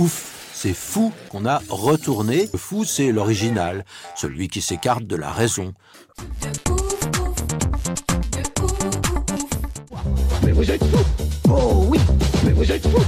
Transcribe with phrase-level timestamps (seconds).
[0.00, 2.48] Ouf, c'est fou qu'on a retourné.
[2.50, 3.84] Le fou, c'est l'original,
[4.16, 5.74] celui qui s'écarte de la raison.
[10.42, 11.04] Mais vous êtes fous
[11.50, 11.98] Oh oui
[12.46, 13.04] Mais vous êtes fous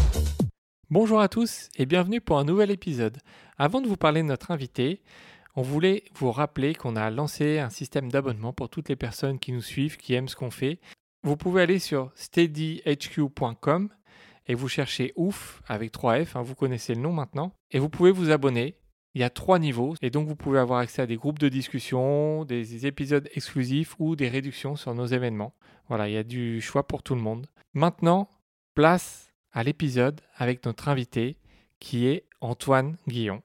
[0.91, 3.17] Bonjour à tous et bienvenue pour un nouvel épisode.
[3.57, 5.01] Avant de vous parler de notre invité,
[5.57, 9.53] on voulait vous rappeler qu'on a lancé un système d'abonnement pour toutes les personnes qui
[9.53, 10.79] nous suivent, qui aiment ce qu'on fait.
[11.23, 13.89] Vous pouvez aller sur steadyhq.com
[14.47, 17.89] et vous cherchez ouf avec 3 F, hein, vous connaissez le nom maintenant, et vous
[17.89, 18.77] pouvez vous abonner.
[19.15, 21.51] Il y a trois niveaux et donc vous pouvez avoir accès à des groupes de
[21.51, 25.55] discussion, des épisodes exclusifs ou des réductions sur nos événements.
[25.89, 27.47] Voilà, il y a du choix pour tout le monde.
[27.75, 28.31] Maintenant,
[28.75, 31.37] place à l'épisode avec notre invité
[31.79, 33.43] qui est Antoine Guillon.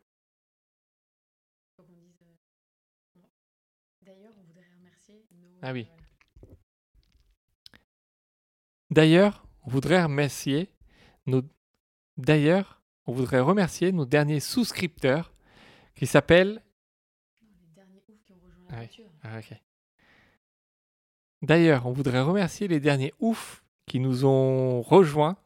[5.61, 5.87] Ah oui.
[8.89, 10.69] D'ailleurs, on voudrait remercier
[11.27, 11.43] nos...
[12.17, 15.33] D'ailleurs, on voudrait remercier nos derniers souscripteurs
[15.95, 16.63] qui s'appellent...
[18.69, 18.81] Ah.
[19.23, 19.39] Ah.
[21.41, 25.37] D'ailleurs, on voudrait remercier les derniers oufs qui nous ont rejoints.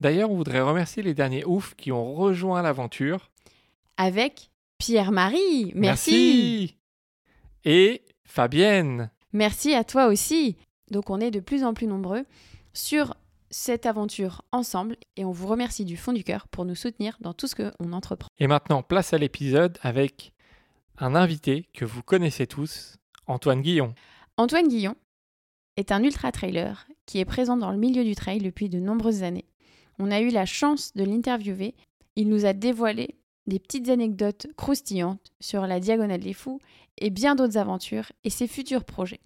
[0.00, 3.30] D'ailleurs, on voudrait remercier les derniers oufs qui ont rejoint l'aventure.
[3.96, 5.72] avec Pierre-Marie.
[5.74, 5.76] Merci.
[5.76, 6.76] Merci.
[7.64, 9.10] Et Fabienne.
[9.32, 10.56] Merci à toi aussi.
[10.90, 12.24] Donc on est de plus en plus nombreux
[12.72, 13.14] sur
[13.50, 17.34] cette aventure ensemble et on vous remercie du fond du cœur pour nous soutenir dans
[17.34, 18.28] tout ce qu'on entreprend.
[18.38, 20.32] Et maintenant, place à l'épisode avec
[20.98, 23.94] un invité que vous connaissez tous, Antoine Guillon.
[24.36, 24.94] Antoine Guillon
[25.76, 29.46] est un ultra-trailer qui est présent dans le milieu du trail depuis de nombreuses années.
[29.98, 31.74] On a eu la chance de l'interviewer.
[32.16, 36.60] Il nous a dévoilé des petites anecdotes croustillantes sur la Diagonale des Fous
[36.98, 39.20] et bien d'autres aventures et ses futurs projets.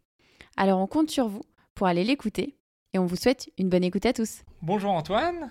[0.56, 1.42] Alors on compte sur vous
[1.74, 2.56] pour aller l'écouter
[2.94, 4.42] et on vous souhaite une bonne écoute à tous.
[4.62, 5.50] Bonjour Antoine.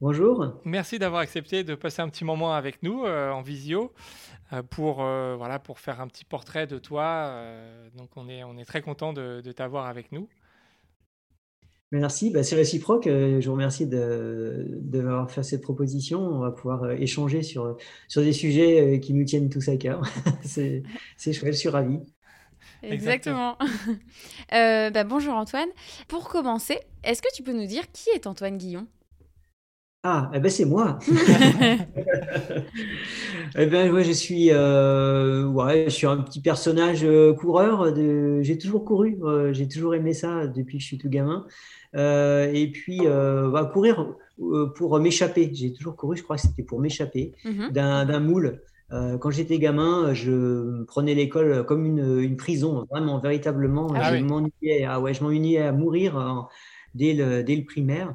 [0.00, 0.60] Bonjour.
[0.64, 3.92] Merci d'avoir accepté de passer un petit moment avec nous euh, en visio
[4.52, 7.04] euh, pour, euh, voilà, pour faire un petit portrait de toi.
[7.30, 10.28] euh, donc on est, on est très content de, de t'avoir avec nous.
[11.90, 13.04] Merci, bah, c'est réciproque.
[13.06, 16.20] Je vous remercie de, de m'avoir fait cette proposition.
[16.20, 17.76] On va pouvoir échanger sur,
[18.08, 20.02] sur des sujets qui nous tiennent tous à cœur.
[20.44, 20.82] c'est
[21.16, 21.98] c'est chouette, je suis ravi.
[22.82, 23.56] Exactement.
[24.54, 25.68] Euh, bah, bonjour Antoine.
[26.08, 28.86] Pour commencer, est-ce que tu peux nous dire qui est Antoine Guillon?
[30.04, 30.98] Ah, eh ben c'est moi.
[33.58, 37.92] Eh ben, ouais, je suis, euh, ouais, je suis un petit personnage euh, coureur.
[37.92, 38.40] De...
[38.42, 41.46] J'ai toujours couru, euh, j'ai toujours aimé ça depuis que je suis tout gamin.
[41.96, 45.50] Euh, et puis, euh, bah, courir euh, pour m'échapper.
[45.54, 47.70] J'ai toujours couru, je crois que c'était pour m'échapper Mhm.
[47.72, 48.62] d'un moule.
[48.92, 53.88] Euh, quand j'étais gamin, je prenais l'école comme une, une prison, vraiment, véritablement.
[53.94, 54.22] Ah je oui.
[54.22, 55.12] m'ennuyais, ah ouais,
[55.58, 56.40] à mourir euh,
[56.94, 58.14] dès le, dès le primaire.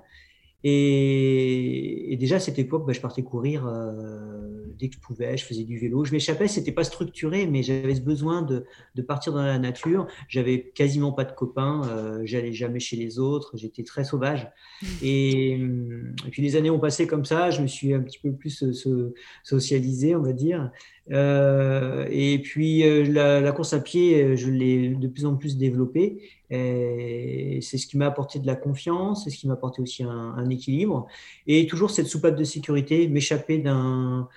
[0.64, 5.36] Et, et déjà à cette époque, bah, je partais courir euh, dès que je pouvais,
[5.38, 6.06] je faisais du vélo.
[6.06, 8.66] Je m'échappais, c'était pas structuré, mais j'avais ce besoin de,
[8.96, 10.08] de partir dans la nature.
[10.30, 14.50] J'avais quasiment pas de copains, euh, j'allais jamais chez les autres, j'étais très sauvage.
[15.02, 18.20] Et, hum, et puis les années ont passé comme ça, je me suis un petit
[18.20, 19.14] peu plus euh, so-
[19.44, 20.72] socialisé, on va dire.
[21.12, 25.58] Euh, et puis euh, la, course à pied, euh, je l'ai de plus en plus
[25.58, 26.22] développée.
[26.50, 30.50] C'est ce qui m'a apporté de la confiance, c'est ce qui m'a apporté aussi un,
[30.50, 31.08] équilibre.
[31.48, 34.28] Et toujours cette soupape de sécurité, m'échapper d'un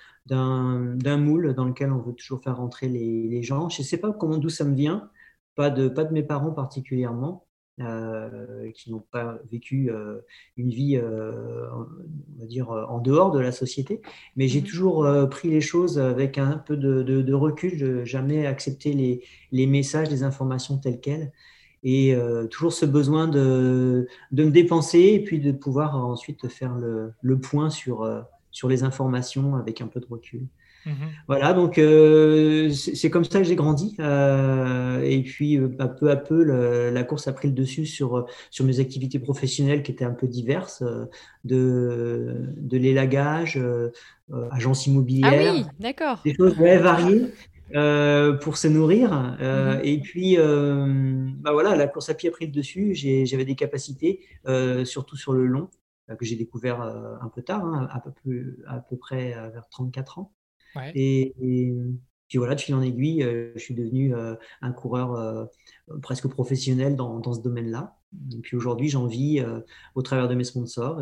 [1.17, 3.69] moule dans lequel on veut toujours faire rentrer les, les gens.
[3.69, 5.09] Je ne sais pas comment d'où ça me vient,
[5.55, 7.46] pas de, pas de mes parents particulièrement,
[7.79, 10.19] euh, qui n'ont pas vécu euh,
[10.57, 14.01] une vie, euh, on va dire, en dehors de la société.
[14.35, 14.65] Mais j'ai Mhm.
[14.67, 19.23] toujours pris les choses avec un peu de, de, de recul, je jamais accepté les,
[19.51, 21.31] les messages, les informations telles quelles.
[21.83, 22.15] Et
[22.51, 27.39] toujours ce besoin de, de me dépenser et puis de pouvoir ensuite faire le, le
[27.39, 28.05] point sur,
[28.51, 30.47] sur les informations avec un peu de recul.
[30.87, 31.27] Mhm.
[31.27, 33.95] Voilà, donc euh, c'est comme ça que j'ai grandi.
[33.99, 37.85] Euh, et puis, euh, bah, peu à peu, le- la course a pris le dessus
[37.85, 40.83] sur, sur mes activités professionnelles qui étaient un peu diverses,
[41.43, 43.59] de, de l'élagage,
[44.51, 46.19] agence Ah immobilière, oui, d'accord.
[46.25, 47.33] des choses ouais, variées
[47.75, 49.37] euh, pour se nourrir.
[49.41, 49.81] Euh, Mhm.
[49.83, 50.85] Et puis, euh,
[51.39, 52.93] bah voilà, la course à pied a pris le dessus.
[52.95, 54.21] J'avais des capacités,
[54.85, 55.69] surtout sur le long.
[56.17, 60.19] que j'ai découvert un peu tard, hein, à, peu plus, à peu près vers 34
[60.19, 60.31] ans.
[60.77, 60.91] Ouais.
[60.95, 61.73] Et, et,
[62.27, 63.21] puis voilà, de fil en aiguille,
[63.55, 64.13] je suis devenu
[64.61, 65.49] un coureur
[66.01, 67.97] presque professionnel dans, dans ce domaine-là.
[68.35, 69.41] Et puis aujourd'hui, j'en vis
[69.95, 71.01] au travers de mes sponsors.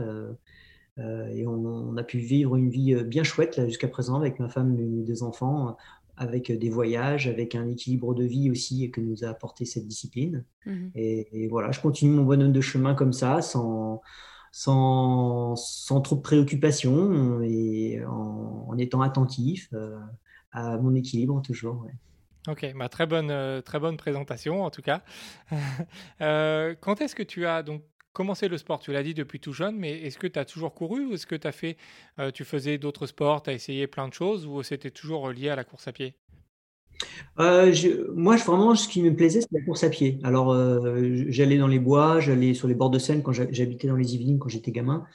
[1.00, 4.80] et on, on, a pu vivre une vie bien chouette jusqu'à présent avec ma femme
[4.80, 5.76] et mes deux enfants
[6.18, 10.46] avec des voyages, avec un équilibre de vie aussi que nous a apporté cette discipline.
[10.66, 10.92] Mhm.
[10.96, 14.02] Et, et, voilà, je continue mon bonhomme de chemin comme ça, sans,
[14.56, 15.56] sans,
[16.02, 19.98] trop de préoccupations et en, étant attentif euh,
[20.54, 21.86] à mon équilibre toujours.
[22.48, 25.04] Ok, bah, très, bonne, euh, très bonne présentation en tout cas.
[26.22, 28.80] euh, quand est-ce que tu as donc commencé le sport?
[28.80, 31.28] Tu l'as dit depuis tout jeune, mais est-ce que tu as toujours couru ou est-ce
[31.28, 31.76] que as fait,
[32.34, 35.58] tu faisais d'autres sports, tu as essayé plein de choses ou c'était toujours lié à
[35.58, 36.16] la course à pied?
[37.40, 40.20] Euh, je, moi, je, vraiment, ce qui me plaisait, c'était la course à pied.
[40.24, 43.96] Alors, euh, j'allais dans les bois, j'allais sur les bords de Seine quand j'habitais dans
[43.96, 45.06] les Yvelines quand j'étais gamin.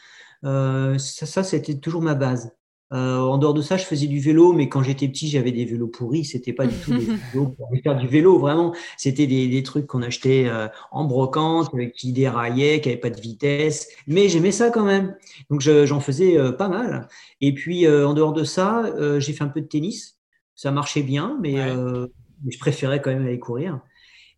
[0.45, 2.53] Euh, ça, ça c'était toujours ma base.
[2.93, 5.87] En dehors de ça, je faisais du vélo, mais quand j'étais petit, j'avais des vélos
[5.87, 6.25] pourris.
[6.25, 8.75] C'était pas du tout des vélos pour faire du vélo, vraiment.
[8.97, 10.51] C'était des, des, trucs qu'on achetait
[10.91, 13.87] en brocante, qui déraillaient, qui n'avaient pas de vitesse.
[14.09, 15.15] Mais j'aimais ça quand même.
[15.51, 17.07] Donc j'en faisais pas mal.
[17.41, 20.20] Et puis en dehors de ça, j'ai fait un peu de tennis.
[20.61, 22.07] Ça marchait bien, mais, ouais.
[22.45, 23.81] mais je préférais quand même aller courir.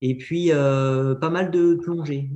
[0.03, 2.31] Et puis pas mal de plongée.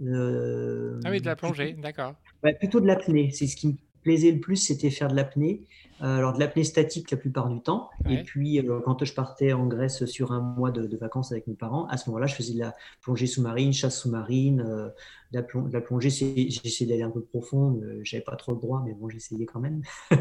[1.05, 2.15] ah oui, de la plongée, d'accord.
[2.43, 3.31] Ouais, plutôt de l'apnée.
[3.33, 5.63] C'est ce qui me plaisait le plus, c'était faire de l'apnée.
[6.03, 7.91] Euh, alors de l'apnée statique la plupart du temps.
[8.05, 8.15] Ouais.
[8.15, 11.47] Et puis euh, quand je partais en Grèce sur un mois de, de vacances avec
[11.47, 14.89] mes parents, à ce moment-là, je faisais de la plongée sous-marine, chasse sous-marine, euh,
[15.33, 16.11] de, la plongée.
[16.11, 19.83] J'essayais d'aller un peu profond, j'avais pas trop le droit, mais bon, j'essayais quand même.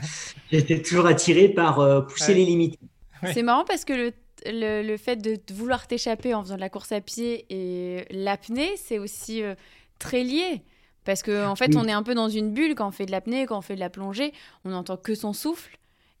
[0.50, 2.38] J'étais toujours attiré par euh, pousser Ouais.
[2.38, 2.78] les limites.
[3.24, 4.12] C'est marrant parce que le,
[4.46, 8.76] le, le fait de vouloir t'échapper en faisant de la course à pied et l'apnée,
[8.76, 9.54] c'est aussi euh,
[9.98, 10.62] très lié.
[11.04, 11.76] Parce qu'en en fait, Oui.
[11.76, 13.74] on est un peu dans une bulle quand on fait de l'apnée, quand on fait
[13.76, 14.32] de la plongée.
[14.64, 15.78] On n'entend que son souffle.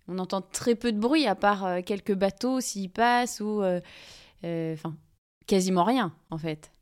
[0.08, 3.62] On entend très peu de bruit, à part euh, quelques bateaux s'ils passent ou.
[3.62, 3.80] euh,
[4.44, 4.96] Enfin,
[5.46, 6.72] quasiment rien, en fait.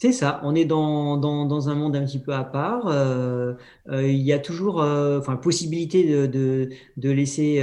[0.00, 2.86] C'est ça, on est dans, dans, dans, un monde un petit peu à part.
[2.86, 3.54] Euh,
[3.88, 7.58] euh, il y a toujours euh, enfin, possibilité de, de, de laisser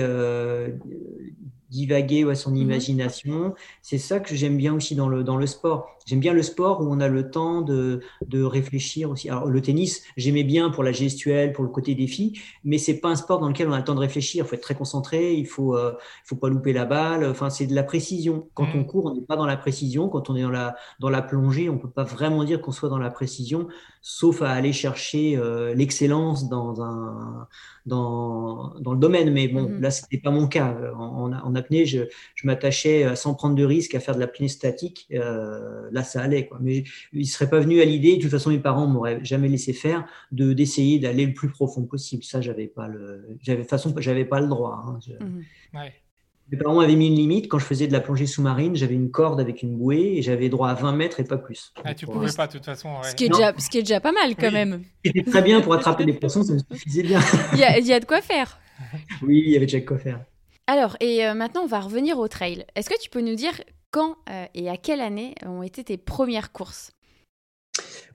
[1.70, 2.56] divaguer à son Mhm.
[2.56, 3.56] imagination.
[3.82, 5.95] C'est ça que j'aime bien aussi dans le, dans le sport.
[6.06, 9.30] J'aime bien le sport où on a le temps de, de réfléchir aussi.
[9.30, 13.10] Alors, le tennis, j'aimais bien pour la gestuelle, pour le côté défi, mais c'est pas
[13.10, 14.46] un sport dans lequel on a le temps de réfléchir.
[14.46, 15.94] Il faut être très concentré, il faut, euh,
[16.24, 17.26] il faut pas louper la balle.
[17.26, 18.50] Enfin, c'est de la précision.
[18.54, 18.82] Quand Mhm.
[18.82, 20.08] on court, on n'est pas dans la précision.
[20.10, 22.90] Quand on est dans la, dans la plongée, on peut pas vraiment dire qu'on soit
[22.90, 23.68] dans la précision,
[24.02, 27.48] sauf à aller chercher euh, l'excellence dans un,
[27.86, 29.32] dans, dans le domaine.
[29.32, 29.82] Mais bon, Mhm.
[29.82, 30.76] là, c'était pas mon cas.
[30.96, 32.02] En, en, en apnée, je,
[32.36, 35.08] je m'attachais euh, sans prendre de risque à faire de l'apnée statique.
[35.14, 36.48] Euh, là, ça allait.
[36.48, 36.60] Quoi.
[36.62, 36.84] Mais
[37.14, 38.18] ils seraient pas venus à l'idée.
[38.18, 41.84] De toute façon, mes parents m'auraient jamais laissé faire de d'essayer d'aller le plus profond
[41.86, 42.24] possible.
[42.24, 44.84] Ça, j'avais pas le, j'avais de toute façon, j'avais pas le droit.
[44.88, 45.00] Hein.
[45.06, 45.14] Je-.
[45.78, 45.94] Ouais.
[46.52, 47.48] mes parents avaient mis une limite.
[47.48, 50.50] Quand je faisais de la plongée sous-marine, j'avais une corde avec une bouée et j'avais
[50.50, 51.74] droit à 20 mètres et pas plus.
[51.84, 52.90] Ah, tu pouvais pas de toute façon.
[52.90, 53.10] Ouais.
[53.10, 54.54] Ce, qui est déjà, ce qui est déjà pas mal, quand Oui.
[54.54, 54.84] même.
[55.04, 57.20] C'était très bien pour attraper des poissons, ça me suffisait bien.
[57.54, 58.60] Il y a, il y a de quoi faire.
[59.22, 60.20] Oui, il y avait déjà de quoi faire.
[60.68, 62.66] Alors, et euh, maintenant, on va revenir au trail.
[62.76, 63.54] Est-ce que tu peux nous dire
[63.96, 66.92] quand euh, et à quelle année ont été tes premières courses?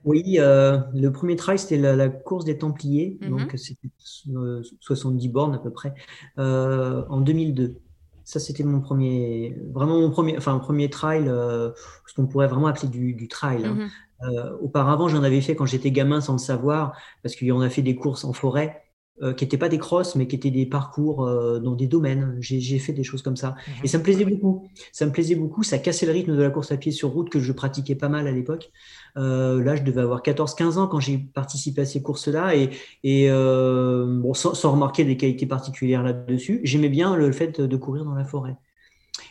[0.05, 3.17] Oui, euh, le premier trail, c'était la, la course des Templiers.
[3.19, 3.29] Mhm.
[3.31, 3.89] Donc, c'était
[4.29, 5.95] euh, 70 bornes à peu près,
[6.37, 7.79] euh, en 2002.
[8.23, 11.71] Ça, c'était mon premier, vraiment mon premier, enfin, premier trail, euh,
[12.05, 13.65] ce qu'on pourrait vraiment appeler du, du trail.
[13.65, 13.73] hein.
[13.73, 13.89] Mhm.
[14.23, 17.81] Euh, auparavant, j'en avais fait quand j'étais gamin sans le savoir, parce qu'on a fait
[17.81, 18.83] des courses en forêt
[19.21, 22.35] euh, qui n'étaient pas des crosses, mais qui étaient des parcours euh, dans des domaines.
[22.39, 23.49] J'ai fait des choses comme ça.
[23.67, 23.73] Mhm.
[23.83, 24.67] Et ça me plaisait beaucoup.
[24.91, 25.63] Ça me plaisait beaucoup.
[25.63, 28.09] Ça cassait le rythme de la course à pied sur route que je pratiquais pas
[28.09, 28.71] mal à l'époque.
[29.17, 32.55] Euh, là, je devais avoir 14-15 ans quand j'ai participé à ces courses-là.
[32.55, 32.69] Et,
[33.03, 38.05] et bon, sans, sans remarquer des qualités particulières là-dessus, j'aimais bien le fait de courir
[38.05, 38.55] dans la forêt.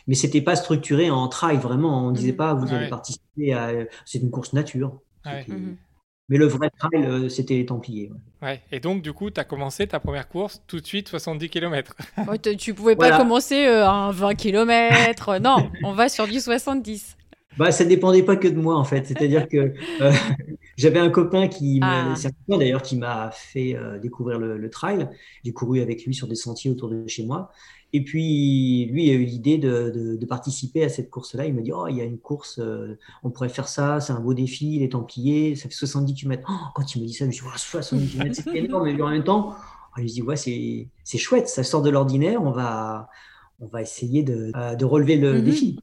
[0.07, 2.07] Mais c'était pas structuré en trail, vraiment.
[2.07, 2.37] On disait Mhm.
[2.37, 2.73] pas, vous Ouais.
[2.73, 3.71] allez participer à.
[4.05, 4.99] C'est une course nature.
[5.25, 5.45] Ouais.
[6.31, 8.09] Mais le vrai trail, euh, c'était les Templiers.
[8.41, 8.47] ouais.
[8.47, 8.61] Ouais.
[8.71, 11.93] Et donc, du coup, tu as commencé ta première course tout de suite 70 km.
[12.27, 13.17] Ouais, tu pouvais pas Voilà.
[13.19, 15.37] commencer euh, à un 20 km.
[15.39, 17.17] non, on va sur du 70.
[17.57, 19.05] Bah, ça dépendait pas que de moi en fait.
[19.05, 20.11] C'est-à-dire que euh,
[20.77, 22.13] j'avais un copain qui, me- Ah.
[22.15, 25.09] c'est un copain d'ailleurs qui m'a fait euh, découvrir le, le trail.
[25.43, 27.51] J'ai couru avec lui sur des sentiers autour de chez moi.
[27.93, 31.45] Et puis lui a eu l'idée de, de, de participer à cette course-là.
[31.45, 34.13] Il m'a dit oh il y a une course, euh, on pourrait faire ça, c'est
[34.13, 36.47] un beau défi, les Templiers, ça fait 70 km.
[36.49, 38.85] Oh, quand il me dit ça, je me dis oh, 70 km, c'est énorme.
[38.89, 39.55] Mais en même temps,
[39.97, 42.41] je me dis ouais c'est c'est chouette, ça sort de l'ordinaire.
[42.41, 43.09] On va
[43.59, 45.43] on va essayer de, euh, de relever le Mhm.
[45.43, 45.79] défi.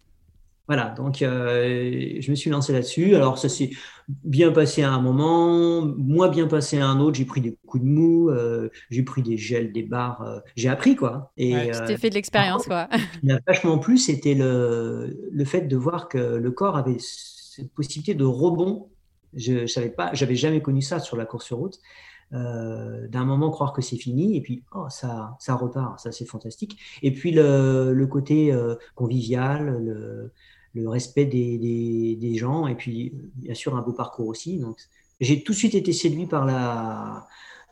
[0.69, 3.15] Voilà, donc euh, je me suis lancé là-dessus.
[3.15, 3.71] Alors ça s'est
[4.09, 7.17] bien passé à un moment, moins bien passé à un autre.
[7.17, 10.21] J'ai pris des coups de mou, euh, j'ai pris des gels, des barres.
[10.23, 11.33] euh, j'ai appris quoi.
[11.39, 12.87] Et Tu euh, t'es fait de l'expérience, quoi.
[13.21, 17.73] qui m'a vachement plu, c'était le, le fait de voir que le corps avait cette
[17.73, 18.91] possibilité de rebond.
[19.35, 21.79] Je, je savais pas, j'avais jamais connu ça sur la course sur route.
[22.35, 26.27] Euh, D'un moment croire que c'est fini et puis oh, ça, ça repart, ça c'est
[26.27, 26.79] fantastique.
[27.03, 30.33] Et puis le, le côté euh, convivial, le,
[30.75, 34.59] le respect des, gens et puis bien sûr un beau parcours aussi.
[34.59, 34.79] Donc
[35.21, 37.27] j'ai tout de suite été séduit par la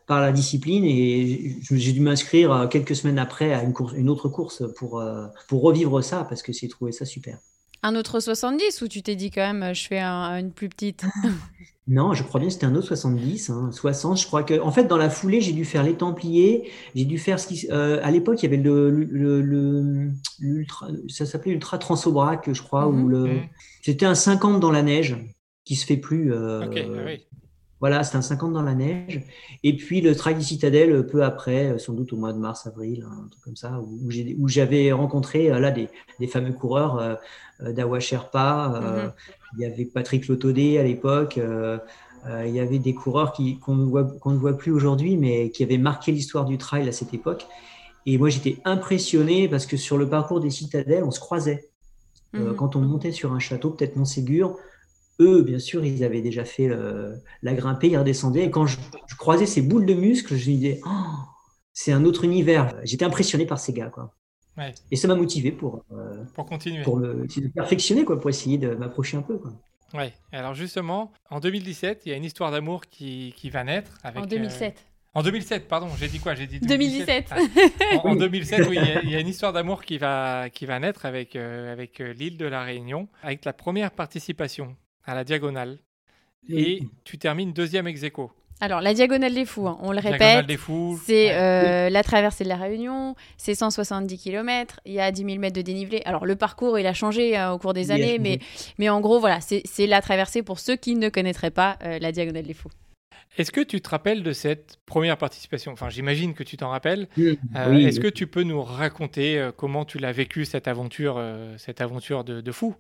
[0.07, 4.09] par la discipline et j'ai dû m'inscrire euh, quelques semaines après à une, course, une
[4.09, 7.41] autre course pour, euh, pour revivre ça parce que j'ai trouvé ça super.
[7.87, 11.05] Un autre 70 ou tu t'es dit quand même, je fais un- une plus petite
[11.89, 14.21] Non, je crois bien que c'était un autre 70, hein, 60.
[14.21, 16.69] Je crois que, en fait, dans la foulée, j'ai dû faire les Templiers.
[16.97, 20.89] J'ai dû faire ce qui, euh, à l'époque, il y avait le, le, le- l'ultra,
[21.09, 23.05] ça s'appelait Ultra Transobrac, je crois, Mhm.
[23.05, 23.39] ou le,
[23.83, 25.17] c'était un 50 dans la neige
[25.65, 26.33] qui se fait plus.
[26.33, 27.25] euh, Ok, ah oui.
[27.81, 29.23] Voilà, c'était un 50 dans la neige.
[29.63, 32.67] Et puis le Trail des Citadelles, peu après, euh, sans doute au mois de mars,
[32.67, 36.27] avril, un truc comme ça, où, où j'ai- où j'avais rencontré euh, là des, des
[36.27, 37.15] fameux coureurs euh,
[37.63, 38.73] euh, d'Awa Sherpa.
[38.83, 39.13] euh, Mhm.
[39.57, 41.39] Il y avait Patrick Lotodé à l'époque.
[41.39, 41.79] euh,
[42.27, 45.17] euh, il y avait des coureurs qui- qu'on ne, voit- qu'on ne voit plus aujourd'hui,
[45.17, 47.47] mais qui avaient marqué l'histoire du trail à cette époque.
[48.05, 51.69] Et moi, j'étais impressionné parce que sur le parcours des citadelles, on se croisait.
[52.35, 52.57] Euh, Mhm.
[52.57, 54.57] quand on montait sur un château, peut-être Montségur,
[55.21, 58.45] eux, bien sûr, ils avaient déjà fait euh, la grimpée, ils redescendaient.
[58.45, 60.91] Et quand je, je croisais ces boules de muscles, je me disais, Oh,
[61.73, 62.75] c'est un autre univers.
[62.85, 63.91] J'étais impressionné par ces gars.
[63.91, 64.13] Quoi.
[64.57, 64.75] Ouais.
[64.91, 66.83] Et ça m'a motivé pour, euh, Pour continuer.
[66.83, 69.37] pour le, essayer de perfectionner, quoi, pour essayer de m'approcher un peu.
[69.39, 69.53] Quoi.
[69.95, 70.13] Ouais.
[70.33, 73.99] Alors justement, en 2017, il y a une histoire d'amour qui, qui va naître.
[74.03, 74.85] Avec, En euh, 2007.
[75.15, 76.35] En 2007, pardon, j'ai dit quoi?
[76.35, 77.27] J'ai dit 2017.
[77.31, 77.39] Ah,
[78.05, 80.51] en, en 2007, oui, il y a- il y, a une histoire d'amour qui va,
[80.51, 84.77] qui va naître avec, euh, avec euh, l'île de la Réunion, avec la première participation
[85.07, 85.79] à la diagonale.
[86.49, 88.31] Et tu termines deuxième ex aequo.
[88.61, 90.47] Alors, la diagonale des fous, hein, on le répète.
[91.05, 91.35] C'est ouais.
[91.35, 95.57] euh, la traversée de la Réunion, c'est 170 km, il y a 10 000 mètres
[95.57, 96.01] de dénivelé.
[96.07, 98.39] Alors le parcours, il a changé euh, au cours des années, mais,
[98.79, 102.13] mais en gros, voilà, c'est la traversée pour ceux qui ne connaîtraient pas euh, la
[102.13, 102.71] diagonale des fous.
[103.37, 105.73] Est-ce que tu te rappelles de cette première participation?
[105.73, 107.09] Enfin, j'imagine que tu t'en rappelles.
[107.19, 107.35] Euh,
[107.69, 111.83] Oui, Est-ce que tu peux nous raconter comment tu l'as vécu cette aventure, euh, cette
[111.83, 112.75] aventure de, de fou?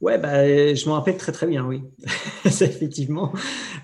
[0.00, 1.82] Ouais, bah, je m'en rappelle très très bien, oui.
[2.44, 3.32] Effectivement.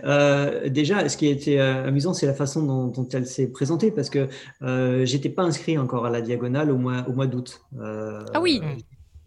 [0.05, 3.49] Euh, déjà, ce qui a été euh, amusant, c'est la façon dont, dont elle s'est
[3.49, 4.29] présentée, parce que
[4.63, 7.63] euh, j'étais pas inscrit encore à la diagonale au mois, au mois d'août.
[7.81, 8.61] Euh, Ah oui.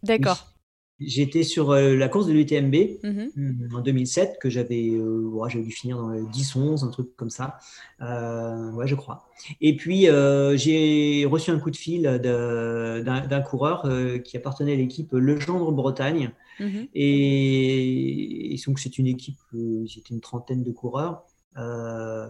[0.03, 0.54] D'accord.
[0.99, 3.31] J'étais sur euh, la course de l'UTMB Mhm.
[3.35, 7.29] mm, en 2007, que j'avais euh, ouais, dû finir dans le 10-11, un truc comme
[7.29, 7.57] ça.
[8.01, 9.27] Euh, ouais, je crois.
[9.59, 14.75] Et puis, euh, j'ai reçu un coup de fil d'un coureur euh, qui appartenait à
[14.77, 16.31] l'équipe Legendre Bretagne.
[16.61, 16.87] Mhm.
[16.93, 21.23] Et, et donc, c'est une équipe, euh, c'était une trentaine de coureurs
[21.57, 22.27] euh,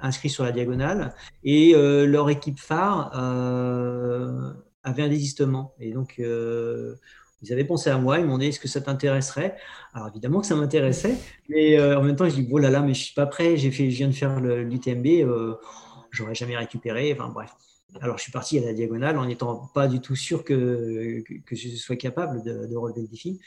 [0.00, 1.14] inscrits sur la diagonale.
[1.44, 4.52] Et euh, leur équipe phare euh,
[4.84, 5.74] avait un désistement.
[5.80, 6.94] Et donc, euh,
[7.42, 9.56] ils avaient pensé à moi, ils m'ont dit est-ce que ça t'intéresserait?
[9.92, 11.16] Alors évidemment que ça m'intéressait,
[11.48, 13.56] mais euh, en même temps, je dis oh là là, mais je suis pas prêt,
[13.56, 15.54] j'ai fait, je viens de faire l'UTMB, euh,
[16.10, 17.12] j'aurais jamais récupéré.
[17.12, 17.50] Enfin bref.
[18.00, 21.68] Alors je suis parti à la diagonale en n'étant pas du tout sûr que, je
[21.76, 23.40] sois capable de relever le défi.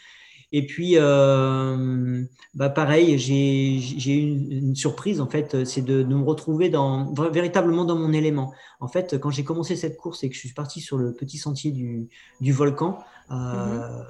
[0.51, 2.23] Et puis, euh,
[2.55, 7.85] bah pareil, j'ai eu une, surprise en fait, c'est de, de me retrouver dans, véritablement
[7.85, 8.51] dans mon élément.
[8.79, 11.37] En fait, quand j'ai commencé cette course et que je suis parti sur le petit
[11.37, 12.07] sentier du,
[12.41, 12.97] du volcan,
[13.31, 14.03] euh,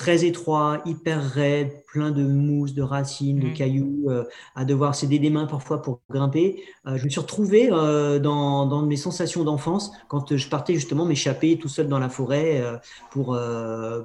[0.00, 3.52] très étroit, hyper raide, plein de mousse, de racines, de Mhm.
[3.52, 6.62] cailloux, euh, à devoir s'aider des mains parfois pour grimper.
[6.86, 11.04] Euh, je me suis retrouvé euh, dans, dans mes sensations d'enfance quand je partais justement
[11.04, 12.62] m'échapper tout seul dans la forêt
[13.10, 13.38] pour,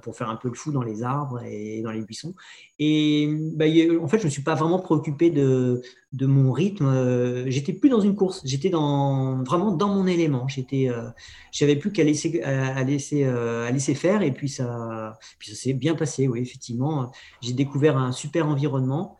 [0.01, 2.33] pour faire un peu le fou dans les arbres et dans les buissons.
[2.77, 3.65] Et bah,
[4.01, 5.81] en fait, je ne me suis pas vraiment préoccupé de,
[6.13, 6.85] de mon rythme.
[6.85, 10.47] Euh, J'étais plus dans une course, j'étais dans, vraiment dans mon élément.
[10.47, 11.09] J'étais, euh,
[11.51, 15.55] j'avais plus qu'à laisser, à, laisser, euh, à laisser faire et puis ça, puis ça
[15.55, 16.27] s'est bien passé.
[16.27, 19.17] Oui, effectivement, j'ai découvert un super environnement.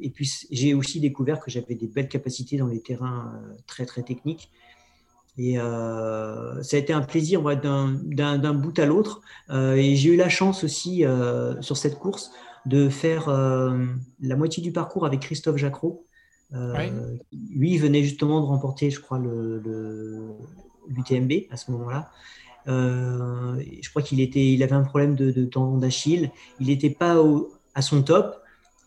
[0.00, 3.32] Et puis j'ai aussi découvert que j'avais des belles capacités dans les terrains
[3.66, 4.52] très très techniques.
[5.36, 9.20] Et ça a été un plaisir d'un bout à l'autre.
[9.50, 11.04] Et j'ai eu la chance aussi
[11.60, 12.30] sur cette course
[12.66, 13.84] de faire euh,
[14.20, 16.06] la moitié du parcours avec Christophe Jacro.
[16.54, 16.92] Euh, Ouais.
[17.50, 20.32] Lui il venait justement de remporter, je crois, le, le-
[20.88, 22.10] l'UTMB à ce moment-là.
[22.68, 26.30] Euh, je crois qu'il était, il avait un problème de, de tendon d'Achille.
[26.60, 28.36] Il n'était pas au- à son top.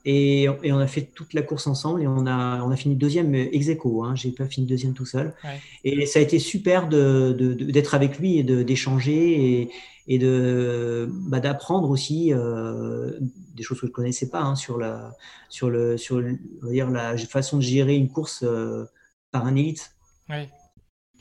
[0.06, 2.96] Et, et, on a fait toute la course ensemble et on a, on a fini
[2.96, 4.04] deuxième ex aequo.
[4.04, 5.34] Hein, J'ai pas fini deuxième tout seul.
[5.44, 5.60] Ouais.
[5.84, 9.72] Et ça a été super d'être de, de, avec lui et d'échanger et,
[10.08, 13.18] et de bah, d'apprendre aussi euh,
[13.56, 15.16] des choses que je connaissais pas hein, sur la
[15.50, 16.38] sur le sur le,
[16.70, 18.86] dire la façon de gérer une course euh,
[19.32, 19.96] par un élite.
[20.30, 20.48] Oui.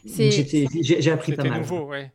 [0.04, 1.60] J'ai appris pas mal.
[1.60, 2.12] nouveau, ouais.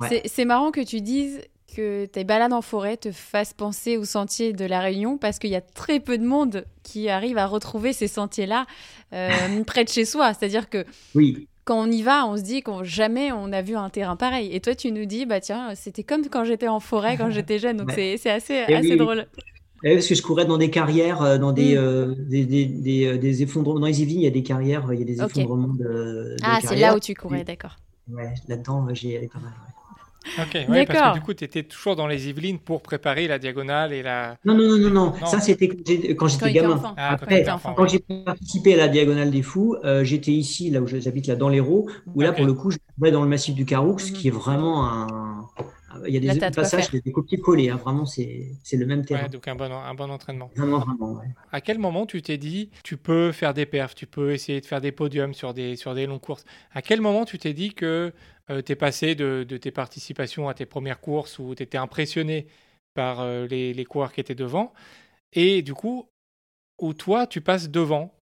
[0.00, 0.22] Ouais.
[0.26, 1.40] C'est marrant que tu dises
[1.74, 5.50] que tes balades en forêt te fassent penser aux sentiers de la Réunion parce qu'il
[5.50, 8.66] y a très peu de monde qui arrive à retrouver ces sentiers-là
[9.12, 9.30] euh,
[9.66, 10.32] près de chez soi.
[10.34, 10.84] C'est-à-dire que
[11.14, 11.46] oui.
[11.64, 14.54] quand on y va, on se dit qu'on jamais on a vu un terrain pareil.
[14.54, 17.58] Et toi, tu nous dis, bah tiens, c'était comme quand j'étais en forêt quand j'étais
[17.58, 17.76] jeune.
[17.78, 18.96] Donc c'est assez, assez oui.
[18.96, 19.26] drôle.
[19.82, 21.78] Et parce que je courais dans des carrières, dans des, Mm.
[21.78, 23.80] euh, des, des, des, des, effondrements.
[23.80, 25.84] Dans les Yvelines, il y a des carrières, il y a des effondrements de.
[25.84, 27.76] de Ah, c'est là où tu courais, d'accord.
[28.12, 29.52] Ouais, là-dedans, j'y allais pas mal.
[29.52, 29.74] ouais.
[30.38, 31.12] Ok, ouais, parce D'accord.
[31.14, 34.36] que du coup, tu étais toujours dans les Yvelines pour préparer la diagonale et la.
[34.44, 35.26] Non, non, non, non, non.
[35.26, 35.68] Ça, c'était
[36.14, 36.74] quand j'étais gamin.
[36.74, 36.94] enfant.
[36.96, 37.44] Ah, quand Après,
[37.76, 41.26] Quand j'ai participé à la Diagonale des Fous, euh, j'étais ici, là où je- j'habite,
[41.26, 43.98] là dans l'Hérault, où là, pour le coup, je courais dans le massif du Caroux,
[43.98, 44.18] ce Mhm.
[44.18, 45.46] qui est vraiment un.
[46.06, 49.04] Il y a Là, des quoi passages, des copier-coller, hein, vraiment, c'est c'est le même
[49.04, 49.24] terrain.
[49.24, 50.48] Ouais, donc un bon, un bon entraînement.
[50.54, 51.26] Vraiment, vraiment, ouais.
[51.50, 54.66] À quel moment tu t'es dit, tu peux faire des perfs, tu peux essayer de
[54.66, 56.44] faire des podiums sur des, sur des longues courses?
[56.72, 58.12] À quel moment tu t'es dit que
[58.62, 62.46] tu es passé de, de tes participations à tes premières courses où tu étais impressionné
[62.94, 64.72] par euh, les, les coureurs qui étaient devant
[65.32, 66.08] et du coup,
[66.80, 68.14] où toi, tu passes devant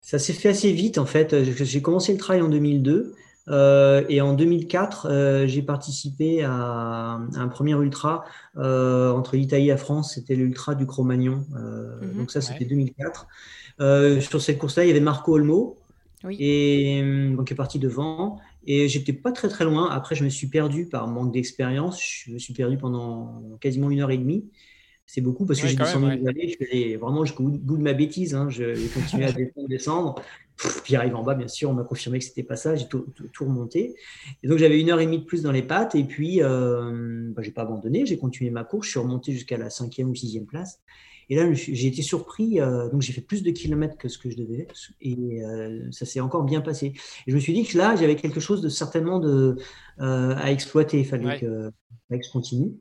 [0.00, 1.44] Ça s'est fait assez vite, en fait.
[1.44, 3.14] J'ai j'ai commencé le trail en 2002.
[3.48, 8.24] euh, et en 2004, euh, j'ai participé à, un premier ultra
[8.56, 10.14] euh, entre l'Italie et la France.
[10.14, 11.46] C'était l'ultra du Cro-Magnon.
[11.56, 12.14] Euh, Mhm.
[12.18, 12.66] donc ça, c'était Ouais.
[12.66, 13.26] 2004.
[13.80, 15.78] Euh, sur cette course-là, il y avait Marco Olmo,
[16.24, 16.36] Oui.
[16.38, 18.38] et euh, donc qui est parti devant.
[18.66, 19.90] Et j'étais pas très très loin.
[19.90, 22.00] Après, je me suis perdu par manque d'expérience.
[22.02, 24.50] Je me suis perdu pendant quasiment une heure et demie.
[25.04, 26.48] C'est beaucoup parce que Ouais, j'ai descendu même, une vallée.
[26.48, 28.34] Je suis allé vraiment jusqu'au bout- de ma bêtise.
[28.34, 28.48] hein.
[28.48, 30.14] Je- J'ai continué à descendre, descendre.
[30.56, 32.76] Pff, Puis arrivé en bas, bien sûr, on m'a confirmé que c'était pas ça.
[32.76, 33.96] J'ai tout, tout- tout remonté.
[34.42, 35.94] Et donc j'avais une heure et demie de plus dans les pattes.
[35.96, 38.06] Et puis, euh, bah, j'ai pas abandonné.
[38.06, 38.86] J'ai continué ma course.
[38.86, 40.80] Je suis remonté jusqu'à la cinquième ou sixième place.
[41.32, 42.60] Et là, j'ai été surpris.
[42.60, 44.68] euh, donc j'ai fait plus de kilomètres que ce que je devais.
[45.00, 46.88] Et euh, ça s'est encore bien passé.
[47.26, 49.56] Et je me suis dit que là, j'avais quelque chose de certainement de,
[50.00, 50.98] euh, à exploiter.
[51.00, 51.40] Il fallait Ouais.
[51.40, 51.70] que,
[52.10, 52.72] je continue.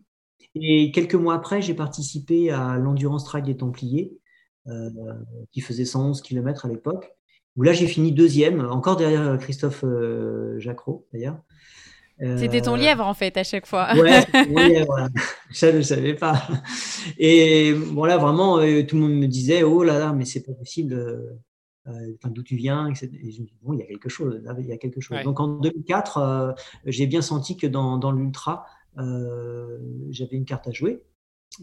[0.55, 4.11] Et quelques mois après, j'ai participé à l'Endurance Trail des Templiers,
[5.53, 7.09] qui faisait 111 km à l'époque,
[7.55, 9.85] où là, j'ai fini deuxième, encore derrière Christophe
[10.57, 11.39] Jacquot, d'ailleurs.
[12.21, 13.88] Euh, C'était ton lièvre, en fait, à chaque fois.
[13.95, 14.25] Ouais,
[14.86, 15.10] voilà.
[15.51, 16.47] ça je ne savais pas.
[17.17, 20.43] Et bon là vraiment, euh, tout le monde me disait oh là là, mais c'est
[20.43, 20.93] pas possible.
[20.93, 21.39] euh,
[21.88, 23.10] euh, enfin, d'où tu viens etc.
[23.23, 24.39] Et je me dis bon, il y a quelque chose.
[24.43, 25.17] Là, il y a quelque chose.
[25.17, 25.23] Ouais.
[25.23, 26.51] Donc en 2004, euh,
[26.86, 28.65] j'ai bien senti que dans, dans l'ultra,
[28.99, 29.79] euh,
[30.12, 31.01] j'avais une carte à jouer.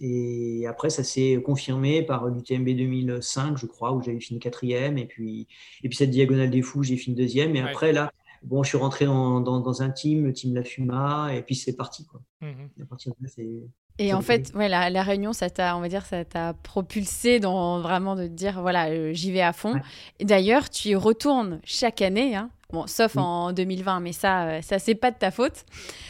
[0.03, 4.99] Et après, ça s'est confirmé par l'UTMB 2005, je crois, où j'avais fini quatrième.
[4.99, 5.47] Et puis,
[5.83, 7.57] et puis cette diagonale des fous, j'ai fini deuxième.
[7.57, 7.69] Et Ouais.
[7.71, 11.31] après, là, bon, je suis rentré dans, dans, dans un team, le team La Fuma,
[11.35, 12.07] et puis c'est parti.
[12.07, 12.21] Quoi.
[12.41, 12.71] Mhm.
[12.83, 13.49] À partir de là, c'est.
[14.01, 17.41] Et en fait, ouais, la, la réunion, ça t'a, on va dire, ça t'a propulsé
[17.41, 19.75] dans vraiment de te dire, voilà, euh, j'y vais à fond.
[19.75, 19.83] Ouais.
[20.21, 22.49] Et d'ailleurs, tu y retournes chaque année, hein.
[22.73, 23.23] bon, sauf Oui.
[23.23, 25.65] en 2020, mais ça, euh, ça c'est pas de ta faute.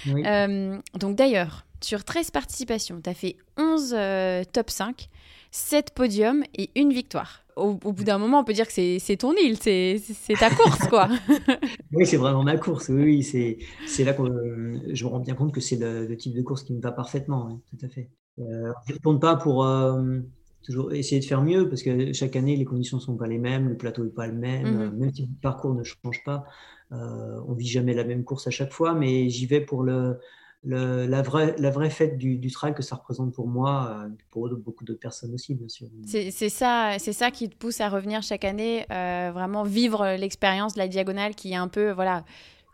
[0.06, 0.22] Oui.
[0.26, 5.08] Euh, donc d'ailleurs, sur 13 participations, tu as fait 11 euh, top 5,
[5.50, 7.44] 7 podiums et une victoire.
[7.56, 10.00] Au, au bout d'un moment, on peut dire que c'est, ton île, c'est,
[10.38, 11.08] ta course, quoi.
[11.92, 12.88] Oui, c'est vraiment ma course.
[12.88, 16.16] Oui, oui, c'est, là que euh, je me rends bien compte que c'est le, le
[16.16, 17.46] type de course qui me va parfaitement.
[17.50, 18.10] oui, tout à fait.
[18.38, 20.20] Euh, je ne tourne pas pour euh,
[20.62, 23.38] toujours essayer de faire mieux parce que chaque année, les conditions ne sont pas les
[23.38, 24.96] mêmes, le plateau n'est pas le même, Mhm.
[24.98, 26.44] même si le parcours ne change pas.
[26.92, 30.18] Euh, on vit jamais la même course à chaque fois, mais j'y vais pour le,
[30.64, 34.08] le- la, vraie, la vraie fête du, du trail que ça représente pour moi, euh,
[34.30, 35.88] pour beaucoup d'autres personnes aussi, bien sûr.
[36.06, 40.74] C'est, ça, c'est ça qui te pousse à revenir chaque année, euh, vraiment vivre l'expérience
[40.74, 42.24] de la diagonale qui est un peu, voilà,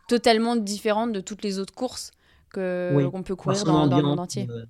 [0.08, 2.10] totalement différente de toutes les autres courses
[2.50, 3.10] que, Oui.
[3.10, 4.46] qu'on peut courir dans, dans le monde entier.
[4.50, 4.64] euh,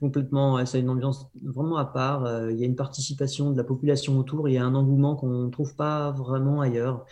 [0.00, 2.24] complètement, ouais, ça a une ambiance vraiment à part.
[2.24, 5.16] euh, il y a une participation de la population autour, il y a un engouement
[5.16, 7.04] qu'on ne trouve pas vraiment ailleurs.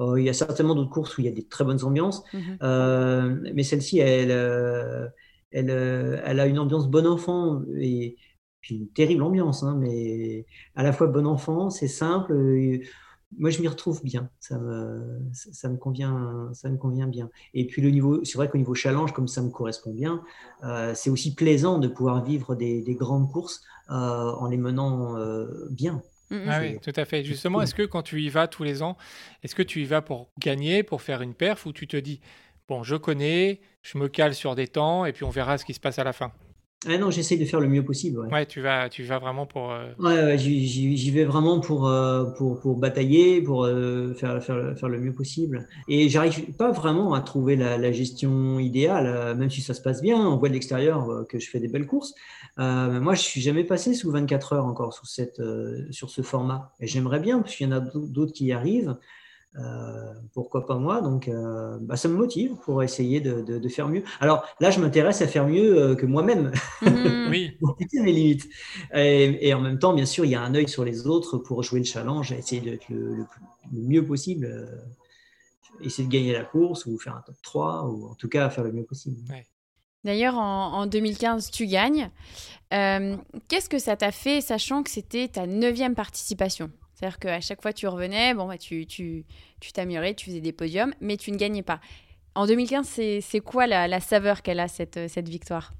[0.00, 2.22] Euh, il y a certainement d'autres courses où il y a des très bonnes ambiances,
[2.32, 2.58] Mhm.
[2.62, 5.08] euh, mais celle-ci, elle, euh,
[5.50, 8.16] elle, elle a une ambiance bon enfant et
[8.60, 12.32] puis une terrible ambiance, hein, mais à la fois bon enfant, c'est simple.
[13.36, 14.30] moi, je m'y retrouve bien.
[14.40, 17.30] Ça me, ça, ça me convient, ça me convient bien.
[17.54, 20.22] Et puis le niveau, c'est vrai qu'au niveau challenge, comme ça me correspond bien,
[20.64, 25.16] euh, c'est aussi plaisant de pouvoir vivre des, des grandes courses euh, en les menant
[25.18, 26.02] euh, bien.
[26.30, 27.24] Ah oui, tout à fait.
[27.24, 28.96] Justement, est-ce que quand tu y vas tous les ans,
[29.42, 32.20] est-ce que tu y vas pour gagner, pour faire une perf, ou tu te dis,
[32.68, 35.74] bon, je connais, je me cale sur des temps, et puis on verra ce qui
[35.74, 36.32] se passe à la fin?
[36.86, 38.20] Ah non, j'essaye de faire le mieux possible.
[38.20, 39.72] Ouais, Ouais, tu vas, tu vas vraiment pour.
[39.72, 44.56] euh, Ouais, ouais, j'y vais vraiment pour, euh, pour, pour batailler, pour euh, faire, faire,
[44.56, 45.66] le- faire le mieux possible.
[45.88, 50.00] Et j'arrive pas vraiment à trouver la, la gestion idéale, même si ça se passe
[50.00, 50.18] bien.
[50.24, 52.14] On voit de l'extérieur que je fais des belles courses.
[52.58, 55.42] Mais moi, je suis jamais passé sous 24 heures encore sous cette,
[55.90, 56.72] sur ce format.
[56.78, 58.96] Et j'aimerais bien, parce qu'il y en a d'autres qui y arrivent.
[59.56, 61.00] Euh, pourquoi pas moi?
[61.00, 64.02] Donc, euh, bah, ça me motive pour essayer de, de, de faire mieux.
[64.20, 67.24] Alors là, je m'intéresse à faire mieux euh, que moi-même Mhm.
[67.26, 68.46] Oui, pour tester mes limites.
[68.94, 71.38] Et, et en même temps, bien sûr, il y a un œil sur les autres
[71.38, 74.66] pour jouer le challenge, essayer d'être le, le plus- le mieux possible, euh,
[75.80, 78.64] essayer de gagner la course ou faire un top 3, ou en tout cas faire
[78.64, 79.16] le mieux possible.
[80.04, 82.10] D'ailleurs, en, en 2015, tu gagnes.
[82.74, 83.16] Euh,
[83.48, 86.70] Qu'est-ce que ça t'a fait, sachant que c'était ta neuvième participation?
[86.98, 89.24] C'est-à-dire qu'à chaque fois tu revenais, bon, bah, tu tu
[89.60, 91.80] tu t'améliorais, tu faisais des podiums, mais tu ne gagnais pas.
[92.34, 95.72] En 2015, c'est c'est quoi la, la saveur qu'elle a, cette, cette victoire?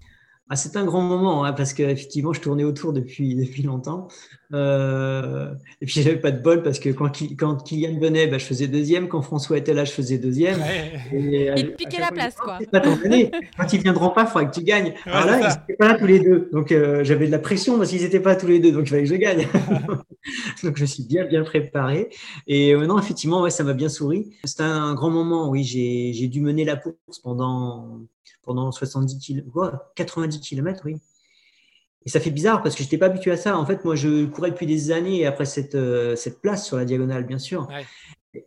[0.51, 4.09] Ah, c'est un grand moment hein, parce qu'effectivement, je tournais autour depuis, depuis longtemps.
[4.55, 8.47] Euh, et puis, j'avais pas de bol parce que quand, quand Kylian venait, bah, je
[8.47, 9.09] faisais deuxième.
[9.09, 10.59] Quand François était là, je faisais deuxième.
[10.59, 11.01] ouais.
[11.13, 12.57] Et, à- Il te piquait la place, quoi.
[12.59, 13.31] disait, c'est pas ton année.
[13.59, 14.95] Quand ils viendront pas, il faudra que tu gagnes.
[15.05, 16.49] Alors là, ils n'étaient pas là tous les deux.
[16.51, 18.73] Donc, euh, j'avais de la pression parce qu'ils n'étaient pas tous les deux.
[18.73, 19.47] Donc, il fallait que je gagne.
[20.65, 22.09] donc, je suis bien, bien préparé.
[22.47, 24.31] Et maintenant, effectivement, ouais, ça m'a bien souri.
[24.45, 25.51] C'était un grand moment.
[25.51, 28.01] Oui, j'ai j'ai dû mener la course pendant,
[28.43, 30.97] pendant 70 km, 90 km, oui.
[32.07, 33.59] Et ça fait bizarre parce que je n'étais pas habitué à ça.
[33.59, 36.85] En fait, moi, je courais depuis des années après cette, euh, cette place sur la
[36.85, 37.69] diagonale, bien sûr.
[37.69, 37.85] Ouais.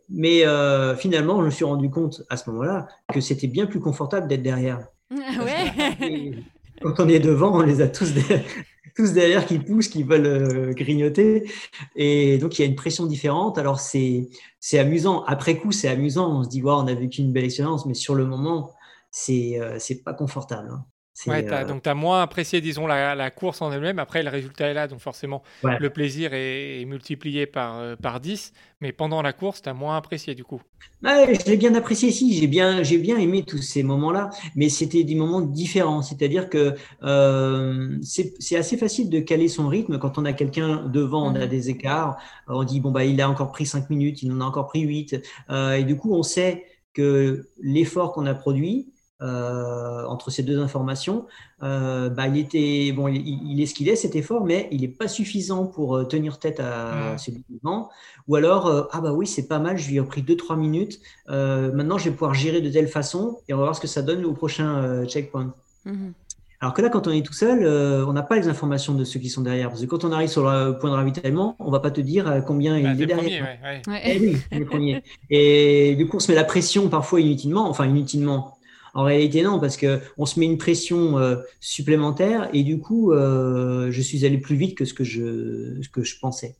[0.08, 3.80] Mais euh, finalement, je me suis rendu compte à ce moment-là que c'était bien plus
[3.80, 4.86] confortable d'être derrière.
[5.10, 6.32] Ouais.
[6.80, 8.20] Quand on est devant, on les a tous, de-
[8.96, 11.48] tous derrière qui poussent, qui veulent euh, grignoter.
[11.94, 13.58] Et donc, il y a une pression différente.
[13.58, 15.22] Alors, c'est c'est amusant.
[15.24, 16.40] Après coup, c'est amusant.
[16.40, 17.86] On se dit, wow, on a vécu une belle expérience.
[17.86, 18.72] Mais sur le moment,
[19.12, 20.70] c'est euh, c'est pas confortable.
[20.72, 20.86] hein.
[21.26, 23.98] Ouais, euh, donc tu as moins apprécié, disons, la, la course en elle-même.
[24.00, 25.78] Après, le résultat est là, donc forcément, Ouais.
[25.78, 28.52] le plaisir est, est multiplié par, euh, par 10.
[28.80, 30.62] Mais pendant la course, tu as moins apprécié, du coup.
[31.02, 34.68] Ouais, je l'ai bien apprécié ici, j'ai bien, j'ai bien aimé tous ces moments-là, mais
[34.68, 36.00] c'était des moments différents.
[36.00, 41.26] C'est-à-dire que euh, c'est assez facile de caler son rythme quand on a quelqu'un devant,
[41.32, 41.48] on a Mhm.
[41.48, 42.18] des écarts.
[42.46, 44.80] On dit bon bah il a encore pris 5 minutes, il en a encore pris
[44.82, 45.20] 8,
[45.50, 48.91] euh, et du coup on sait que l'effort qu'on a produit
[49.22, 51.26] euh, entre ces deux informations,
[51.62, 54.80] euh, bah, il était bon, il, il est ce qu'il est cet effort, mais il
[54.82, 57.18] n'est pas suffisant pour euh, tenir tête à Mhm.
[57.18, 57.88] celui devant.
[58.28, 61.00] Ou alors, euh, ah bah oui, c'est pas mal, je lui ai pris 2-3 minutes.
[61.28, 64.02] Maintenant, je vais pouvoir gérer de telle façon et on va voir ce que ça
[64.02, 65.54] donne au prochain checkpoint.
[65.84, 66.12] Mhm.
[66.60, 69.02] Alors que là, quand on est tout seul, euh, on n'a pas les informations de
[69.02, 69.68] ceux qui sont derrière.
[69.68, 72.40] Parce que quand on arrive sur le point de ravitaillement, on va pas te dire
[72.46, 73.44] combien Bah, il t'es est derrière.
[73.64, 74.02] ouais, ouais.
[74.04, 74.96] Eh oui.
[75.30, 78.56] Et du coup, on se met la pression parfois inutilement, enfin inutilement.
[78.94, 83.12] En réalité, non, parce que on se met une pression euh, supplémentaire et du coup,
[83.12, 86.56] euh, je suis allé plus vite que ce que je, ce que je pensais.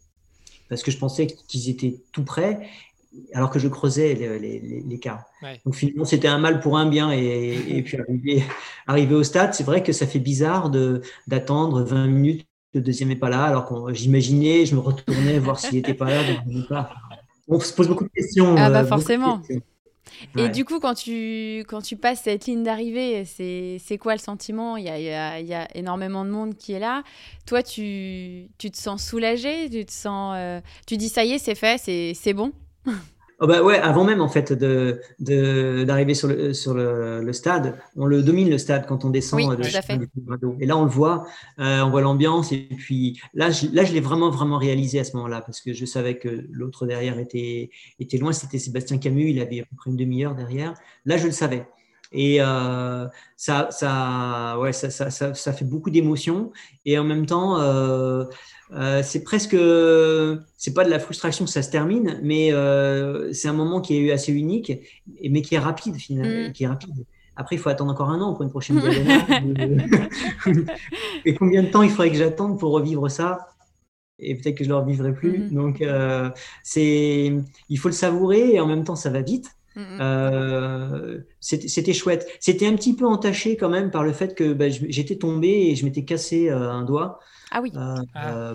[0.68, 2.60] Parce que je pensais qu'ils étaient tout prêts,
[3.34, 5.24] alors que je creusais les- les- les- l'écart.
[5.42, 5.60] Ouais.
[5.66, 7.12] Donc finalement, c'était un mal pour un bien.
[7.12, 8.42] Et, et puis arrivé,
[8.86, 12.46] arrivé au stade, c'est vrai que ça fait bizarre de d'attendre 20 minutes.
[12.72, 16.08] Le deuxième n'est pas là, alors que j'imaginais, je me retournais voir s'il n'était pas
[16.08, 16.26] là.
[16.26, 16.94] donc, on dit pas.
[17.48, 18.54] On se pose beaucoup de questions.
[18.56, 19.40] Ah bah euh, forcément.
[19.40, 19.60] questions.
[20.36, 24.18] Et du coup, quand tu, quand tu passes cette ligne d'arrivée, c'est c'est quoi le
[24.18, 24.76] sentiment?
[24.76, 27.02] Il y, a, y a, y a énormément de monde qui est là.
[27.46, 29.70] Toi, tu, tu te sens soulagé?
[29.70, 30.34] Tu te sens.
[30.36, 32.52] euh, tu dis ça y est, c'est fait, c'est c'est bon?
[33.44, 37.76] Oh bah ouais, avant même en fait de d'arriver sur le sur le, le stade,
[37.96, 39.98] on le domine le stade quand on descend Oui, euh, de tout à fait.
[40.60, 41.26] Et là on le voit,
[41.58, 45.04] euh, on voit l'ambiance et puis là je, là je l'ai vraiment vraiment réalisé à
[45.04, 49.30] ce moment-là parce que je savais que l'autre derrière était était loin, c'était Sébastien Camus,
[49.30, 50.74] il avait à peu près une demi-heure derrière.
[51.04, 51.66] Là je le savais.
[52.12, 56.52] Et euh, ça, ça, ouais, ça, ça, ça, ça fait beaucoup d'émotions.
[56.84, 58.24] Et en même temps, euh,
[58.74, 59.56] euh, c'est presque,
[60.56, 63.94] c'est pas de la frustration que ça se termine, mais euh, c'est un moment qui
[63.94, 64.72] est eu assez unique,
[65.28, 66.52] mais qui est rapide finalement, Mm.
[66.52, 67.04] qui est rapide.
[67.36, 68.78] Après, il faut attendre encore un an pour une prochaine
[71.24, 73.48] et combien de temps il faudrait que j'attende pour revivre ça?
[74.18, 75.38] Et peut-être que je ne le revivrai plus.
[75.38, 75.54] Mhm.
[75.54, 76.30] Donc, euh,
[76.62, 77.32] c'est,
[77.68, 79.48] il faut le savourer et en même temps, ça va vite.
[79.74, 79.98] Mhm.
[80.00, 82.28] Euh, c'était chouette.
[82.38, 85.74] C'était un petit peu entaché quand même par le fait que bah, j'étais tombé et
[85.74, 87.18] je m'étais cassé euh, un doigt.
[87.52, 87.72] Ah oui.
[87.76, 88.36] Euh, Ah.
[88.52, 88.54] euh,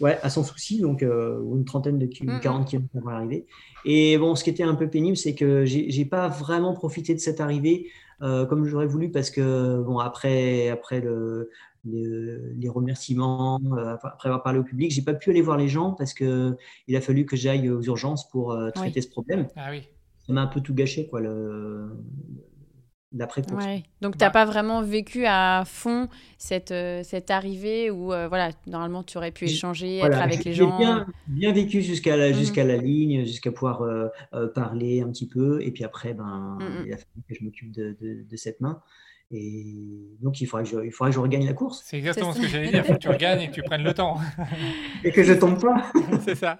[0.00, 2.40] ouais, à son souci, donc euh, une trentaine de Mm, mm.
[2.40, 3.46] 40 km avant l'arrivée.
[3.84, 7.20] Et bon, ce qui était un peu pénible, c'est que j'ai pas vraiment profité de
[7.20, 7.90] cette arrivée
[8.22, 11.50] euh, comme j'aurais voulu parce que bon, après, après le,
[11.84, 15.68] le- les remerciements, euh, après avoir parlé au public, j'ai pas pu aller voir les
[15.68, 16.56] gens parce que
[16.88, 19.46] il a fallu que j'aille aux urgences pour euh, traiter ce problème.
[19.56, 19.82] Ah oui.
[20.26, 21.20] Ça m'a un peu tout gâché, quoi.
[21.20, 21.90] Le...
[23.12, 23.64] l'après-course.
[23.64, 23.82] Ouais.
[24.00, 28.50] Donc, tu n'as pas vraiment vécu à fond cette, euh, cette arrivée où, euh, voilà,
[28.66, 30.76] normalement, tu aurais pu J'ai- échanger, Voilà, être avec j'ai- les j'ai gens.
[30.78, 34.08] bien, bien vécu jusqu'à la, jusqu'à la ligne, jusqu'à pouvoir euh,
[34.54, 35.62] parler un petit peu.
[35.62, 36.84] Et puis après, ben, Mhm.
[36.86, 38.82] il a fallu que je m'occupe de, de- de cette main.
[39.30, 39.64] Et
[40.22, 42.40] donc, il faudrait que je, il faudrait que je regagne la course C'est exactement ce
[42.40, 42.82] que j'allais dire.
[42.82, 44.18] Il faut que tu regagnes et que tu prennes le temps.
[45.04, 45.92] et que je tombe pas.
[46.24, 46.58] c'est ça.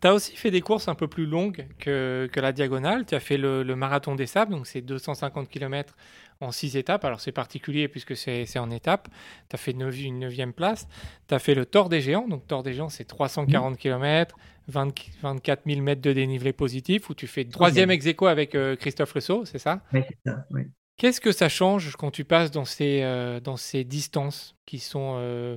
[0.00, 3.04] Tu as aussi fait des courses un peu plus longues que, que la diagonale.
[3.04, 5.96] Tu as fait le, le marathon des sables, donc c'est 250 km
[6.40, 7.04] en 6 étapes.
[7.04, 9.08] Alors c'est particulier puisque c'est c'est en étapes.
[9.50, 10.86] Tu as fait neuf- une 9 place.
[11.26, 12.28] Tu as fait le Tour des Géants.
[12.28, 14.36] Donc Tour des Géants, c'est 340 km,
[14.68, 18.76] 20 24 000 mètres de dénivelé positif, où tu fais troisième ex aequo avec euh,
[18.76, 19.82] Christophe Rousseau, c'est ça?
[19.92, 20.68] Ouais, c'est ça, ouais.
[20.98, 25.14] Qu'est-ce que ça change quand tu passes dans ces, euh, dans ces distances qui sont
[25.16, 25.56] euh,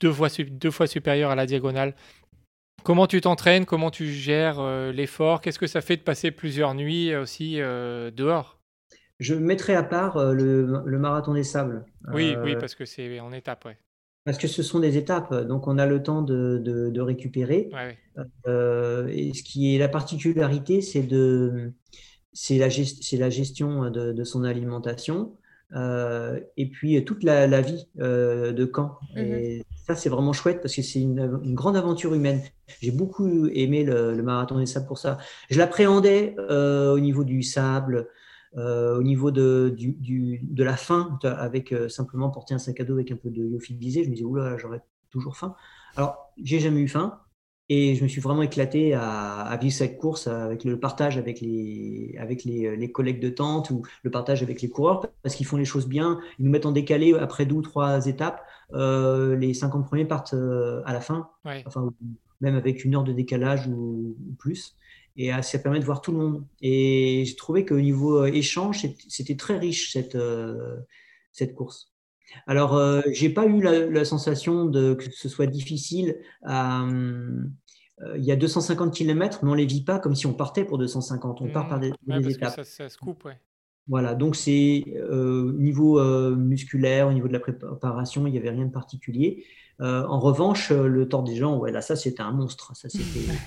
[0.00, 1.94] deux, fois, deux fois supérieures à la diagonale?
[2.82, 3.66] Comment tu t'entraînes?
[3.66, 5.42] Comment tu gères euh, l'effort?
[5.42, 8.58] Qu'est-ce que ça fait de passer plusieurs nuits aussi dehors?
[9.20, 11.84] Je mettrai à part le, le marathon des sables.
[12.12, 13.76] Oui, oui, parce que c'est en étape, ouais.
[14.24, 17.68] Parce que ce sont des étapes, donc on a le temps de, de- de récupérer.
[17.72, 19.14] ouais, ouais.
[19.14, 21.72] Et ce qui est la particularité, c'est de,
[22.32, 25.36] c'est la, gest- c'est la gestion de, de son alimentation
[25.74, 28.98] euh, et puis toute la, la vie euh, de camp.
[29.16, 32.42] Et ça, c'est vraiment chouette parce que c'est une, une grande aventure humaine.
[32.80, 35.18] J'ai beaucoup aimé le, le marathon des sables pour ça.
[35.50, 38.08] Je l'appréhendais euh, au niveau du sable,
[38.56, 42.80] euh, au niveau de, du, du- de la faim, avec euh, simplement porter un sac
[42.80, 44.04] à dos avec un peu de lyophilisé.
[44.04, 45.54] Je me disais, oula, j'aurais toujours faim.
[45.96, 47.18] Alors, j'ai jamais eu faim.
[47.68, 51.40] Et je me suis vraiment éclaté à, à vivre cette course avec le partage avec
[51.40, 55.46] les, avec les, les collègues de tente ou le partage avec les coureurs parce qu'ils
[55.46, 56.20] font les choses bien.
[56.38, 58.44] Ils nous mettent en décalé après deux ou trois étapes.
[58.74, 61.62] Euh, les 50 premiers partent euh, à la fin, ouais.
[61.66, 61.92] enfin,
[62.40, 64.76] même avec une heure de décalage ou, ou plus.
[65.16, 66.44] Et euh, ça permet de voir tout le monde.
[66.60, 70.76] Et j'ai trouvé qu'au niveau euh, échange, c'était très riche cette, euh,
[71.32, 71.91] cette course.
[72.46, 76.16] Alors, euh, j'ai pas eu la, la sensation de, que ce soit difficile.
[76.42, 77.44] à, euh,
[78.16, 80.78] il y a 250 km, mais on les vit pas comme si on partait pour
[80.78, 81.40] 250.
[81.40, 81.94] On part par des, Mmh.
[82.06, 82.54] des Ouais, parce étapes.
[82.56, 83.38] ça, ça se coupe, ouais.
[83.88, 88.38] Voilà, donc c'est euh, au niveau euh, musculaire, au niveau de la préparation, il n'y
[88.38, 89.44] avait rien de particulier.
[89.80, 93.02] En revanche, le tort des gens, ouais, là, ça c'était un monstre, ça c'était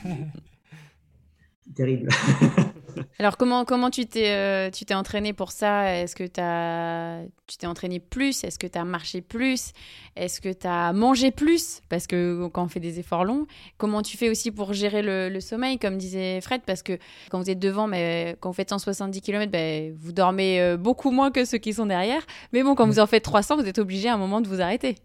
[1.75, 2.09] terrible.
[3.19, 5.95] Alors, comment, comment tu t'es euh, entraîné pour ça?
[5.95, 8.43] Est-ce que tu t'es entraîné plus?
[8.43, 9.71] Est-ce que tu as marché plus?
[10.15, 11.81] Est-ce que tu as mangé plus?
[11.89, 15.39] Parce que quand on fait des efforts longs, comment tu fais aussi pour gérer le,
[15.39, 16.61] sommeil, comme disait Fred?
[16.65, 16.97] Parce que
[17.29, 21.11] quand vous êtes devant, mais quand vous faites 170 km, ben, vous dormez euh, beaucoup
[21.11, 22.21] moins que ceux qui sont derrière.
[22.53, 24.61] Mais bon, quand vous en faites 300, vous êtes obligé à un moment de vous
[24.61, 24.95] arrêter.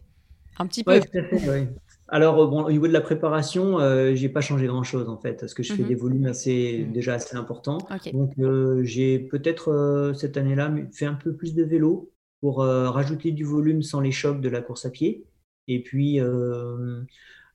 [0.59, 1.01] Un petit peu.
[1.01, 1.69] Tout à fait.
[2.13, 5.35] Alors, euh, bon, au niveau de la préparation, euh, j'ai pas changé grand-chose en fait,
[5.41, 5.89] parce que je fais Mhm.
[5.89, 6.93] des volumes assez, Mhm.
[6.93, 7.79] déjà assez importants.
[8.13, 13.33] Donc, euh, j'ai peut-être euh, cette année-là fait un peu plus de vélo pour rajouter
[13.33, 15.27] du volume sans les chocs de la course à pied.
[15.69, 16.19] Et puis,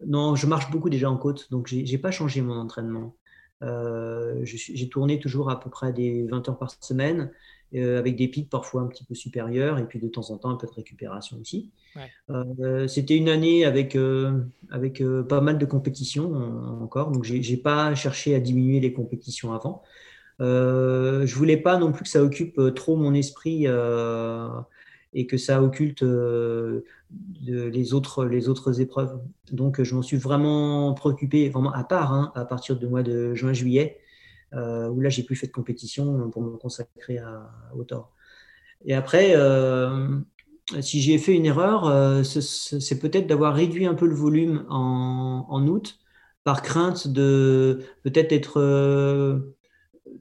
[0.05, 3.15] non, je marche beaucoup déjà en côte, donc j'ai pas changé mon entraînement.
[4.43, 7.31] J'ai tourné toujours à peu près des 20 heures par semaine,
[7.73, 10.49] euh, avec des pics parfois un petit peu supérieurs, et puis de temps en temps
[10.49, 11.71] un peu de récupération aussi.
[11.95, 12.09] Ouais.
[12.29, 17.57] Euh, c'était une année avec, euh, avec pas mal de compétitions en- encore, donc j'ai
[17.57, 19.81] pas cherché à diminuer les compétitions avant.
[20.39, 23.67] Je voulais pas non plus que ça occupe trop mon esprit
[25.13, 29.17] et que ça occulte euh, de- les autres, les autres épreuves.
[29.53, 33.33] Donc je m'en suis vraiment préoccupé, vraiment à part, hein, à partir du mois de
[33.33, 33.97] juin-juillet,
[34.55, 38.13] où là j'ai plus fait de compétition pour me consacrer à, au tort.
[38.85, 40.19] Et après, euh,
[40.81, 44.15] si j'ai fait une erreur, euh, ce- ce- c'est peut-être d'avoir réduit un peu le
[44.15, 45.99] volume en, août
[46.43, 49.55] par crainte de peut-être être euh,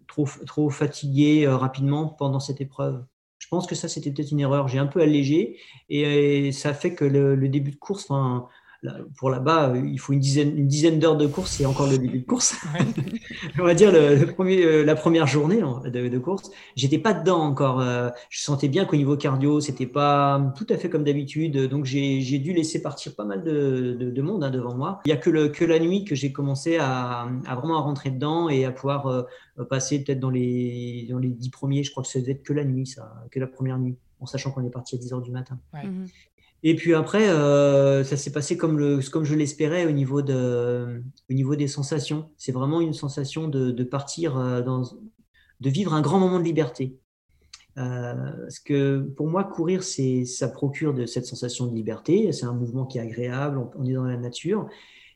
[0.06, 3.04] trop, fatigué euh, rapidement pendant cette épreuve.
[3.38, 4.68] Je pense que ça, c'était peut-être une erreur.
[4.68, 8.48] J'ai un peu allégé et, ça fait que le, le début de course, enfin,
[8.84, 11.88] là, pour là-bas, euh, il faut une dizaine, une dizaine d'heures de course et encore
[11.90, 12.54] le début de course.
[13.58, 16.98] On va dire le, le premier, euh, la première journée hein, de, de course, j'étais
[16.98, 17.80] pas dedans encore.
[17.80, 21.56] euh, je sentais bien qu'au niveau cardio, c'était pas tout à fait comme d'habitude.
[21.68, 25.00] Donc j'ai j'ai dû laisser partir pas mal de, de- de monde hein, devant moi.
[25.06, 27.80] Il y a que, le, que la nuit que j'ai commencé à, à vraiment à
[27.80, 29.22] rentrer dedans et à pouvoir euh,
[29.70, 31.82] passer peut-être dans les, dans les dix premiers.
[31.82, 34.26] Je crois que ça devait être que la nuit, ça, que la première nuit, en
[34.26, 35.58] sachant qu'on est parti à 10 heures du matin.
[35.84, 36.06] Mhm.
[36.66, 41.02] Et puis après, euh, ça s'est passé comme, le, comme je l'espérais au, niveau de,
[41.30, 42.30] au niveau des sensations.
[42.38, 44.82] C'est vraiment une sensation de, de partir euh, dans,
[45.60, 46.98] de vivre un grand moment de liberté.
[47.76, 52.32] Euh, parce que pour moi, courir, ça procure de cette sensation de liberté.
[52.32, 53.58] C'est un mouvement qui est agréable.
[53.58, 54.66] On, on est dans la nature.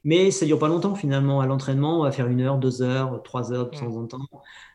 [0.04, 1.40] Mais ça dure pas longtemps finalement.
[1.40, 4.28] À l'entraînement, on va faire une heure, deux heures, trois heures de temps en temps.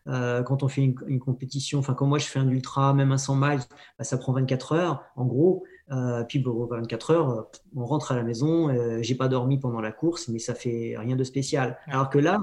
[0.08, 3.18] Euh, quand on fait une, compétition, enfin quand moi je fais un ultra, même un
[3.18, 3.62] 100 miles,
[3.98, 5.64] bah, ça prend 24 heures en gros.
[5.92, 8.70] Euh, puis bon, 24 heures, on rentre à la maison.
[8.70, 11.78] Euh, j'ai pas dormi pendant la course, mais ça fait rien de spécial.
[11.88, 12.42] Alors que là,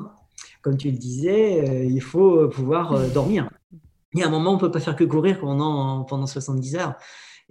[0.63, 3.49] comme tu le disais, euh, il faut pouvoir euh, dormir.
[4.13, 6.95] Il y a un moment, on peut pas faire que courir pendant pendant 70 heures.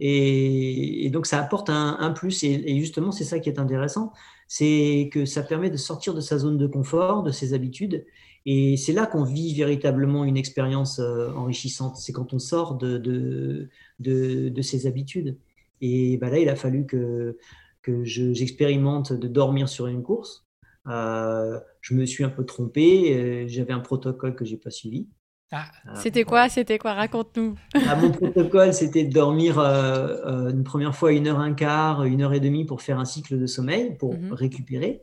[0.01, 2.43] Et, donc ça apporte un, plus.
[2.43, 4.13] et justement, c'est ça qui est intéressant
[4.49, 8.05] c'est que ça permet de sortir de sa zone de confort, de ses habitudes.
[8.47, 11.97] Et c'est là qu'on vit véritablement une expérience euh, enrichissante.
[11.97, 15.37] C'est quand on sort de, de, de, ses habitudes.
[15.81, 17.37] Et bah là, il a fallu que,
[17.81, 20.45] que j'expérimente de dormir sur une course.
[20.87, 23.15] Euh, je me suis un peu trompé.
[23.15, 25.07] Euh, j'avais un protocole que j'ai pas suivi.
[25.51, 25.65] Ah.
[25.87, 26.47] Euh, c'était quoi?
[26.49, 26.93] C'était quoi?
[26.93, 27.55] Raconte-nous.
[27.73, 32.21] Ah, mon protocole, c'était de dormir euh, une première fois une heure un quart, une
[32.21, 34.33] heure et demie pour faire un cycle de sommeil, pour mhm.
[34.33, 35.01] récupérer.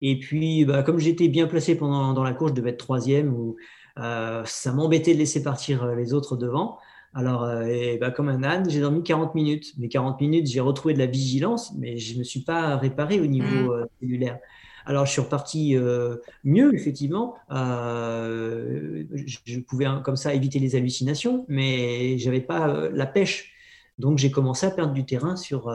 [0.00, 3.32] Et puis, bah, comme j'étais bien placé pendant dans la course, je devais être troisième,
[3.32, 3.56] ou
[3.96, 6.78] ça m'embêtait de laisser partir les autres devant.
[7.14, 7.46] Alors,
[8.00, 9.74] bah, comme un âne, j'ai dormi 40 minutes.
[9.78, 13.20] Mais 40 minutes, j'ai retrouvé de la vigilance, mais je ne me suis pas réparé
[13.20, 13.86] au niveau mhm.
[14.00, 14.38] cellulaire.
[14.84, 17.36] Alors, je suis reparti euh, mieux, effectivement.
[17.50, 23.52] Euh, je, pouvais hein, comme ça éviter les hallucinations, mais j'avais pas euh, la pêche.
[23.98, 25.72] Donc, j'ai commencé à perdre du terrain sur,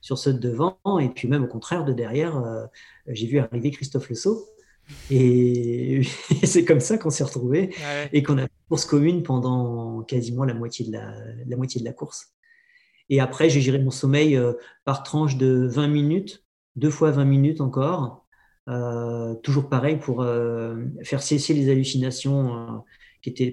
[0.00, 2.42] sur ceux de devant, et puis même au contraire, de derrière,
[3.06, 4.48] j'ai vu arriver Christophe Le Sceau.
[5.10, 6.02] Et,
[6.44, 7.74] c'est comme ça qu'on s'est retrouvés
[8.12, 11.12] et qu'on a fait course commune pendant quasiment la moitié de la,
[11.46, 12.34] la, moitié de la course.
[13.08, 14.40] Et après, j'ai géré mon sommeil
[14.84, 16.46] par tranche de 20 minutes
[16.76, 18.24] deux fois 20 minutes encore.
[18.68, 22.78] Euh, toujours pareil pour euh, faire cesser les hallucinations euh,
[23.22, 23.52] qui étaient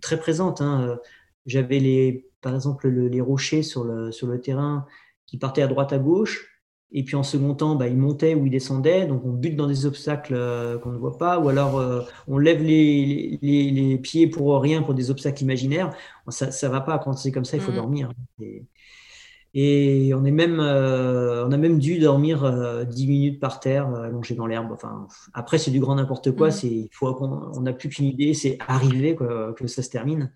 [0.00, 0.60] très présentes.
[0.60, 0.98] Hein.
[1.46, 4.86] J'avais les, par exemple les rochers sur le, sur le terrain
[5.26, 6.51] qui partaient à droite à gauche.
[6.94, 9.06] Et puis en second temps, bah, ils montaient ou ils descendaient.
[9.06, 10.34] Donc on bute dans des obstacles
[10.82, 11.38] qu'on ne voit pas.
[11.38, 11.82] Ou alors
[12.28, 15.90] on lève les, les, les, pieds pour rien, pour des obstacles imaginaires.
[16.28, 16.98] Ça ne va pas.
[16.98, 17.76] Quand c'est comme ça, il faut mmh.
[17.76, 18.10] dormir.
[19.54, 23.88] Et on, est même, euh, on a même dû dormir 10 euh, minutes par terre,
[23.88, 24.72] euh, allongé dans l'herbe.
[24.72, 26.48] Enfin, après, c'est du grand n'importe quoi.
[26.48, 26.52] Mmh.
[26.52, 30.32] C'est, faut on n'a plus qu'une idée, c'est arriver que ça se termine.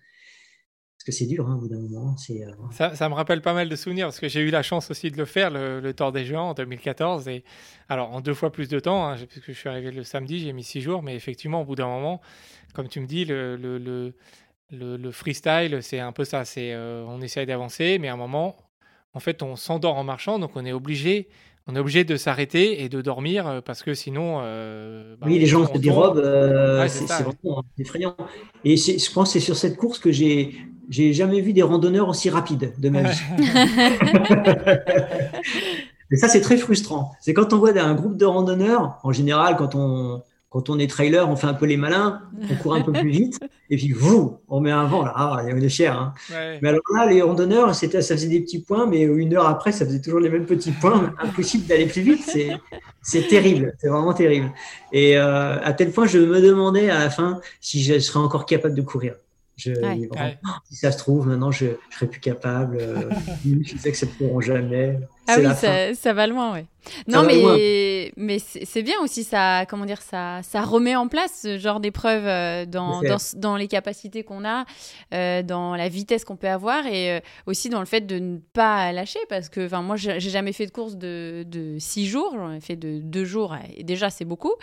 [1.07, 2.17] Que c'est dur, hein, au bout d'un moment.
[2.17, 4.91] C'est, ça, ça, me rappelle pas mal de souvenirs, parce que j'ai eu la chance
[4.91, 7.29] aussi de le faire, le, le Tour des Géants en 2014.
[7.29, 7.45] Et
[7.87, 10.51] alors, en deux fois plus de temps, hein, puisque je suis arrivé le samedi, j'ai
[10.51, 11.03] mis six jours.
[11.03, 12.19] Mais effectivement, au bout d'un moment,
[12.73, 16.43] comme tu me dis, le, le, le, le freestyle, c'est un peu ça.
[16.43, 18.57] C'est, on essaye d'avancer, mais à un moment,
[19.13, 21.27] en fait, on s'endort en marchant, donc on est obligé,
[21.65, 24.39] on est obligé de s'arrêter et de dormir euh, parce que sinon.
[24.41, 28.15] Euh, bah, oui, les gens se dérobent, euh, c'est vraiment effrayant.
[28.63, 30.55] Et je pense que c'est sur cette course que j'ai
[30.89, 33.21] j'ai jamais vu des randonneurs aussi rapides de ma vie.
[36.11, 37.11] Et ça, c'est très frustrant.
[37.19, 40.89] C'est quand on voit un groupe de randonneurs, en général, quand on, quand on est
[40.89, 43.37] trailer, on fait un peu les malins, on court un peu plus vent,
[43.69, 45.99] et puis vous, on met un vent là, ah, on est cher.
[45.99, 46.13] Hein.
[46.61, 49.73] Mais alors là, les randonneurs, c'était, ça faisait des petits points, mais une heure après,
[49.73, 51.13] ça faisait toujours les mêmes petits points.
[51.19, 52.51] Impossible d'aller plus vite, c'est,
[53.01, 54.49] c'est terrible, c'est vraiment terrible.
[54.93, 58.45] Et euh, à tel point, je me demandais à la fin si je serais encore
[58.45, 59.15] capable de courir.
[59.57, 59.71] Je,
[60.69, 62.77] Si ça se trouve, maintenant, je ne serais plus capable.
[62.79, 63.09] Euh,
[63.43, 64.99] je sais que ça ne pourront jamais.
[65.27, 66.65] Ah oui, ça, ça, va loin, ouais.
[67.07, 71.57] Non, mais, mais c'est bien aussi, ça, comment dire, ça, ça remet en place ce
[71.57, 74.65] genre d'épreuve euh, dans, dans, dans, les capacités qu'on a,
[75.13, 78.91] euh, dans la vitesse qu'on peut avoir et aussi dans le fait de ne pas
[78.93, 82.61] lâcher parce que moi, j'ai jamais fait de course de, de six jours, j'en ai
[82.61, 84.53] fait de deux jours et déjà, c'est beaucoup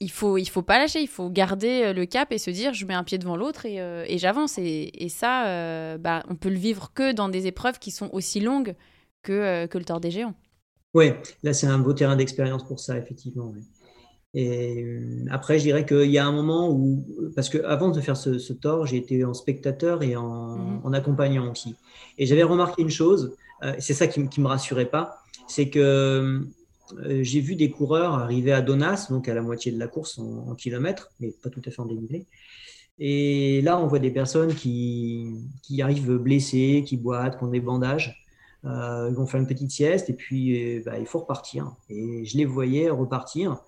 [0.00, 2.72] il faut il faut pas lâcher, il faut garder euh, le cap et se dire
[2.72, 4.58] je mets un pied devant l'autre et, euh, et j'avance.
[4.58, 8.08] Et, et, ça, euh, bah, on peut le vivre que dans des épreuves qui sont
[8.12, 8.74] aussi longues
[9.22, 10.34] que, que le Tour des Géants.
[10.94, 13.52] Oui, là c'est un beau terrain d'expérience pour ça, effectivement.
[14.32, 14.84] Et
[15.30, 17.04] après, je dirais qu'il y a un moment où,
[17.34, 20.80] parce que avant de faire ce, ce tort, j'ai été en spectateur et en, mhm.
[20.84, 21.74] en accompagnant aussi.
[22.18, 23.36] Et j'avais remarqué une chose,
[23.78, 26.46] c'est ça qui, qui me rassurait pas, c'est que
[26.98, 30.18] euh, j'ai vu des coureurs arriver à Donas, donc à la moitié de la course
[30.18, 32.26] en, kilomètres, mais pas tout à fait en dénivelé.
[32.98, 37.60] Et là, on voit des personnes qui, qui arrivent blessées, qui boitent, qui ont des
[37.60, 38.26] bandages.
[38.64, 41.72] Euh, ils vont faire une petite sieste et puis euh, bah, il faut repartir.
[41.88, 43.62] Et je les voyais repartir.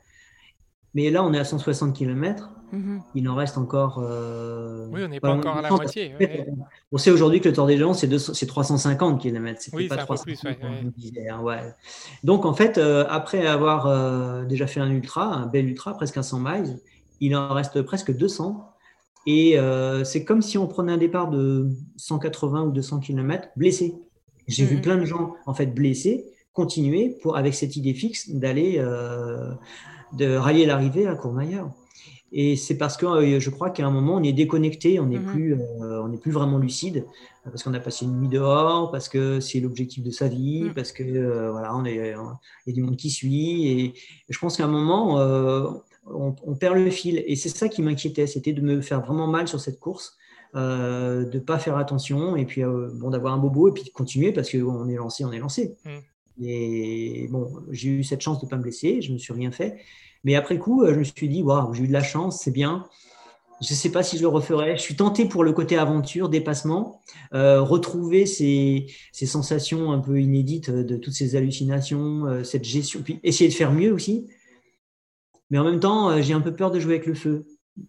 [0.94, 2.50] Mais là, on est à 160 km.
[2.72, 3.02] Mhm.
[3.14, 4.00] Il en reste encore.
[4.02, 6.14] Euh, oui, on n'est pas, encore à la moitié.
[6.90, 9.60] On sait aujourd'hui que le Tour des Géants, c'est 350 km.
[9.60, 11.72] C'est pas 300 plus, hein,
[12.24, 16.16] Donc, en fait, euh, après avoir euh, déjà fait un ultra, un bel ultra, presque
[16.16, 16.78] un 100 miles,
[17.20, 18.68] il en reste presque 200.
[19.26, 19.56] Et
[20.04, 23.94] c'est comme si on prenait un départ de 180 ou 200 km blessé.
[24.52, 24.82] J'ai vu mhm.
[24.82, 29.50] plein de gens en fait blessés continuer pour, avec cette idée fixe d'aller euh,
[30.12, 31.70] de rallier l'arrivée à Courmayeur.
[32.34, 35.18] Et c'est parce que euh, je crois qu'à un moment, on est déconnecté, on n'est
[35.18, 35.26] Mhm.
[35.26, 37.04] plus, euh, on n'est plus vraiment lucide,
[37.44, 40.74] parce qu'on a passé une nuit dehors, parce que c'est l'objectif de sa vie, Mhm.
[40.74, 43.68] parce que voilà, on est, il y a du monde qui suit.
[43.68, 43.94] Et
[44.28, 45.16] je pense qu'à un moment,
[46.06, 47.22] on, on perd le fil.
[47.26, 50.16] Et c'est ça qui m'inquiétait, c'était de me faire vraiment mal sur cette course,
[50.54, 53.90] euh, de pas faire attention, et puis euh, bon, d'avoir un bobo, et puis de
[53.90, 55.76] continuer, parce qu'on est lancé, on est lancé.
[55.84, 56.44] Mhm.
[56.44, 59.50] Et bon, j'ai eu cette chance de ne pas me blesser, je me suis rien
[59.50, 59.78] fait.
[60.24, 62.50] Mais après coup, euh, je me suis dit, waouh, j'ai eu de la chance, c'est
[62.50, 62.84] bien.
[63.62, 64.76] Je ne sais pas si je le referai.
[64.76, 67.00] Je suis tenté pour le côté aventure, dépassement,
[67.32, 73.02] euh, retrouver ces, ces sensations un peu inédites de toutes ces hallucinations, euh, cette gestion,
[73.02, 74.26] puis essayer de faire mieux aussi.
[75.50, 77.46] Mais en même temps, euh, j'ai un peu peur de jouer avec le feu.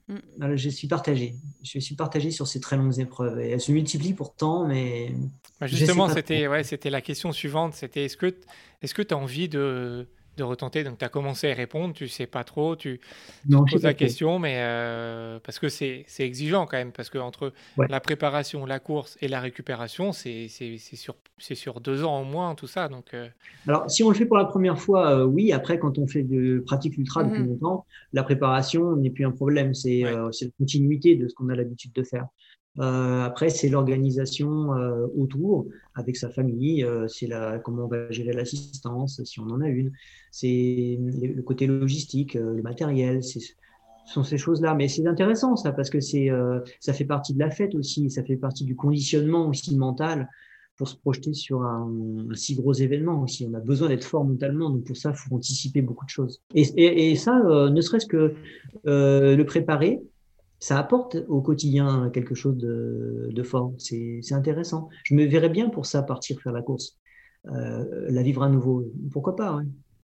[0.07, 0.15] Mm.
[0.37, 1.35] Voilà, je suis partagé.
[1.63, 3.39] Je suis partagé sur ces très longues épreuves.
[3.39, 5.13] Et elles se multiplient pourtant, mais
[5.59, 7.73] Bah, justement, c'était ouais, c'était la question suivante.
[7.73, 8.35] C'était est-ce que
[8.81, 10.07] est-ce que tu as envie de,
[10.37, 12.99] de retenter Donc, tu as commencé à répondre, tu sais pas trop, tu
[13.45, 17.53] non, poses la question, mais euh, parce que c'est exigeant quand même, parce que entre
[17.77, 17.87] Ouais.
[17.89, 22.67] la préparation, la course et la récupération, c'est sur, sur deux ans au moins, tout
[22.67, 22.87] ça.
[22.89, 23.27] Donc, euh,
[23.67, 25.51] Alors, si on le fait pour la première fois, euh, oui.
[25.53, 27.47] Après, quand on fait de pratique ultra depuis Mhm.
[27.47, 29.73] longtemps, la préparation n'est plus un problème.
[29.73, 30.13] C'est Ouais.
[30.31, 32.27] c'est la continuité de ce qu'on a l'habitude de faire.
[32.79, 36.83] Euh, après, c'est l'organisation euh, autour avec sa famille.
[36.83, 39.91] euh, c'est la comment on va gérer l'assistance si on en a une.
[40.31, 43.23] C'est le côté logistique, le matériel.
[43.23, 43.39] C'est
[44.05, 44.73] ce sont ces choses-là.
[44.73, 46.29] Mais c'est intéressant ça parce que c'est
[46.79, 48.09] ça fait partie de la fête aussi.
[48.09, 50.29] Ça fait partie du conditionnement aussi mental
[50.75, 53.47] pour se projeter sur un, si gros événement aussi.
[53.49, 56.41] On a besoin d'être fort mentalement, donc pour ça, il faut anticiper beaucoup de choses.
[56.55, 58.33] Et, ça, ne serait-ce que
[58.83, 60.01] le préparer,
[60.63, 63.73] ça apporte au quotidien quelque chose de, de fort.
[63.77, 64.87] C'est intéressant.
[65.03, 66.97] Je me verrais bien pour ça partir faire la course,
[67.47, 68.85] euh, la vivre à nouveau.
[69.11, 69.65] Pourquoi pas ouais.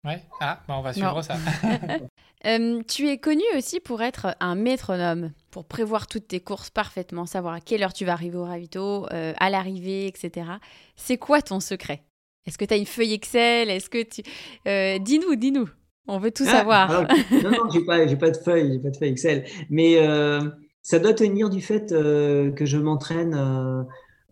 [0.03, 0.21] ouais.
[0.41, 1.21] Ah, bah, on va suivre Non.
[1.21, 1.37] ça.
[2.47, 7.27] Euh, tu es connu aussi pour être un métronome, pour prévoir toutes tes courses parfaitement,
[7.27, 10.49] savoir à quelle heure tu vas arriver au ravito, euh, à l'arrivée, etc.
[10.95, 12.03] C'est quoi ton secret?
[12.47, 13.69] Est-ce que tu as une feuille Excel?
[13.69, 14.23] Est-ce que tu...
[14.67, 15.69] Euh, dis-nous, dis-nous.
[16.07, 16.89] On veut tout Ah, savoir.
[16.89, 17.05] alors,
[17.43, 19.45] non, non, j'ai pas, j'ai pas de feuille, j'ai pas de feuille Excel.
[19.69, 20.41] Mais euh,
[20.81, 23.83] ça doit tenir du fait euh, que je m'entraîne euh,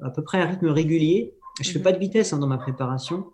[0.01, 1.35] à peu près à un rythme régulier.
[1.61, 1.83] Je fais Mhm.
[1.83, 3.27] pas de vitesse hein, dans ma préparation.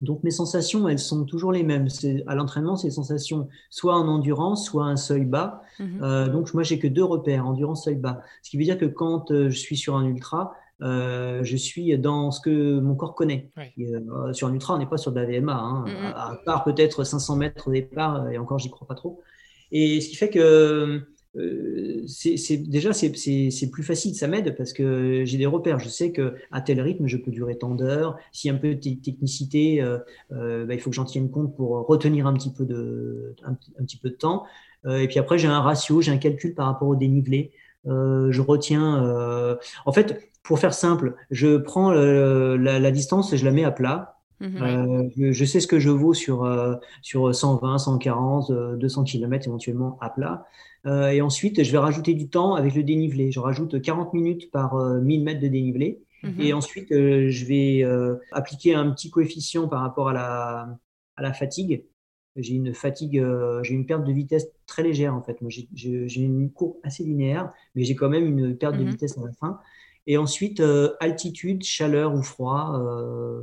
[0.00, 1.88] Donc mes sensations, elles sont toujours les mêmes.
[1.88, 5.62] C'est, à l'entraînement, c'est des sensations soit en endurance, soit un seuil bas.
[5.80, 6.28] Mhm.
[6.28, 8.22] Donc moi, j'ai que deux repères, endurance, seuil bas.
[8.42, 10.52] Ce qui veut dire que quand je suis sur un ultra,
[10.82, 13.50] euh, je suis dans ce que mon corps connaît.
[13.56, 13.64] Oui.
[13.78, 15.94] Et, euh, sur un ultra, on n'est pas sur de la VMA, hein, Mhm.
[16.14, 19.20] à, à part peut-être 500 mètres au départ, et encore, j'y crois pas trop.
[19.72, 21.02] Et ce qui fait que
[21.36, 23.10] euh, c'est, déjà, c'est,
[23.70, 25.78] plus facile, ça m'aide parce que j'ai des repères.
[25.78, 28.18] Je sais que à tel rythme, je peux durer tant d'heures.
[28.32, 29.98] S'il y a un peu de te- technicité, euh,
[30.32, 33.52] euh, bah, il faut que j'en tienne compte pour retenir un petit peu de, un,
[33.52, 34.44] un petit peu de temps.
[34.86, 37.52] Euh, et puis après, j'ai un ratio, j'ai un calcul par rapport au dénivelé.
[37.86, 39.04] Euh, je retiens.
[39.04, 39.56] euh,
[39.86, 43.64] En fait, pour faire simple, je prends le- la, la distance et je la mets
[43.64, 44.14] à plat.
[44.40, 44.62] Mhm.
[44.62, 49.04] Euh, je, je sais ce que je vaux sur, euh, sur 120, 140, euh, 200
[49.04, 50.46] km éventuellement à plat.
[50.86, 53.32] Euh, et ensuite, je vais rajouter du temps avec le dénivelé.
[53.32, 56.00] Je rajoute 40 minutes par euh, 1000 mètres de dénivelé.
[56.22, 56.40] Mhm.
[56.40, 60.68] Et ensuite, euh, je vais euh, appliquer un petit coefficient par rapport à la,
[61.16, 61.84] à la fatigue.
[62.38, 65.40] J'ai une fatigue, euh, j'ai une perte de vitesse très légère en fait.
[65.42, 68.90] Moi, j'ai- une courbe assez linéaire, mais j'ai quand même une perte de Mhm.
[68.92, 69.60] vitesse à la fin.
[70.06, 73.42] Et ensuite, euh, altitude, chaleur ou froid, euh,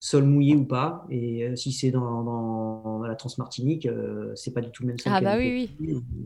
[0.00, 1.06] sol mouillé ou pas.
[1.10, 4.98] Et euh, si c'est dans, dans la Transmartinique, euh, c'est pas du tout le même
[4.98, 5.12] sol.
[5.14, 5.68] Ah bah oui,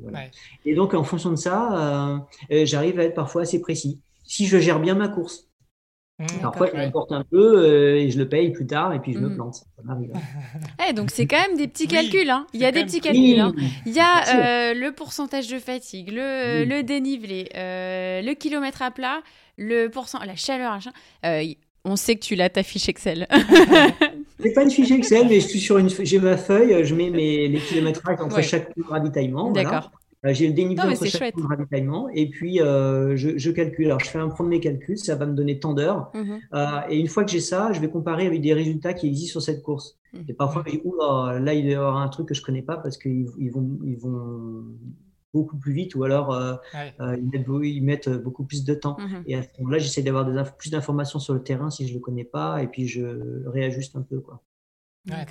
[0.03, 0.19] Voilà.
[0.19, 0.31] Ouais.
[0.65, 4.01] Et donc, en fonction de ça, j'arrive à être parfois assez précis.
[4.25, 5.46] Si je gère bien ma course.
[6.19, 6.87] Mmh, Parfois, je ouais.
[6.87, 9.35] m'emporte un peu euh, et je le paye plus tard et puis je me Mhm.
[9.35, 9.55] plante.
[9.57, 10.11] Ça m'arrive.
[10.14, 10.21] hein.
[10.89, 12.31] Eh, donc c'est quand même des petits Oui, calculs.
[12.31, 12.47] Hein.
[12.55, 13.39] Il y a des petits calculs.
[13.39, 13.53] hein.
[13.85, 16.67] Il y a euh, le pourcentage de fatigue, le, Oui.
[16.67, 19.21] le dénivelé, euh, le kilomètre à plat,
[19.59, 20.79] le pourcent, la chaleur.
[21.27, 21.43] Euh,
[21.85, 23.27] on sait que tu l'as ta fiche Excel.
[24.41, 27.11] C'est pas une fiche Excel, mais je suis sur une, j'ai ma feuille, je mets
[27.11, 28.43] mes, les kilométrages entre Ouais.
[28.43, 29.51] chaque ravitaillement.
[29.51, 29.91] D'accord.
[30.33, 33.87] J'ai le dénivelé Non, entre chaque ravitaillement et puis euh, je, je calcule.
[33.87, 36.11] Alors, je fais un premier calcul, ça va me donner tant d'heures.
[36.14, 36.39] Mhm.
[36.55, 39.33] Euh, et une fois que j'ai ça, je vais comparer avec des résultats qui existent
[39.33, 39.99] sur cette course.
[40.12, 40.24] Mhm.
[40.29, 42.62] Et parfois, je dis, Oula, là, il doit y avoir un truc que je connais
[42.62, 44.64] pas parce qu'ils ils vont, ils vont
[45.35, 46.95] beaucoup plus vite ou alors euh, Ouais.
[47.01, 48.97] euh, ils, mettent, beau- ils mettent beaucoup plus de temps.
[48.99, 49.22] Mhm.
[49.27, 50.24] Et à ce moment-là, j'essaie d'avoir
[50.57, 54.03] plus d'informations sur le terrain si je le connais pas et puis je réajuste un
[54.03, 54.20] peu.
[54.20, 54.43] Quoi.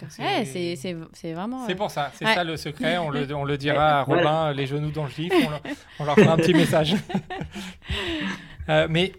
[0.10, 1.66] C'est- Ouais, vraiment.
[1.68, 2.34] C'est euh, pour ça, c'est Ouais.
[2.34, 2.98] ça le secret.
[2.98, 4.22] On le, on le dira à Voilà.
[4.46, 5.32] Robin, les genoux dans le gif.
[5.46, 5.62] On leur,
[6.00, 6.96] on leur fera un petit message.
[8.70, 9.12] Euh, mais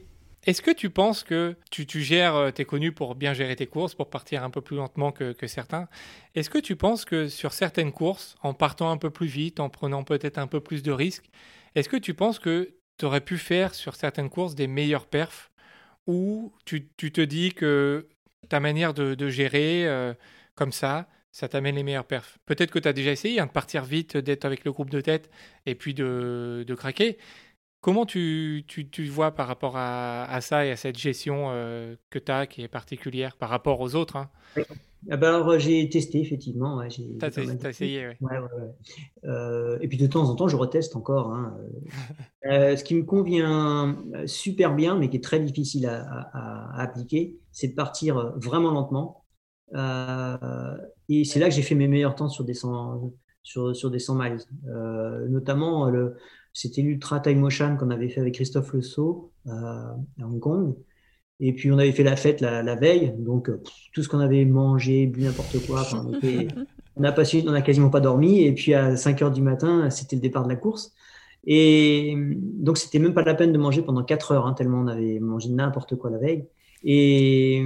[0.45, 3.67] Est-ce que tu penses que tu, tu gères, tu es connu pour bien gérer tes
[3.67, 5.89] courses, pour partir un peu plus lentement que, que certains?
[6.35, 9.69] Est-ce que tu penses que sur certaines courses, en partant un peu plus vite, en
[9.69, 11.31] prenant peut-être un peu plus de risques,
[11.75, 15.51] est-ce que tu penses que tu aurais pu faire sur certaines courses des meilleurs perfs?
[16.07, 18.07] Ou tu, tu te dis que
[18.49, 20.15] ta manière de, de gérer euh,
[20.57, 23.53] comme ça, ça t'amène les meilleurs perfs Peut-être que tu as déjà essayé hein, de
[23.53, 25.31] partir vite, d'être avec le groupe de tête
[25.67, 27.19] et puis de, de craquer.
[27.83, 31.95] Comment tu, tu, tu, vois par rapport à, à, ça et à cette gestion euh,
[32.11, 34.31] que tu as qui est particulière par rapport aux autres hein?
[35.09, 36.79] Ah ben alors, j'ai testé, effectivement.
[36.79, 38.15] Ouais, tu as, essayé, oui.
[38.23, 38.49] Ouais, ouais,
[39.27, 41.33] euh, et puis de temps en temps, je reteste encore.
[41.33, 41.57] Hein.
[42.51, 46.03] euh, ce qui me convient super bien, mais qui est très difficile à,
[46.33, 49.26] à, à appliquer, c'est de partir vraiment lentement.
[49.75, 50.77] Euh,
[51.09, 53.13] et c'est là que j'ai fait mes meilleurs temps sur des 100,
[53.43, 54.39] sur, sur des 100 miles.
[54.69, 56.17] Euh, notamment, le,
[56.53, 60.75] c'était l'Ultra Time Motion qu'on avait fait avec Christophe Le Sceau euh, à Hong Kong.
[61.39, 63.51] Et puis on avait fait la fête la, veille, donc
[63.93, 65.83] tout ce qu'on avait mangé, bu n'importe quoi.
[65.93, 66.49] On, était,
[66.97, 68.43] on, a passé, on a quasiment pas dormi.
[68.43, 70.95] Et puis à 5 heures du matin, c'était le départ de la course.
[71.47, 74.87] Et donc c'était même pas la peine de manger pendant 4 heures, hein, tellement on
[74.87, 76.47] avait mangé n'importe quoi la veille.
[76.85, 77.63] Et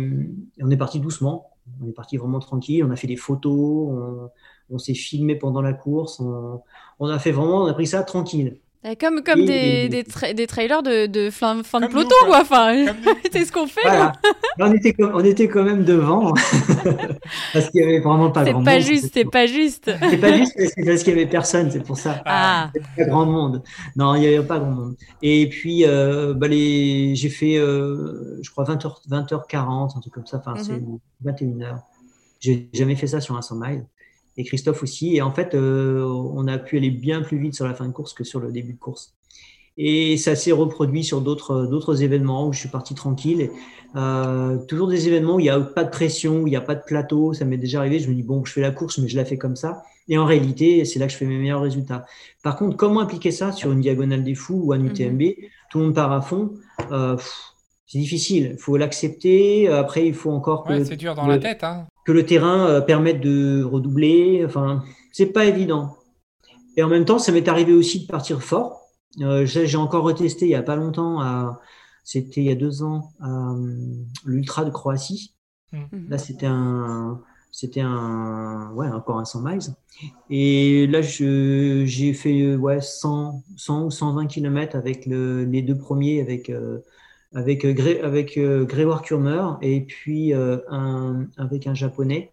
[0.61, 1.51] on est parti doucement.
[1.83, 2.85] On est parti vraiment tranquille.
[2.85, 4.31] On a fait des photos.
[4.71, 6.21] On, s'est filmé pendant la course.
[6.21, 8.59] On, a fait vraiment, on a pris ça tranquille.
[8.99, 12.41] Comme, comme des, des, tra des, trailers de, de fin, fin de peloton, nous, quoi.
[12.41, 12.87] Enfin,
[13.33, 13.83] c'est ce qu'on fait.
[13.83, 14.13] Voilà.
[14.59, 16.33] on, était, on était quand même devant.
[17.53, 18.83] parce qu'il y avait vraiment pas grand pas monde.
[18.83, 20.57] Juste, c'est pas juste, c'est pas juste.
[20.57, 22.23] Parce qu'il y avait personne, c'est pour ça.
[22.25, 22.71] Ah.
[22.97, 23.63] Pas grand monde.
[23.97, 24.97] Non, il y avait pas grand monde.
[25.21, 27.15] Et puis, euh, bah, les...
[27.17, 30.39] j'ai fait, euh, je crois, 20h, 20h40, un truc comme ça.
[30.39, 30.99] Enfin, mm -hmm.
[31.23, 31.83] c'est 21h.
[32.41, 33.85] J'ai jamais fait ça sur un 100 miles
[34.41, 35.17] et Christophe aussi.
[35.17, 37.93] Et en fait, euh, on a pu aller bien plus vite sur la fin de
[37.93, 39.15] course que sur le début de course.
[39.77, 43.51] Et ça s'est reproduit sur d'autres d'autres événements où je suis parti tranquille.
[43.97, 46.61] Euh, toujours des événements où il n'y a pas de pression, où il n'y a
[46.61, 47.33] pas de plateau.
[47.35, 47.99] Ça m'est déjà arrivé.
[47.99, 49.83] Je me dis bon, je fais la course, mais je la fais comme ça.
[50.09, 52.05] Et en réalité, c'est là que je fais mes meilleurs résultats.
[52.43, 55.37] Par contre, comment appliquer ça sur une diagonale des fous ou un UTMB mm -hmm.
[55.71, 56.51] Tout le monde part à fond.
[56.91, 57.17] Euh,
[57.87, 58.45] c'est difficile.
[58.55, 59.69] Il faut l'accepter.
[59.69, 60.73] Après, il faut encore que.
[60.73, 61.65] Ouais, c'est dur dans le, la tête.
[61.65, 61.87] Hein.
[62.05, 64.45] Que le terrain euh, permette de redoubler.
[64.45, 64.83] Enfin,
[65.13, 65.97] c'est pas évident.
[66.77, 68.81] Et en même temps, ça m'est arrivé aussi de partir fort.
[69.21, 71.21] Euh, J'ai encore retesté il y a pas longtemps.
[72.05, 73.55] C'était il y a deux ans à
[74.25, 75.35] l'Ultra de Croatie.
[75.73, 76.09] Mmh.
[76.09, 77.21] Là, c'était un.
[77.53, 79.61] C'était un, ouais, encore un 100 miles.
[80.31, 86.21] Et là, j'ai fait ouais, 100, 100 ou 120 km avec le, les deux premiers,
[86.21, 86.79] avec euh,
[87.35, 92.33] avec, Gré, avec euh, Grégoire Kurmer et puis euh, un, avec un japonais.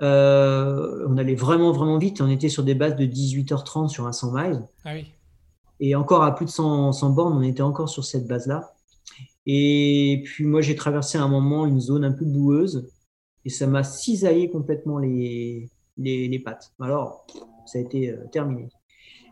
[0.00, 2.20] Euh, on allait vraiment, vraiment vite.
[2.20, 4.62] On était sur des bases de 18h30 sur un 100 miles.
[4.84, 5.06] Ah oui.
[5.80, 8.74] Et encore à plus de 100, 100 bornes, on était encore sur cette base-là.
[9.46, 12.90] Et puis moi, j'ai traversé à un moment une zone un peu boueuse
[13.44, 16.72] et ça m'a cisaillé complètement les, les, les, pattes.
[16.80, 17.26] Alors,
[17.66, 18.68] ça a été euh, terminé.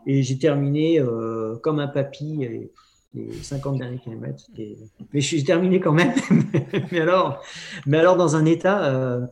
[0.05, 2.43] Et j'ai terminé euh, comme un papy.
[2.43, 2.71] Et,
[3.17, 4.43] les 50 derniers kilomètres.
[4.57, 4.77] Et...
[5.13, 6.13] Mais je suis terminé quand même.
[6.91, 7.41] mais, alors,
[7.85, 9.25] mais alors, dans un état, euh,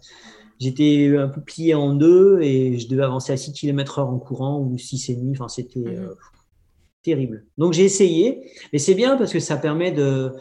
[0.59, 4.19] j'étais un peu plié en deux et je devais avancer à 6 km heure en
[4.19, 5.31] courant ou 6,5.
[5.31, 6.15] Enfin, c'était euh,
[7.03, 7.45] terrible.
[7.57, 8.49] Donc, j'ai essayé.
[8.73, 10.31] Et c'est bien parce que ça permet de,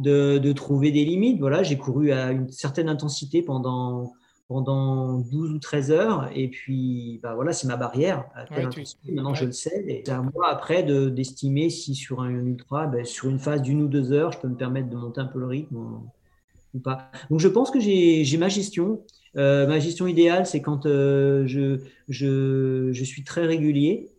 [0.00, 1.38] de, de trouver des limites.
[1.38, 4.12] Voilà, j'ai couru à une certaine intensité pendant
[4.48, 6.30] pendant 12 ou 13 heures.
[6.34, 8.24] Et puis, bah voilà, c'est ma barrière.
[8.50, 8.82] Ouais, tu...
[9.12, 9.36] Maintenant, ouais.
[9.36, 9.84] je le sais.
[9.86, 13.62] Et c'est à moi après d'estimer de, si sur un ultra, ben, sur une phase
[13.62, 16.80] d'une ou deux heures, je peux me permettre de monter un peu le rythme ou,
[16.80, 17.10] pas.
[17.30, 19.02] Donc, je pense que j'ai ma gestion.
[19.36, 24.10] Euh, ma gestion idéale, c'est quand euh, je, je, je, suis très régulier.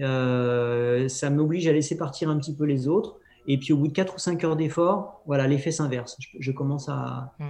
[0.00, 3.18] Euh, ça m'oblige à laisser partir un petit peu les autres.
[3.46, 6.16] Et puis, au bout de 4 ou 5 heures d'effort, voilà, l'effet s'inverse.
[6.18, 7.44] Je, je, commence à, mm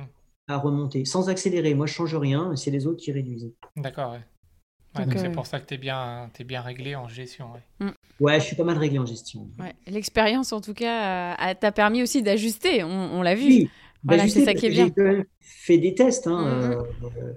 [0.48, 1.74] à remonter sans accélérer.
[1.74, 3.52] Moi, je change rien, c'est les autres qui réduisent.
[3.76, 4.18] D'accord, ouais.
[4.18, 7.46] ouais donc, donc c'est pour ça que tu es bien, es bien réglé en gestion.
[7.52, 7.86] Ouais.
[7.86, 8.24] Mm.
[8.24, 9.48] ouais, je suis pas mal réglé en gestion.
[9.58, 9.74] Ouais.
[9.86, 13.46] L'expérience, en tout cas, euh, t'a permis aussi d'ajuster, on, on l'a vu.
[13.46, 13.70] Oui,
[14.04, 14.90] voilà, c'est ça qui est bien.
[14.96, 16.26] J'ai fait des tests.
[16.26, 17.18] Hein, mm -hmm.
[17.18, 17.32] euh,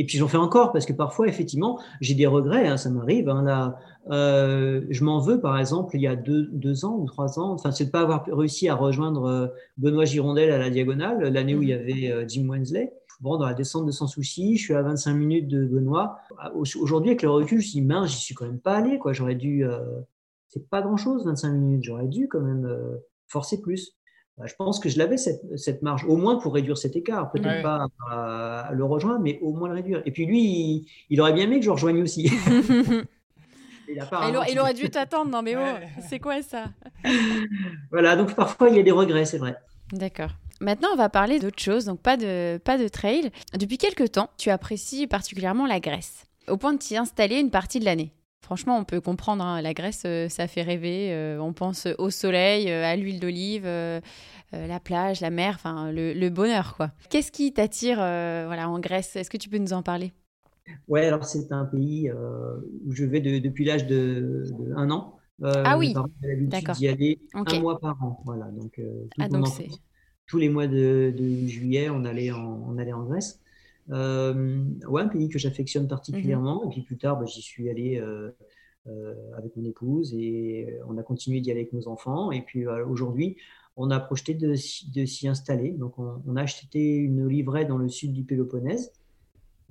[0.00, 3.28] et puis j'en fais encore parce que parfois, effectivement, j'ai des regrets, hein, ça m'arrive.
[3.28, 3.78] Hein, là,
[4.10, 7.52] euh, je m'en veux, par exemple, il y a deux, deux ans ou trois ans,
[7.52, 11.54] enfin, c'est de pas avoir réussi à rejoindre euh, Benoît Girondel à la diagonale, l'année
[11.54, 12.94] où il y avait euh, Jim Wensley.
[13.20, 16.16] Bon, dans la descente de Sans Souci, je suis à 25 minutes de Benoît.
[16.54, 19.12] Aujourd'hui, avec le recul, je me dis, mince, j'y suis quand même pas allé, quoi.
[19.12, 20.00] J'aurais dû, euh,
[20.48, 21.84] c'est pas grand chose, 25 minutes.
[21.84, 22.96] J'aurais dû quand même euh,
[23.28, 23.92] forcer plus.
[24.40, 27.30] Bah, je pense que je l'avais cette, cette, marge, au moins pour réduire cet écart.
[27.30, 27.62] Peut-être ouais.
[27.62, 30.00] pas à, le rejoindre, mais au moins le réduire.
[30.06, 32.32] Et puis lui, il, il aurait bien aimé que je le rejoigne aussi.
[33.92, 35.32] Il, pas aurait, il aurait dû t'attendre.
[35.32, 35.88] Non, mais oh, Ouais.
[36.08, 36.66] c'est quoi ça?
[37.90, 39.56] Voilà, donc parfois il y a des regrets, c'est vrai.
[39.92, 40.30] D'accord.
[40.60, 43.32] Maintenant, on va parler d'autre chose, donc pas de, pas de trail.
[43.58, 47.80] Depuis quelques temps, tu apprécies particulièrement la Grèce, au point de t'y installer une partie
[47.80, 48.12] de l'année.
[48.42, 51.12] Franchement, on peut comprendre, hein, la Grèce, euh, ça fait rêver.
[51.12, 53.64] euh, on pense au soleil, euh, à l'huile d'olive,
[54.52, 56.90] la plage, la mer, enfin le, le bonheur, quoi.
[57.10, 59.16] Qu'est-ce qui t'attire voilà, en Grèce?
[59.16, 60.12] Est-ce que tu peux nous en parler?
[60.88, 62.10] Ouais, alors c'est un pays
[62.86, 65.16] où je vais de- depuis l'âge de, de un an.
[65.42, 66.00] Euh, Ah oui,
[66.50, 66.76] d'accord.
[66.76, 67.52] d'y aller Ok.
[67.52, 68.20] un mois par an.
[68.24, 69.68] Voilà, donc, euh, Ah, donc c'est.
[70.26, 73.40] tous les mois de, de juillet, on allait en, on allait en Grèce.
[73.90, 76.64] Euh, ouais, un pays que j'affectionne particulièrement.
[76.64, 78.30] Et puis plus tard, bah, j'y suis allé euh,
[78.86, 82.30] euh, avec mon épouse et on a continué d'y aller avec nos enfants.
[82.30, 83.36] Et puis euh, aujourd'hui,
[83.76, 85.70] on a projeté de, s'y- de s'y installer.
[85.72, 88.92] Donc on, on a acheté une oliveraie dans le sud du Péloponnèse,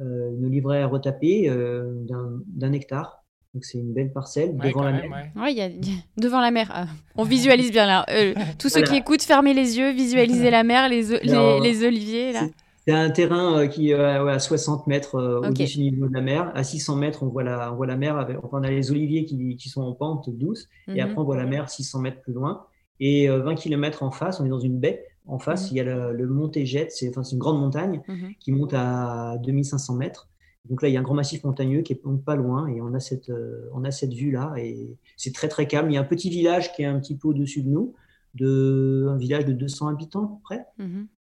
[0.01, 3.23] euh, une oliveraie retapée euh, d'un d'un hectare.
[3.53, 5.31] Donc c'est une belle parcelle Ouais, devant la même, mer.
[5.35, 5.41] ouais.
[5.41, 5.69] Ouais, il y a
[6.17, 6.69] devant la mer.
[6.73, 6.85] Ah,
[7.15, 8.05] on visualise bien là.
[8.09, 11.63] Euh, tous ceux qui écoutent, fermez les yeux, visualisez la mer, les, o- les, Alors,
[11.63, 12.47] les oliviers là.
[12.89, 16.13] C'est un terrain euh, qui est euh, à 60 mètres euh, au-dessus du niveau de
[16.13, 16.51] la mer.
[16.55, 18.17] À 600 mètres, on voit la, on voit la mer.
[18.17, 20.67] Avec, enfin, on a les oliviers qui, qui sont en pente douce.
[20.87, 20.99] Et Mhm.
[21.01, 22.65] après, on voit la mer 600 mètres plus loin.
[22.99, 25.05] Et euh, 20 km en face, on est dans une baie.
[25.27, 25.67] En face, Mhm.
[25.71, 26.49] il y a le, le mont.
[26.51, 28.33] C'est enfin, une grande montagne Mhm.
[28.39, 30.27] qui monte à 2500 mètres.
[30.67, 32.65] Donc là, il y a un grand massif montagneux qui est donc pas loin.
[32.69, 34.55] Et on a cette, euh, on a cette vue-là.
[34.57, 35.91] Et c'est très, très calme.
[35.91, 37.93] Il y a un petit village qui est un petit peu au-dessus de nous.
[38.33, 40.65] De, un village de 200 habitants, à peu près.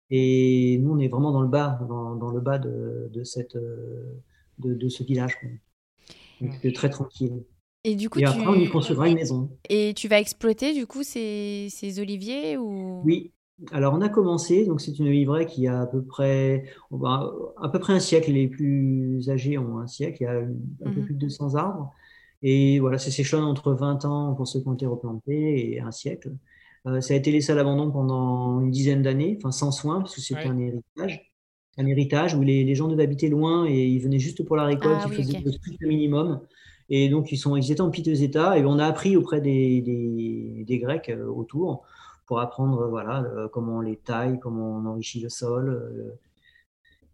[0.10, 3.56] Et nous, on est vraiment dans le bas, dans, dans le bas de, de, cette,
[3.56, 4.22] euh,
[4.60, 5.40] de, de ce village.
[5.40, 5.50] quoi.
[6.42, 7.44] Donc, c'est très tranquille.
[7.84, 8.28] Et du coup, Et tu...
[8.28, 9.50] après, on y construira une maison.
[9.70, 13.10] Et tu vas exploiter du coup ces, ces oliviers ou?
[13.10, 13.32] Oui.
[13.72, 14.66] Alors, on a commencé.
[14.66, 17.32] Donc, c'est une livraie qui a à peu près, va-
[17.62, 18.32] à peu près un siècle.
[18.32, 20.18] Les plus âgés ont un siècle.
[20.22, 21.02] Il y a un peu Mhm.
[21.02, 21.94] plus de 200 arbres.
[22.42, 25.92] Et voilà, ça s'échelonne entre 20 ans pour ceux qui ont été replantés et un
[25.92, 26.32] siècle.
[26.88, 30.16] Euh, ça a été laissé à l'abandon pendant une dizaine d'années, enfin sans soin, parce
[30.16, 30.48] que c'était Ouais.
[30.48, 31.32] un héritage.
[31.78, 34.64] Un héritage où les, les gens devaient habiter loin et ils venaient juste pour la
[34.66, 35.78] récolte, Ah ils oui, faisaient ok.
[35.82, 36.40] le minimum.
[36.90, 38.58] Et donc, ils, sont, ils étaient en piteux état.
[38.58, 41.84] Et on a appris auprès des, des, des Grecs euh, autour
[42.28, 46.16] pour apprendre euh, voilà, euh, comment on les taille, comment on enrichit le sol.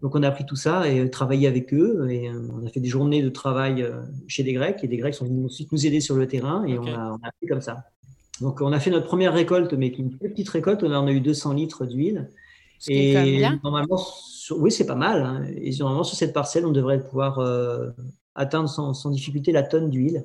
[0.01, 2.07] Donc, on a appris tout ça et travaillé avec eux.
[2.11, 3.87] Et on a fait des journées de travail
[4.27, 4.83] chez des Grecs.
[4.83, 6.65] Et des Grecs sont venus ensuite nous aider sur le terrain.
[6.65, 7.85] Et on, a, on a appris comme ça.
[8.41, 10.83] Donc, on a fait notre première récolte, mais une très petite récolte.
[10.83, 12.29] On a eu 200 litres d'huile.
[12.87, 13.59] Bien.
[13.63, 15.21] normalement, sur- oui, c'est pas mal.
[15.21, 15.43] hein.
[15.61, 17.91] Et normalement, sur cette parcelle, on devrait pouvoir euh,
[18.35, 20.23] atteindre sans, sans difficulté la tonne d'huile.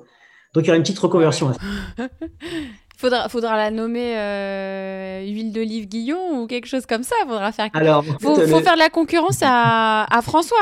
[0.53, 2.09] Donc, il y aura une petite reconversion à faire.
[2.97, 7.15] faudra, faudra la nommer euh, huile d'olive Guillon ou quelque chose comme ça.
[7.27, 7.69] Faudra faire.
[7.73, 10.57] Alors, en fait, faut le- faire de la concurrence à, à François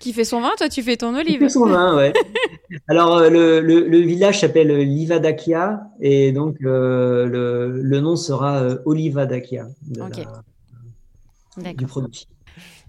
[0.00, 0.50] qui fait son vin.
[0.56, 1.40] Toi, tu fais ton olive.
[1.40, 2.12] fait son vin, ouais.
[2.88, 8.60] Alors, euh, le, le, le village s'appelle Livadakia et donc euh, le, le nom sera
[8.62, 10.18] euh, Olivadakia de Ok.
[10.18, 12.26] la- du produit.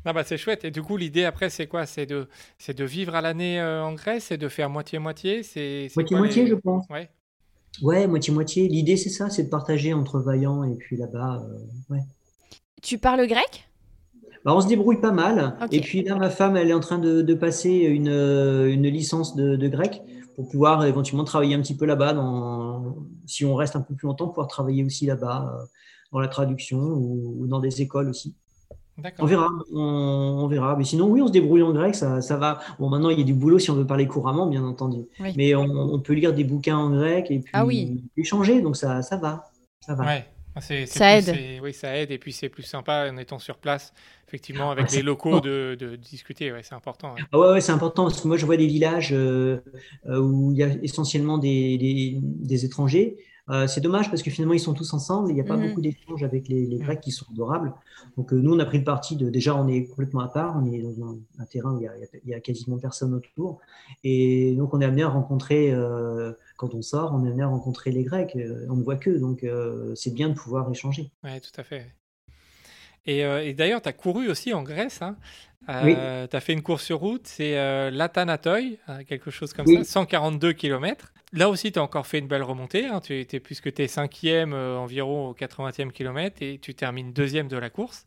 [0.06, 0.64] Ah bah c'est chouette.
[0.66, 1.86] Et du coup, l'idée après, c'est quoi?
[1.86, 4.26] C'est de, c'est de vivre à l'année euh, en Grèce?
[4.26, 5.44] C'est de faire moitié-moitié?
[5.44, 6.86] C'est Moitié-moitié, les- je pense.
[6.90, 7.10] Ouais.
[7.82, 8.68] Ouais, moitié-moitié.
[8.68, 11.44] L'idée, c'est ça, c'est de partager entre Vaillant et puis là-bas.
[11.44, 12.02] euh, ouais.
[12.82, 13.69] Tu parles grec?
[14.46, 15.58] Bah, on se débrouille pas mal.
[15.72, 19.36] Et puis là, ma femme, elle est en train de, de passer une, une licence
[19.36, 20.02] de, de grec
[20.36, 22.14] pour pouvoir éventuellement travailler un petit peu là-bas.
[22.14, 25.66] Dans, si on reste un peu plus longtemps, pouvoir travailler aussi là-bas, euh,
[26.12, 28.34] dans la traduction ou, ou dans des écoles aussi.
[29.20, 30.76] On verra, on, on verra.
[30.76, 32.60] Mais sinon, oui, on se débrouille en grec, ça, ça va.
[32.80, 35.06] Bon, maintenant, il y a du boulot si on veut parler couramment, bien entendu.
[35.22, 35.34] Oui.
[35.38, 38.04] Mais on, on peut lire des bouquins en grec et puis Ah oui.
[38.18, 39.46] échanger, donc ça, ça va.
[39.80, 40.06] Ça va.
[40.06, 40.26] Ouais.
[40.56, 41.36] Ah, c'est- c'est Ça plus- aide.
[41.36, 42.12] c'est- Oui, ça aide.
[42.12, 43.94] Et puis c'est plus sympa en étant sur place,
[44.28, 46.52] effectivement, avec Ah, les locaux, de, de discuter.
[46.52, 47.14] Ouais, c'est important.
[47.14, 47.22] ouais.
[47.32, 49.60] Ah ouais, ouais, c'est important parce que moi je vois des villages euh,
[50.08, 53.18] euh, où il y a essentiellement des, des, des étrangers.
[53.50, 55.32] Euh, c'est dommage parce que finalement ils sont tous ensemble.
[55.32, 55.70] Il n'y a pas Mhm.
[55.70, 56.84] beaucoup d'échanges avec les, les Mhm.
[56.84, 57.74] Grecs qui sont adorables.
[58.16, 60.56] Donc euh, nous on a pris le parti de déjà on est complètement à part.
[60.62, 63.60] On est dans un, un terrain où il y, a, quasiment personne autour.
[64.04, 67.48] Et donc on est amené à rencontrer euh, quand on sort, on est amené à
[67.48, 68.36] rencontrer les Grecs.
[68.36, 71.10] Euh, On ne voit que donc euh, c'est bien de pouvoir échanger.
[71.24, 71.88] Ouais, tout à fait.
[73.06, 75.02] Et, euh, et d'ailleurs, tu as couru aussi en Grèce.
[75.02, 75.16] Hein.
[75.84, 75.96] Oui.
[75.96, 77.54] tu as fait une course sur route, c'est
[77.92, 79.78] l'Athanatoi, hein, quelque chose comme Oui.
[79.78, 81.14] ça, 142 km.
[81.32, 82.88] Là aussi, tu as encore fait une belle remontée.
[82.88, 83.00] Hein.
[83.02, 87.58] Tu étais puisque tu es cinquième environ au 80e kilomètre et tu termines deuxième de
[87.58, 88.06] la course.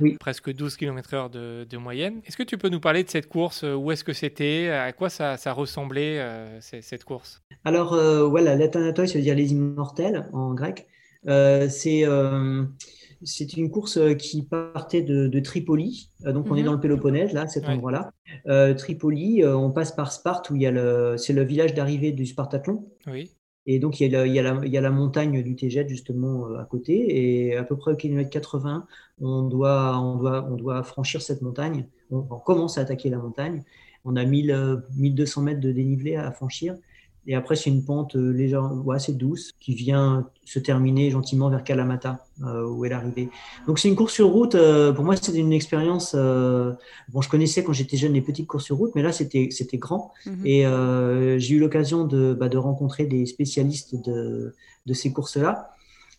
[0.00, 0.16] Oui.
[0.18, 2.20] Presque 12 km/h de, de moyenne.
[2.26, 3.64] Est-ce que tu peux nous parler de cette course?
[3.64, 4.68] Euh, Où est-ce que c'était?
[4.68, 7.42] À quoi ça, ça ressemblait, euh, cette course?
[7.64, 10.86] Alors euh, voilà, l'Athanatoi, ça veut dire les immortels en grec.
[11.28, 12.64] Euh, c'est euh,
[13.24, 16.08] c'est une course euh, qui partait de, Tripoli.
[16.26, 16.66] Euh, donc, on est Mhm.
[16.66, 17.74] dans le Péloponnèse, là, cet Ouais.
[17.74, 18.10] endroit-là.
[18.48, 21.72] Euh, Tripoli, euh, on passe par Sparte, où il y a le, c'est le village
[21.74, 22.84] d'arrivée du Spartathlon.
[23.06, 23.30] Oui.
[23.66, 27.48] Et donc, il y, a la, montagne du Téjet, justement, euh, à côté.
[27.48, 28.86] Et à peu près au kilomètre 80,
[29.20, 31.86] on doit, on doit, on doit franchir cette montagne.
[32.10, 33.62] On, on commence à attaquer la montagne.
[34.04, 36.74] On a 1000, euh, 1200 mètres de dénivelé à franchir.
[37.26, 41.50] Et après, c'est une pente euh, légère, ouais, assez douce qui vient se terminer gentiment
[41.50, 43.28] vers Kalamata, euh, où est l'arrivée.
[43.68, 44.56] Donc, c'est une course sur route.
[44.56, 46.14] euh, pour moi, c'était une expérience.
[46.16, 46.72] euh,
[47.10, 50.12] bon, je connaissais quand j'étais jeune les petites courses sur route, mais là, c'était grand.
[50.26, 50.46] Mhm.
[50.46, 54.54] Et j'ai eu l'occasion de, bah, de rencontrer des spécialistes de,
[54.86, 55.70] de ces courses-là.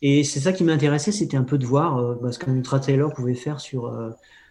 [0.02, 3.36] Et c'est ça qui m'intéressait, c'était un peu de voir bah, ce qu'un ultra-trailer pouvait
[3.36, 3.94] faire sur,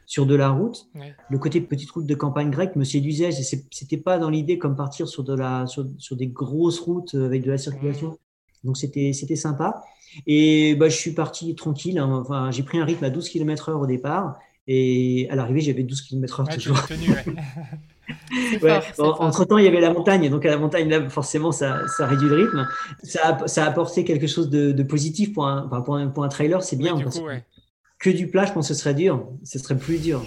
[0.07, 0.87] sur de la route.
[0.95, 1.15] Ouais.
[1.31, 3.31] Le côté petite route de campagne grecque me séduisait.
[3.31, 7.27] C'était pas dans l'idée comme partir sur, de la, sur, sur des grosses routes euh,
[7.27, 8.19] avec de la circulation.
[8.65, 9.83] Donc c'était c'était sympa.
[10.27, 11.99] Et bah, je suis parti tranquille.
[11.99, 12.23] hein.
[12.25, 14.39] Enfin, j'ai pris un rythme à 12 km/h au départ.
[14.69, 16.77] Et à l'arrivée, j'avais 12 km/h Ouais, toujours.
[16.77, 17.25] l'as tenu, ouais.
[18.51, 18.71] C'est Ouais.
[18.71, 19.21] fort, c'est fort.
[19.21, 22.07] Entre temps, il y avait la montagne, donc à la montagne, là, forcément, ça, ça
[22.07, 22.67] réduit le rythme.
[23.03, 26.09] Ça a, ça a apporté quelque chose de, de positif pour un, enfin, pour un,
[26.09, 26.99] pour un trailer, c'est bien.
[26.99, 27.27] Parce coup,
[28.03, 29.29] que du plat, je pense que ce serait dur.
[29.45, 30.23] Ce serait plus dur.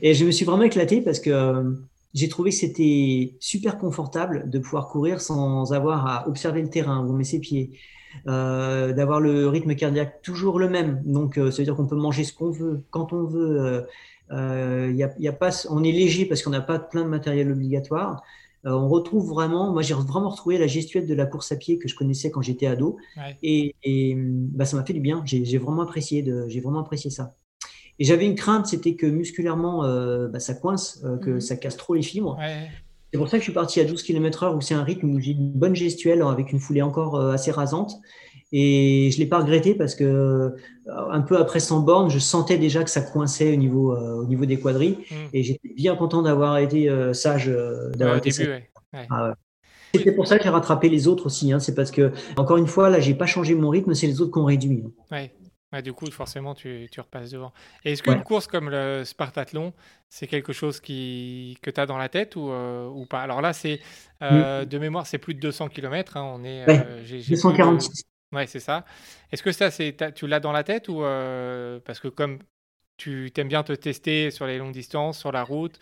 [0.00, 1.74] Et je me suis vraiment éclaté parce que euh,
[2.14, 7.04] j'ai trouvé que c'était super confortable de pouvoir courir sans avoir à observer le terrain,
[7.04, 7.78] où on met ses pieds,
[8.26, 11.02] euh, d'avoir le rythme cardiaque toujours le même.
[11.04, 13.86] Donc, euh, ça veut dire qu'on peut manger ce qu'on veut, quand on veut.
[14.32, 17.52] Euh, y y a pas, on est léger parce qu'on n'a pas plein de matériel
[17.52, 18.22] obligatoire.
[18.66, 21.78] Euh, on retrouve vraiment, moi j'ai vraiment retrouvé la gestuelle de la course à pied
[21.78, 23.36] que je connaissais quand j'étais ado, Ouais.
[23.42, 25.22] et, et, bah, ça m'a fait du bien.
[25.24, 27.36] J'ai vraiment apprécié, de, j'ai vraiment apprécié ça.
[27.98, 31.40] Et j'avais une crainte, c'était que musculairement, euh, bah, ça coince, euh, que Mhm.
[31.40, 32.36] ça casse trop les fibres.
[32.38, 32.68] Ouais.
[33.12, 35.20] C'est pour ça que je suis parti à 12 km/h où c'est un rythme où
[35.20, 37.92] j'ai une bonne gestuelle avec une foulée encore assez rasante.
[38.52, 40.50] Et je ne l'ai pas regretté parce que euh,
[40.86, 44.26] un peu après 100 bornes, je sentais déjà que ça coinçait au niveau, euh, au
[44.26, 44.98] niveau des quadrilles.
[45.10, 45.14] Mm.
[45.32, 47.46] Et j'étais bien content d'avoir été euh, sage.
[47.96, 48.62] d'avoir été début, sage.
[48.94, 49.06] ouais.
[49.10, 49.34] Ah ouais.
[49.94, 51.52] C'était pour ça que j'ai rattrapé les autres aussi.
[51.52, 51.58] hein.
[51.60, 54.32] C'est parce que, encore une fois, là, j'ai pas changé mon rythme, c'est les autres
[54.32, 54.84] qui ont réduit.
[54.86, 54.90] hein.
[55.10, 55.32] Ouais.
[55.82, 57.52] Du coup, forcément, tu, tu repasses devant.
[57.84, 58.22] Et est-ce qu'une Ouais.
[58.22, 59.74] course comme le Spartathlon,
[60.08, 63.20] c'est quelque chose qui, que tu as dans la tête ou, euh, ou pas?
[63.20, 63.80] Alors là, c'est
[64.22, 66.14] euh, de mémoire, c'est plus de 200 km.
[66.16, 68.04] on est, Ouais, euh, j'ai- j'ai plus 246.
[68.32, 68.84] Ouais, c'est ça.
[69.30, 72.38] Est-ce que ça, c'est, tu l'as dans la tête ou euh, parce que comme
[72.96, 75.78] tu t'aimes bien te tester sur les longues distances, sur la route,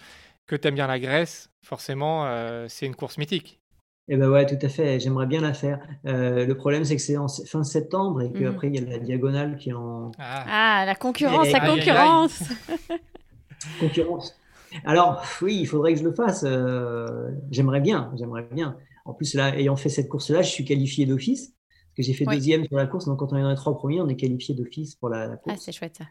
[0.46, 3.60] que tu aimes bien la Grèce, forcément, euh, c'est une course mythique.
[4.08, 5.00] Eh ben ouais, tout à fait.
[5.00, 5.80] J'aimerais bien la faire.
[6.06, 8.42] Euh, le problème, c'est que c'est en fin septembre et Mhm.
[8.42, 12.42] qu'après, il y a la diagonale qui est en Ah, Ah, la concurrence, la concurrence.
[13.80, 14.38] concurrence.
[14.84, 16.44] Alors, oui, il faudrait que je le fasse.
[16.46, 18.76] Euh, j'aimerais bien, j'aimerais bien.
[19.04, 21.52] En plus, là, ayant fait cette course-là, je suis qualifié d'office.
[21.96, 22.36] Parce que j'ai fait Oui.
[22.36, 23.06] deuxième sur la course.
[23.06, 25.34] Donc, quand on est dans les trois premiers, on est qualifié d'office pour la, la
[25.34, 25.60] Ah, course.
[25.60, 26.04] c'est chouette ça.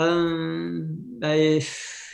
[0.00, 0.86] Euh,
[1.20, 1.34] bah,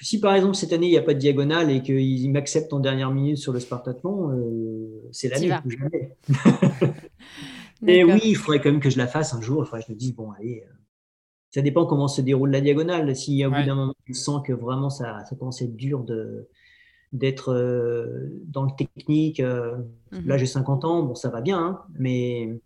[0.03, 2.81] si par exemple cette année il n'y a pas de diagonale et qu'ils m'acceptent en
[2.81, 6.17] dernière minute sur le Spartathlon, euh, c'est l'année où jamais.
[7.87, 9.63] Et oui, il faudrait quand même que je la fasse un jour.
[9.63, 10.73] Il faudrait que je me dise, bon, allez, euh,
[11.51, 13.15] ça dépend comment se déroule la diagonale.
[13.17, 13.61] Si au Ouais.
[13.61, 16.49] bout d'un moment, tu sens que vraiment ça, ça commence à être dur de
[17.13, 17.55] d'être
[18.49, 19.41] dans le technique.
[19.41, 19.77] euh,
[20.13, 20.27] Mhm.
[20.27, 22.61] Là, j'ai 50 ans, bon, ça va bien, hein, mais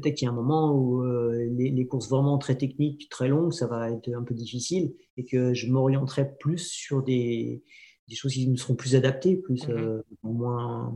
[0.00, 3.28] peut-être qu'il y a un moment où euh, les, les courses vraiment très techniques, très
[3.28, 7.62] longues, ça va être un peu difficile et que je m'orienterai plus sur des,
[8.08, 9.74] des choses qui me seront plus adaptées, plus Mhm.
[9.76, 10.94] euh, moins,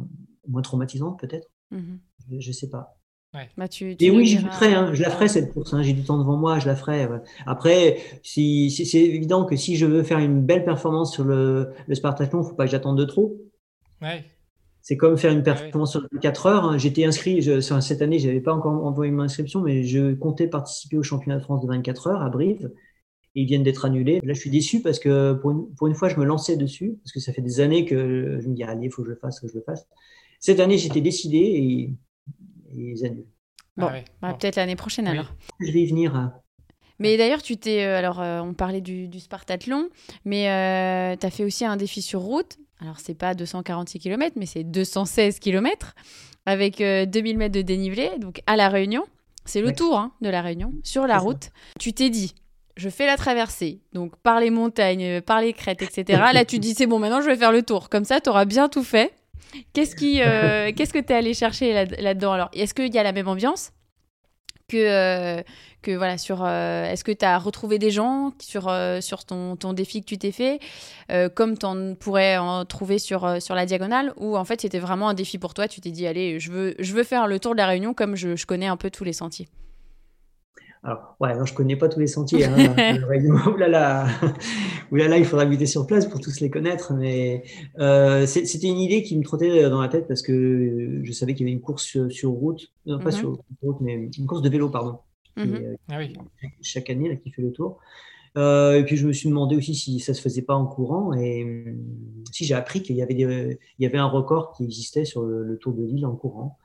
[0.48, 1.48] moins traumatisantes peut-être.
[1.70, 1.98] Mhm.
[2.30, 2.96] Je, je sais pas.
[3.56, 5.72] Bah, tu, tu Et oui, je ferai, hein, je la ferai cette course.
[5.72, 7.06] hein, J'ai du temps devant moi, je la ferai.
[7.06, 7.20] ouais.
[7.46, 11.70] Après, si, si- c'est évident que si je veux faire une belle performance sur le,
[11.86, 13.36] le Spartathlon, faut pas que j'attende de trop.
[14.02, 14.24] ouais.
[14.82, 16.64] C'est comme faire une performance sur 4 heures.
[16.64, 16.78] hein.
[16.78, 20.96] J'étais inscrit je- cette année, j'avais pas encore envoyé mon inscription, mais je comptais participer
[20.96, 22.70] au championnat de France de 24 heures à Brive.
[23.36, 24.20] Et ils viennent d'être annulés.
[24.24, 26.98] Là, je suis déçu parce que pour une, pour une fois, je me lançais dessus
[27.04, 29.12] parce que ça fait des années que je me dis allez, il faut que je
[29.14, 29.86] le fasse, que je le fasse.
[30.40, 31.82] Cette année, j'étais décidé et,
[32.72, 33.26] et ils annulent.
[33.76, 34.04] Bon, Ah ouais.
[34.20, 34.38] bah, Bon.
[34.38, 35.12] peut-être l'année prochaine Oui.
[35.12, 35.32] alors.
[35.60, 36.16] Je vais y venir.
[36.16, 36.32] hein.
[36.98, 37.84] Mais d'ailleurs, tu t'es.
[37.84, 39.88] euh, alors, euh, on parlait du, du Spartathlon,
[40.24, 42.58] mais tu as fait aussi un défi sur route.
[42.80, 45.94] Alors, c'est pas 246 km, mais c'est 216 km
[46.46, 49.04] avec euh, 2000 mètres de dénivelé, donc à La Réunion.
[49.44, 49.74] C'est le Ouais.
[49.74, 51.20] tour hein, de La Réunion, sur la ça.
[51.20, 51.50] route.
[51.78, 52.34] Tu t'es dit,
[52.76, 56.20] je fais la traversée, donc par les montagnes, euh, par les crêtes, etc.
[56.32, 57.88] Là, tu dis, c'est bon, maintenant je vais faire le tour.
[57.90, 59.12] Comme ça, tu auras bien tout fait.
[59.72, 62.98] Qu'est-ce qui, euh, qu'est-ce que tu es allé chercher là- là-dedans Alors, est-ce qu'il y
[62.98, 63.72] a la même ambiance?
[64.70, 65.42] Que, euh,
[65.82, 70.00] que voilà sur euh, est-ce que tu as retrouvé des gens sur euh, ton, défi
[70.00, 70.60] que tu t'es fait
[71.34, 71.66] comme tu
[71.98, 75.68] pourrais en trouver sur la diagonale ou en fait c'était vraiment un défi pour toi
[75.68, 78.16] tu t'es dit allez je veux je veux faire le tour de la Réunion comme
[78.16, 79.48] je connais un peu tous les sentiers
[80.82, 82.44] Alors, ouais, non, je connais pas tous les sentiers.
[82.44, 82.74] Hein,
[83.54, 84.06] oulala,
[84.90, 86.94] oulala, il faudra habiter sur place pour tous les connaître.
[86.94, 87.42] Mais
[87.78, 91.46] euh, c'était une idée qui me trottait dans la tête parce que je savais qu'il
[91.46, 93.12] y avait une course sur, route, non pas mhm.
[93.12, 95.00] sur route, mais une course de vélo, pardon.
[95.36, 95.54] Mhm.
[95.54, 96.14] Euh, ah oui.
[96.62, 97.78] Chaque année, là, qui fait le tour.
[98.38, 101.12] Euh, et puis je me suis demandé aussi si ça se faisait pas en courant.
[101.12, 101.74] Et
[102.32, 105.58] si j'ai appris qu'il y avait il y avait un record qui existait sur le,
[105.58, 106.58] Tour de l'île en courant.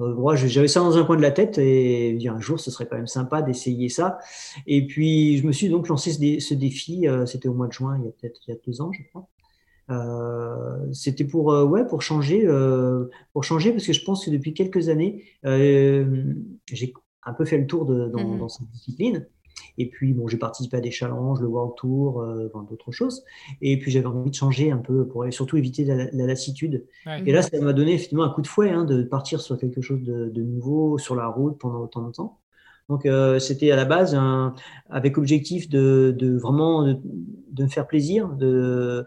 [0.00, 2.86] Euh, moi, j'avais ça dans un coin de la tête et un jour, ce serait
[2.86, 4.18] quand même sympa d'essayer ça.
[4.66, 7.06] Et puis, je me suis donc lancé ce, défi.
[7.06, 8.90] Euh, c'était au mois de juin, il y a peut-être il y a deux ans,
[8.92, 9.28] je crois.
[9.90, 12.48] Euh, c'était pour ouais pour changer
[13.34, 17.66] pour changer parce que je pense que depuis quelques années j'ai un peu fait le
[17.66, 19.26] tour de, dans, mmh dans cette discipline
[19.78, 23.24] et puis, bon, j'ai participé à des challenges, le World Tour, euh, d'autres choses.
[23.60, 26.86] Et puis, j'avais envie de changer un peu pour surtout éviter la, lassitude.
[27.26, 29.80] Et là, ça m'a donné effectivement un coup de fouet hein, de partir sur quelque
[29.80, 32.38] chose de, nouveau sur la route pendant autant de temps.
[32.88, 34.54] Donc, euh, c'était à la base un,
[34.90, 39.06] avec objectif de, de vraiment de, me faire plaisir, de,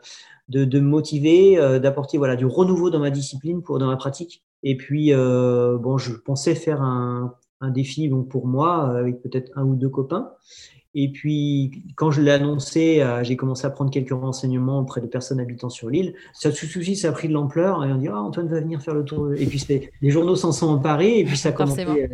[0.49, 3.97] de, de me motiver, euh, d'apporter voilà, du renouveau dans ma discipline, pour, dans ma
[3.97, 4.43] pratique.
[4.63, 9.21] Et puis, euh, bon, je pensais faire un, un défi donc pour moi, euh, avec
[9.21, 10.31] peut-être un ou deux copains.
[10.99, 15.05] Et puis, quand je l'ai annoncé, euh, j'ai commencé à prendre quelques renseignements auprès de
[15.05, 16.15] personnes habitant sur l'île.
[16.33, 17.85] Ça, tout de ça a pris de l'ampleur.
[17.85, 19.31] Et on dit, ah, Antoine va venir faire le tour.
[19.33, 19.63] Et puis,
[20.01, 21.19] les journaux s'en sont emparés.
[21.19, 22.07] Et puis, ça a commencé euh,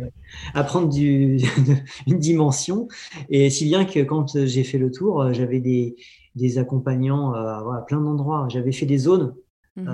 [0.52, 1.38] à prendre du,
[2.06, 2.88] une dimension.
[3.30, 5.96] Et si bien que quand j'ai fait le tour, j'avais des,
[6.34, 8.48] des accompagnants à plein d'endroits.
[8.50, 9.34] J'avais fait des zones.
[9.76, 9.88] Mmh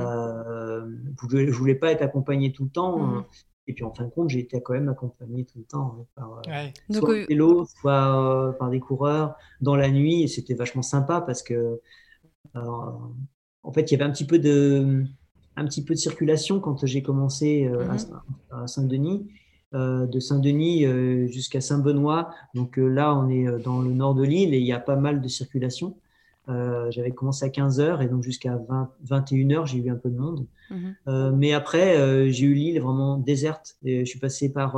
[1.31, 2.99] je ne voulais pas être accompagné tout le temps.
[2.99, 3.25] Mmh
[3.67, 6.07] et puis en fin de compte, j'ai été quand même accompagné tout le temps hein,
[6.17, 10.23] par euh, soit euh, vélo, soit euh, par des coureurs dans la nuit.
[10.23, 11.81] Et c'était vachement sympa parce que
[12.55, 15.05] en fait, il y avait un petit peu de,
[15.55, 17.69] un petit peu de circulation quand j'ai commencé
[18.51, 18.67] à, mhm.
[18.67, 19.29] Saint-Denis.
[19.73, 22.35] de Saint-Denis jusqu'à Saint-Benoît.
[22.55, 25.21] Donc là, on est dans le nord de l'île et il y a pas mal
[25.21, 25.97] de circulation.
[26.51, 28.61] Euh, j'avais commencé à 15h et donc jusqu'à
[29.09, 30.47] 21h, j'ai eu un peu de monde.
[30.71, 30.97] Mhm.
[31.09, 33.77] Euh, mais après, euh, j'ai eu l'île vraiment déserte.
[33.85, 34.77] je suis passé par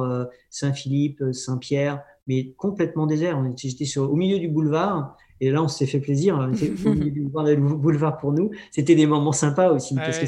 [0.51, 3.43] Saint-Philippe, Saint-Pierre, mais complètement désert.
[3.57, 6.39] J'étais au milieu du boulevard et là, on s'est fait plaisir.
[6.39, 7.21] On était
[7.57, 8.53] au boulevard pour nous.
[8.71, 10.27] C'était des moments sympas aussi parce que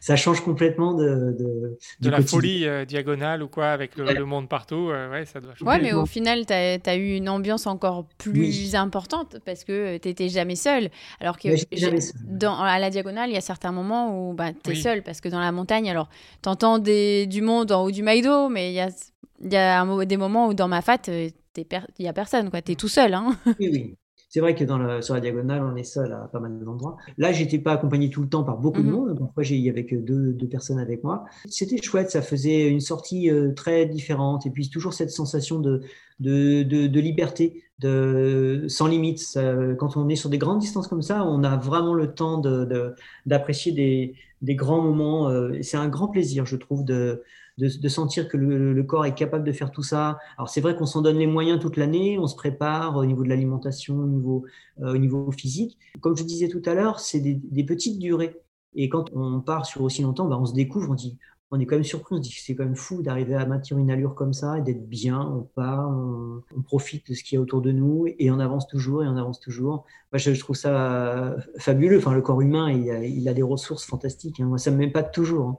[0.00, 1.36] ça, change complètement de,
[2.00, 4.88] de, la folie euh, diagonale ou quoi avec le, monde partout.
[4.88, 5.70] Euh, ouais, ça doit changer.
[5.70, 10.08] Ouais, mais au final, tu as, eu une ambiance encore plus importante parce que tu
[10.08, 10.88] n'étais jamais seul.
[11.20, 11.48] Alors que
[12.24, 15.20] Dans, à la diagonale, il y a certains moments où bah, tu es seul parce
[15.20, 16.08] que dans la montagne, alors
[16.42, 18.88] tu entends des, du monde en haut du Maïdo, mais il y a,
[19.42, 21.32] y a des moments où dans ma fat, il
[22.00, 23.12] n'y a personne, tu es tout seul.
[23.12, 23.36] Hein.
[23.60, 23.96] Oui, oui.
[24.36, 26.98] C'est vrai que dans la, sur la diagonale, on est seul à pas mal d'endroits.
[27.16, 28.92] Là, j'étais pas accompagné tout le temps par beaucoup de mhm.
[28.92, 29.18] monde.
[29.18, 31.24] Parfois, il y avait que deux, deux personnes avec moi.
[31.48, 32.10] C'était chouette.
[32.10, 34.44] Ça faisait une sortie euh, très différente.
[34.44, 35.80] Et puis, toujours cette sensation de,
[36.20, 39.22] de, de, liberté, de, sans limite.
[39.78, 42.36] quand on est sur des grandes distances comme ça, on a vraiment le temps
[43.24, 45.30] d'apprécier de, des, des, grands moments.
[45.30, 47.22] Euh, c'est un grand plaisir, je trouve, de,
[47.58, 50.18] de, sentir que le, corps est capable de faire tout ça.
[50.36, 53.24] Alors c'est vrai qu'on s'en donne les moyens toute l'année, on se prépare au niveau
[53.24, 54.44] de l'alimentation, au niveau,
[54.80, 55.78] euh, au niveau physique.
[56.00, 58.36] Comme je disais tout à l'heure, c'est des, petites durées.
[58.74, 61.18] Et quand on part sur aussi longtemps, bah, on se découvre, on dit,
[61.50, 63.46] on est quand même surpris, on se dit que c'est quand même fou d'arriver à
[63.46, 67.36] maintenir une allure comme ça et d'être bien, on part, on, profite de ce qu'il
[67.36, 69.84] y a autour de nous et on avance toujours et on avance toujours.
[70.12, 71.98] Moi, je, trouve ça fabuleux.
[71.98, 74.40] Enfin, le corps humain, il a, des ressources fantastiques.
[74.40, 74.46] Hein.
[74.46, 75.48] Moi, ça me met pas toujours.
[75.48, 75.58] Hein.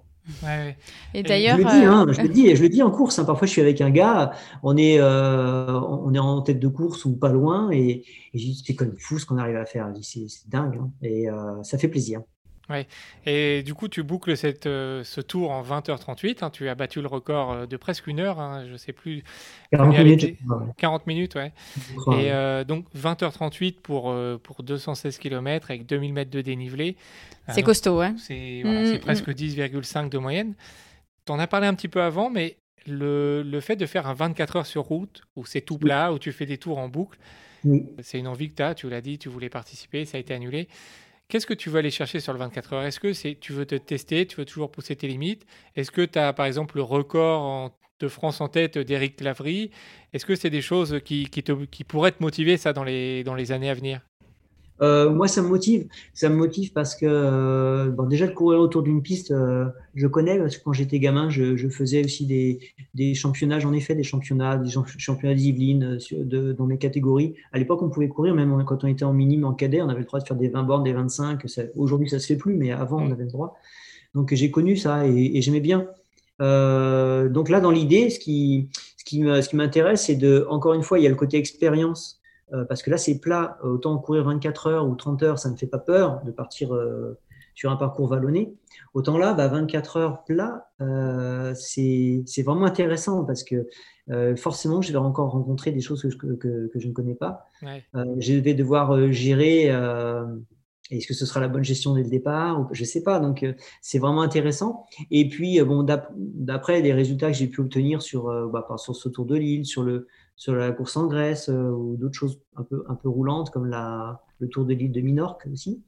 [1.14, 3.20] Et d'ailleurs, je, le dis, hein, je le dis, je le dis en course.
[3.20, 3.26] Hein.
[3.26, 4.32] parfois, je suis avec un gars,
[4.64, 8.04] on est, euh, on est en tête de course ou pas loin, et,
[8.34, 9.92] et je dis c'est comme fou ce qu'on arrive à faire.
[10.02, 10.92] C'est dingue, hein.
[11.02, 12.22] et euh, ça fait plaisir.
[12.70, 12.86] Ouais.
[13.26, 16.43] Et du coup, tu boucles cette, euh, ce tour en 20h38.
[16.43, 16.49] Hein.
[16.49, 18.39] tu as battu le record euh, de presque une heure.
[18.39, 19.24] Hein, je ne sais plus.
[19.72, 20.38] 40 minutes.
[20.78, 21.53] 40 minutes, ouais.
[22.13, 24.13] Et euh, donc 20h38 pour,
[24.43, 26.97] pour 216 km avec 2000 mètres de dénivelé.
[27.49, 30.09] C'est costaud, hein C'est voilà, mm, presque 10,5 mm.
[30.09, 30.53] de moyenne.
[31.26, 34.13] Tu en as parlé un petit peu avant, mais le, le, fait de faire un
[34.13, 37.18] 24 heures sur route, où c'est tout plat, où tu fais des tours en boucle,
[37.99, 38.76] c'est une envie que tu as.
[38.76, 40.68] Tu l'as dit, tu voulais participer, ça a été annulé.
[41.30, 42.84] Qu'est-ce que tu veux aller chercher sur le 24 heures?
[42.84, 45.46] Est-ce que c'est tu veux te tester, tu veux toujours pousser tes limites?
[45.76, 49.72] Est-ce que tu as par exemple le record de France en tête d'Éric Lavry?
[50.14, 51.28] Est-ce que c'est des choses qui,
[51.86, 54.02] pourraient te motiver ça dans les années à venir?
[54.82, 55.88] Euh, moi, ça me motive.
[56.14, 59.66] Ça me motive parce que, euh, bon, déjà, de courir autour d'une piste, euh,
[59.96, 62.60] je connais parce que quand j'étais gamin, je, je, faisais aussi des,
[62.94, 67.36] des championnats, j'en ai fait des championnats, des championnats d'Yvelines de, dans mes catégories.
[67.52, 70.02] À l'époque, on pouvait courir, même quand on était en minime, en cadet, on avait
[70.02, 71.44] le droit de faire des 20 bornes, des 25.
[71.76, 73.58] Aujourd'hui, ça se fait plus, mais avant, on avait le droit.
[74.14, 75.88] Donc, j'ai connu ça et, et j'aimais bien.
[76.40, 78.70] donc là, dans l'idée, ce qui,
[79.08, 82.20] qui m'intéresse, c'est de, encore une fois, il y a le côté expérience,
[82.54, 83.58] euh, parce que là, c'est plat.
[83.64, 87.18] Autant courir 24 heures ou 30 heures, ça ne fait pas peur de partir euh,
[87.56, 88.54] sur un parcours vallonné.
[88.93, 93.68] Autant là, bah, 24 heures plat, euh, c'est vraiment intéressant parce que
[94.38, 97.45] forcément, je vais encore rencontrer des choses que je, que, que je ne connais pas.
[97.93, 99.70] je vais devoir gérer
[100.91, 103.20] est-ce que ce sera la bonne gestion dès le départ Je ne sais pas.
[103.20, 104.86] Donc, euh, c'est vraiment intéressant.
[105.12, 105.86] Et puis, euh, bon,
[106.16, 109.66] d'après les résultats que j'ai pu obtenir sur, euh, bah, sur ce tour de l'île,
[109.66, 110.08] sur, le,
[110.38, 114.24] sur la course en Grèce ou d'autres choses un peu, un peu roulantes comme la,
[114.40, 115.84] le tour de l'île de Minorque aussi,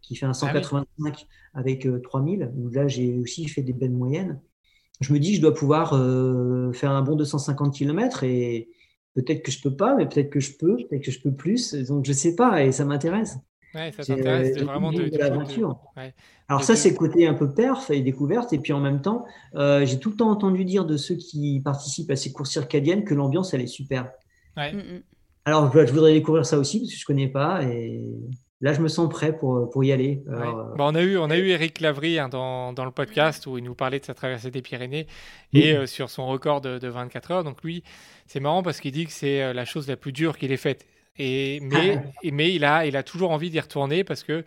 [0.00, 2.52] qui fait un 185 ah avec 3000.
[2.56, 4.40] Où là, j'ai aussi fait des belles moyennes.
[5.00, 5.90] Je me dis, je dois pouvoir
[6.74, 8.70] faire un bon 250 km et
[9.14, 11.74] peut-être que je peux pas, mais peut-être que je peux, peut-être que je peux plus.
[11.74, 13.36] Donc, je sais pas et ça m'intéresse.
[13.74, 15.78] Ouais, ça t'intéresse vraiment de, l'aventure.
[16.48, 18.52] Alors ça, c'est le côté un peu perf et découverte.
[18.52, 21.60] Et puis en même temps, euh, j'ai tout le temps entendu dire de ceux qui
[21.62, 24.10] participent à ces courses circadiennes que l'ambiance, elle est super.
[24.56, 24.72] Ouais.
[24.72, 25.02] Mm, mm.
[25.44, 27.62] Alors je, voudrais découvrir ça aussi parce que je connais pas.
[27.64, 28.02] Et
[28.62, 30.22] là, je me sens prêt pour, pour y aller.
[30.28, 33.58] Euh, on, a eu, on a eu Eric Lavry hein, dans, dans, le podcast où
[33.58, 35.06] il nous parlait de sa traversée des Pyrénées
[35.52, 37.44] et euh, sur son record de, de, 24 heures.
[37.44, 37.82] Donc lui,
[38.26, 40.86] c'est marrant parce qu'il dit que c'est la chose la plus dure qu'il ait faite.
[41.18, 44.44] Et, mais, mais il, a, il a toujours envie d'y retourner parce que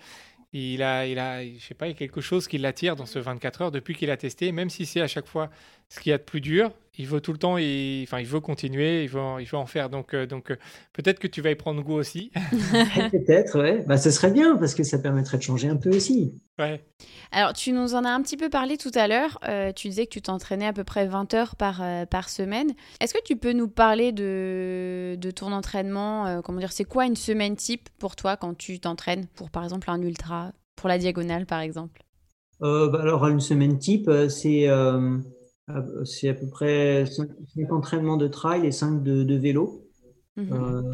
[0.54, 3.06] il a, il a, je sais pas, il y a quelque chose qui l'attire dans
[3.06, 5.50] ce 24 heures depuis qu'il a testé, même si c'est à chaque fois
[5.88, 6.72] ce qu'il y a de plus dur,
[7.02, 9.66] il veut tout le temps, il, enfin, il veut continuer, il veut, il veut en
[9.66, 9.90] faire.
[9.90, 10.56] Donc, euh, donc euh,
[10.94, 12.32] peut-être que tu vas y prendre goût aussi.
[13.12, 13.84] peut-être, ouais.
[13.88, 16.36] Bah, ce serait bien parce que ça permettrait de changer un peu aussi.
[16.60, 16.86] Ouais.
[17.32, 19.40] Alors, tu nous en as un petit peu parlé tout à l'heure.
[19.48, 22.72] Euh, tu disais que tu t'entraînais à peu près 20 heures par, par semaine.
[23.00, 27.16] Est-ce que tu peux nous parler de, de ton entraînement Comment dire C'est quoi une
[27.16, 31.48] semaine type pour toi quand tu t'entraînes pour, par exemple, un ultra, pour la diagonale,
[31.48, 32.04] par exemple?
[32.60, 35.18] Bah, Alors, une semaine type, c'est euh,
[36.06, 37.28] c'est à peu près 5,
[37.72, 39.88] entraînements de trail et 5 de, vélo.
[40.38, 40.50] Mhm.
[40.52, 40.94] Euh,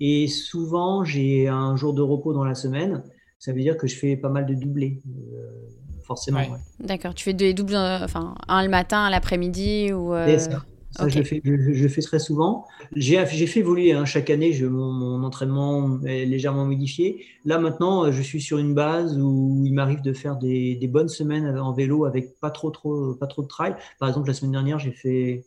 [0.00, 3.02] et souvent, j'ai un jour de repos dans la semaine.
[3.38, 6.40] Ça veut dire que je fais pas mal de doublés, euh, forcément.
[6.80, 7.14] D'accord.
[7.14, 10.12] Tu fais des doubles, enfin, un le matin, un l'après-midi ou.
[10.12, 10.62] Ça,
[11.06, 12.66] je, fais, je, fais, très souvent.
[12.96, 17.24] J'ai fait évoluer hein, chaque année, je, mon, entraînement est légèrement modifié.
[17.44, 21.08] Là, maintenant, je suis sur une base où il m'arrive de faire des, des, bonnes
[21.08, 23.76] semaines en vélo avec pas trop, trop, pas trop de trail.
[23.98, 25.44] Par exemple, la semaine dernière, j'ai fait,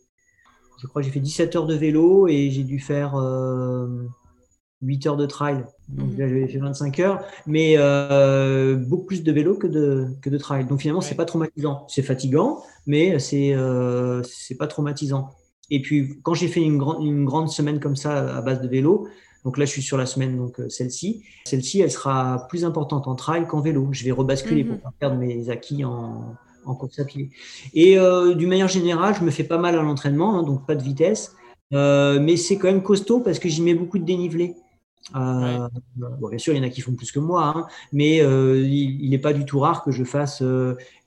[0.80, 3.18] je crois, j'ai fait 17 heures de vélo et j'ai dû faire 8
[5.06, 5.64] euh, heures de trail.
[5.88, 6.18] Donc mhm.
[6.18, 10.38] là, j'avais fait 25 heures, mais euh, beaucoup plus de vélo que de, que de
[10.38, 10.66] trail.
[10.66, 11.86] Donc finalement, c'est pas traumatisant.
[11.88, 15.30] C'est fatigant, mais c'est euh, c'est pas traumatisant.
[15.72, 18.68] Et puis, quand j'ai fait une, grande une grande semaine comme ça à base de
[18.68, 19.08] vélo,
[19.44, 21.24] donc là, je suis sur la semaine, donc euh, celle-ci.
[21.44, 23.88] Celle-ci, elle sera plus importante en trail qu'en vélo.
[23.90, 24.82] Je vais rebasculer pour mhm.
[24.82, 27.30] pas perdre mes acquis en, en course à pied.
[27.74, 30.74] Et euh, d'une manière générale, je me fais pas mal à l'entraînement, hein, donc pas
[30.74, 31.34] de vitesse.
[31.72, 34.54] Euh, mais c'est quand même costaud parce que j'y mets beaucoup de dénivelé.
[35.16, 38.22] Euh, bon, bien sûr, il y en a qui font plus que moi, hein, mais
[38.22, 40.42] euh, il n'est pas du tout rare que je fasse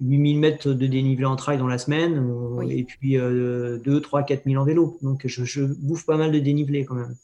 [0.01, 2.29] 8000 mètres de dénivelé en trail dans la semaine
[2.69, 4.97] et puis 2, 3, 4000 en vélo.
[5.01, 7.15] Donc je, je, bouffe pas mal de dénivelé quand même.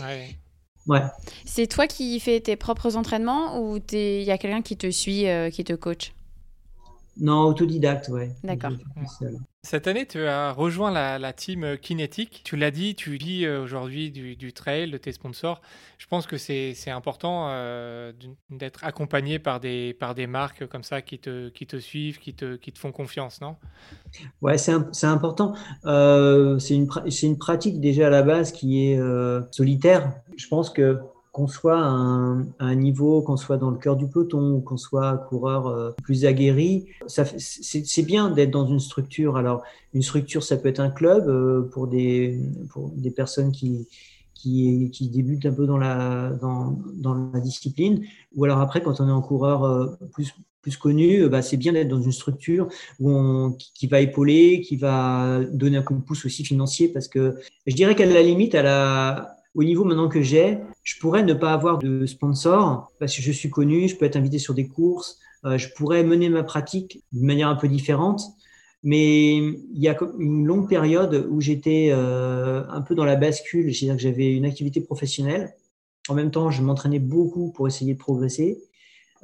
[0.00, 0.36] Ouais.
[0.86, 1.02] Ouais.
[1.44, 5.26] C'est toi qui fais tes propres entraînements ou il y a quelqu'un qui te suit,
[5.52, 6.12] qui te coach?
[7.18, 8.30] Non, autodidacte, ouais.
[8.44, 8.72] D'accord.
[9.62, 12.40] Cette année, tu as rejoint la, team Kinetic.
[12.44, 15.60] Tu l'as dit, tu vis euh, aujourd'hui du, trail, de tes sponsors.
[15.98, 18.12] Je pense que c'est important euh,
[18.48, 22.32] d'être accompagné par des, par des marques comme ça qui te, qui te suivent, qui
[22.32, 23.56] te, qui te font confiance, non?
[24.40, 25.54] Ouais, c'est important.
[25.84, 26.88] Euh, c'est une,
[27.22, 29.00] une, pratique déjà à la base qui est
[29.50, 30.12] solitaire.
[30.36, 30.98] Je pense que
[31.32, 31.88] qu'on soit à
[32.58, 36.86] un, niveau, qu'on soit dans le cœur du peloton, qu'on soit coureur euh, plus aguerri,
[37.06, 39.36] c'est bien d'être dans une structure.
[39.36, 39.62] Alors,
[39.94, 43.86] une structure, ça peut être un club euh, pour, des, pour des personnes qui,
[44.34, 48.04] qui, qui débutent un peu dans la, dans, la discipline,
[48.34, 51.72] ou alors après, quand on est un coureur euh, plus, plus connu, bah, c'est bien
[51.72, 52.68] d'être dans une structure
[52.98, 57.06] où on, qui va épauler, qui va donner un coup de pouce aussi financier, parce
[57.06, 57.36] que
[57.68, 61.34] je dirais qu'à la limite, à la, au niveau maintenant que j'ai, je pourrais ne
[61.34, 64.66] pas avoir de sponsor parce que je suis connu, je peux être invité sur des
[64.66, 68.22] courses, euh, je pourrais mener ma pratique d'une manière un peu différente.
[68.82, 73.74] Mais il y a une longue période où j'étais euh, un peu dans la bascule,
[73.74, 75.54] c'est-à-dire que j'avais une activité professionnelle.
[76.08, 78.58] En même temps, je m'entraînais beaucoup pour essayer de progresser.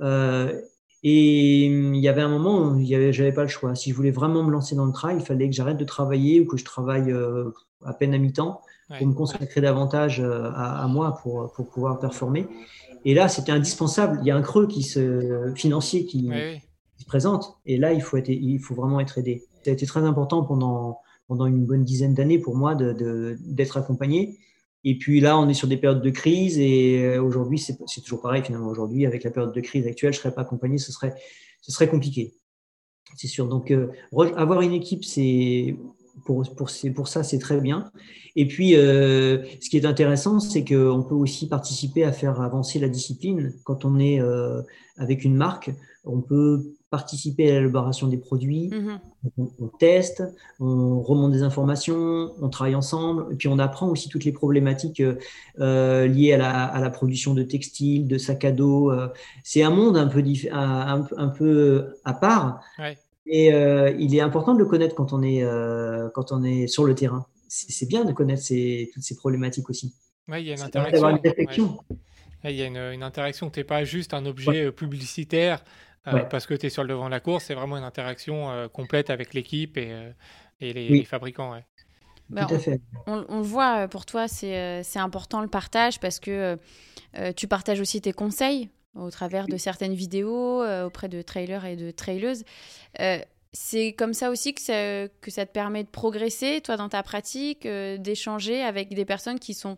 [0.01, 0.61] Euh,
[1.03, 3.75] et il y avait un moment où j'avais pas le choix.
[3.75, 6.41] Si je voulais vraiment me lancer dans le trail, il fallait que j'arrête de travailler
[6.41, 7.15] ou que je travaille
[7.85, 12.47] à peine à mi-temps pour me consacrer davantage euh, à, moi pour, pour, pouvoir performer.
[13.05, 14.19] Et là, c'était indispensable.
[14.23, 16.31] Il y a un creux qui se, financier qui,
[16.99, 17.59] se présente.
[17.67, 19.45] Et là, il faut, être, il faut vraiment être aidé.
[19.65, 23.79] Ça a été très important pendant, pendant une bonne dizaine d'années pour moi d'être de,
[23.79, 24.39] accompagné.
[24.85, 28.43] Et puis là, on est sur des périodes de crise et aujourd'hui, c'est toujours pareil
[28.43, 28.69] finalement.
[28.69, 31.15] Aujourd'hui, avec la période de crise actuelle, je ne serais pas accompagné, ce serait,
[31.61, 32.35] ce serait compliqué.
[33.17, 33.49] C'est sûr.
[33.49, 33.73] Donc,
[34.37, 35.77] avoir une équipe, c'est
[36.25, 37.91] pour, pour, pour ça, c'est très bien.
[38.37, 42.79] Et puis, euh, ce qui est intéressant, c'est qu'on peut aussi participer à faire avancer
[42.79, 43.55] la discipline.
[43.65, 44.61] Quand on est euh,
[44.99, 45.71] avec une marque,
[46.05, 49.01] on peut participer à l'élaboration des produits, mhm.
[49.59, 50.23] on, teste,
[50.61, 55.03] on remonte des informations, on travaille ensemble, et puis on apprend aussi toutes les problématiques
[55.59, 58.93] euh, liées à la, à la, production de textiles, de sacs à dos.
[59.43, 62.61] c'est un monde un peu, un, un, peu à part.
[62.79, 62.97] Ouais.
[63.27, 66.67] Et euh, il est important de le connaître quand on est, euh, quand on est
[66.67, 67.27] sur le terrain.
[67.49, 69.95] C'est bien de connaître ces, toutes ces problématiques aussi.
[70.29, 71.09] Oui, il y a une interaction.
[71.09, 71.79] Une réflexion.
[72.45, 73.51] il y a une, une interaction.
[73.51, 75.65] Tu n'es pas juste un objet euh, publicitaire
[76.31, 77.47] parce que tu es sur le devant de la course.
[77.47, 79.93] C'est vraiment une interaction complète avec l'équipe et,
[80.61, 81.59] et les, fabricants.
[82.31, 82.81] Bah, Tout à fait.
[83.09, 86.57] On, on, le voit, pour toi, c'est important le partage parce que
[87.35, 91.77] tu partages aussi tes conseils au travers de certaines vidéos euh, auprès de trailers et
[91.77, 92.45] de traileuses.
[93.01, 93.19] Euh,
[93.53, 97.03] c'est comme ça aussi que ça, que ça te permet de progresser, toi, dans ta
[97.03, 99.77] pratique, euh, d'échanger avec des personnes qui sont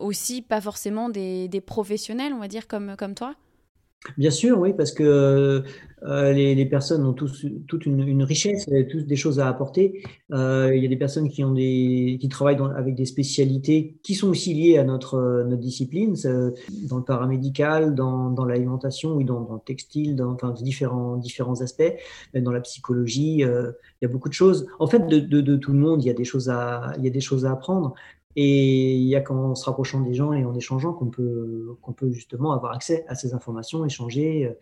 [0.00, 3.34] aussi pas forcément des, des professionnels, on va dire, comme, comme toi?
[4.18, 5.62] Bien sûr, oui, parce que
[6.04, 10.02] euh, les, personnes ont tous, toute une, richesse, tous des choses à apporter.
[10.32, 14.14] Euh, il y a des personnes qui, ont des, qui travaillent avec des spécialités qui
[14.14, 16.16] sont aussi liées à notre, notre discipline,
[16.88, 21.94] dans le paramédical, dans, dans l'alimentation, dans, dans, le textile, dans enfin, différents, différents aspects,
[22.34, 23.44] dans la psychologie.
[23.44, 24.66] Euh, il y a beaucoup de choses.
[24.80, 27.04] En fait, de, de, de, tout le monde, il y a des choses à, il
[27.04, 27.94] y a des choses à apprendre.
[28.36, 31.92] Et il y a qu'en se rapprochant des gens et en échangeant qu'on peut, qu'on
[31.92, 34.52] peut justement avoir accès à ces informations, échanger, euh,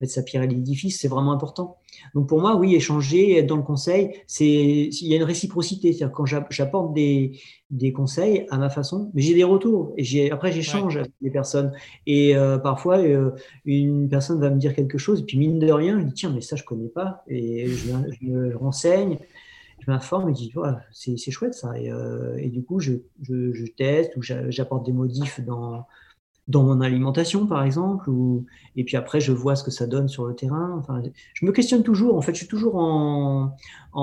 [0.00, 1.76] mettre sa pierre à l'édifice, c'est vraiment important.
[2.14, 5.92] Donc pour moi, oui, échanger, être dans le conseil, c'est il y a une réciprocité.
[5.92, 7.38] C'est-à-dire quand j'apporte des,
[7.70, 11.72] des conseils à ma façon, mais j'ai des retours et après j'échange avec les personnes.
[12.06, 13.32] Et euh, parfois, euh,
[13.64, 16.32] une personne va me dire quelque chose et puis mine de rien, je dis tiens
[16.34, 19.18] mais ça je connais pas et je, je me renseigne
[19.80, 20.52] je m'informe et je dis,
[21.16, 21.78] c'est chouette ça.
[21.78, 22.92] Et, euh, du coup, je,
[23.76, 25.86] teste ou j'apporte des modifs dans,
[26.48, 28.10] dans mon alimentation, par exemple.
[28.10, 30.82] Ou, et puis après, je vois ce que ça donne sur le terrain.
[31.34, 32.16] Je me questionne toujours.
[32.16, 33.56] En fait, je suis toujours en,
[33.92, 34.02] en,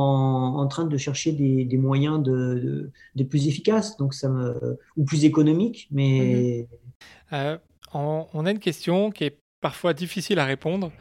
[0.58, 5.26] en train de chercher des, moyens de, de, plus efficaces, donc ça me, ou plus
[5.26, 5.88] économiques.
[5.92, 6.68] Mais...
[6.70, 6.78] Mhm.
[7.34, 7.58] Euh,
[7.94, 10.92] on, a une question qui est parfois difficile à répondre.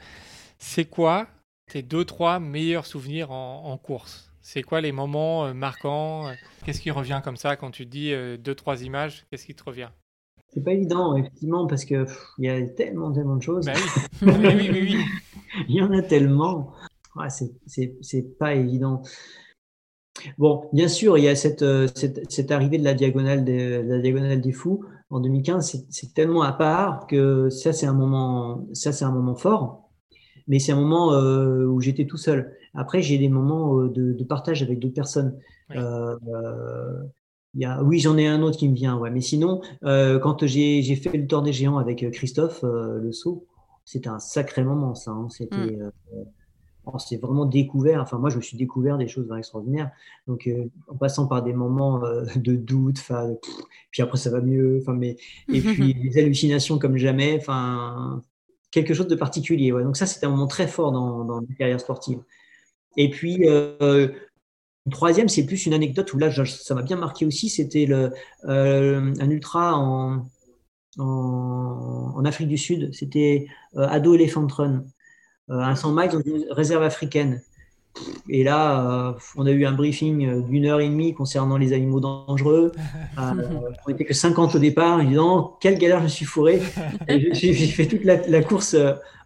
[0.58, 1.28] C'est quoi
[1.70, 4.25] tes deux, trois meilleurs souvenirs en, en course?
[4.46, 6.32] C'est quoi les moments euh, marquants euh,
[6.64, 9.56] Qu'est-ce qui revient comme ça quand tu te dis euh, deux, trois images Qu'est-ce qui
[9.56, 9.88] te revient?
[10.54, 12.06] C'est pas évident, effectivement, parce qu'il
[12.38, 13.66] y a tellement, tellement de choses.
[13.66, 13.72] Bah
[14.22, 14.32] oui.
[14.32, 15.04] oui, oui, oui,
[15.68, 16.72] il y en a tellement.
[17.16, 19.02] Ouais, c'est pas évident.
[20.38, 21.64] Bon, bien sûr, il y a cette,
[21.96, 25.86] cette, cette arrivée de la diagonale, de, la diagonale des fous en 2015.
[25.90, 29.85] C'est tellement à part que ça, c'est un moment, ça, c'est un moment fort.
[30.48, 32.56] Mais c'est un moment où j'étais tout seul.
[32.76, 35.36] Après, j'ai des moments euh, de, partage avec d'autres personnes.
[35.74, 37.02] Euh, euh,
[37.54, 39.10] y a, oui, j'en ai un autre qui me vient, ouais.
[39.10, 43.46] Mais sinon, quand j'ai fait le tour des géants avec Christophe Le Sceau,
[43.84, 45.12] c'était un sacré moment, ça.
[45.12, 45.28] Hein.
[45.30, 45.92] C'était, mm.
[46.84, 48.02] on s'est vraiment découvert.
[48.02, 49.90] Enfin, moi, je me suis découvert des choses extraordinaires.
[50.26, 50.50] Donc,
[50.88, 52.02] en passant par des moments
[52.36, 53.00] de doute,
[53.90, 54.80] puis après, ça va mieux.
[54.82, 55.16] Enfin, mais
[55.50, 57.38] et puis des hallucinations comme jamais.
[57.40, 58.22] Enfin,
[58.70, 59.72] quelque chose de particulier.
[59.72, 59.82] Ouais.
[59.82, 62.20] Donc ça, c'était un moment très fort dans, dans carrière sportive.
[62.96, 64.08] Et puis, euh,
[64.90, 67.48] troisième, c'est plus une anecdote où là, ça m'a bien marqué aussi.
[67.48, 68.10] C'était euh,
[68.44, 70.24] un ultra en,
[70.98, 72.92] en, Afrique du Sud.
[72.92, 73.46] C'était
[73.76, 74.84] euh, Ado Elephant Run,
[75.48, 77.42] un 100 miles dans une réserve africaine.
[78.28, 82.72] Et là, on a eu un briefing d'une heure et demie concernant les animaux dangereux.
[83.16, 85.00] on n'était que 50 au départ.
[85.00, 86.60] Évidemment, quelle galère je me suis fourré.
[87.08, 88.76] J'ai fait toute la, la course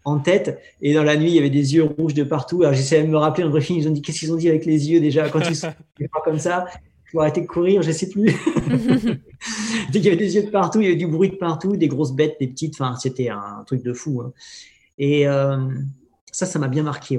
[0.04, 0.58] en tête.
[0.80, 2.62] Et dans la nuit, il y avait des yeux rouges de partout.
[2.62, 4.64] Alors j'essayais de me rappeler en briefing, ils ont dit qu'est-ce qu'ils ont dit avec
[4.64, 5.72] les yeux déjà quand ils sont
[6.24, 6.66] comme ça?
[7.06, 8.28] Il faut arrêter de courir, je sais plus.
[9.94, 11.88] il y avait des yeux de partout, il y avait du bruit de partout, des
[11.88, 12.80] grosses bêtes, des petites.
[12.80, 14.22] Enfin, c'était un truc de fou.
[14.22, 14.32] Hein.
[14.96, 15.58] Et euh,
[16.30, 17.18] ça, ça m'a bien marqué.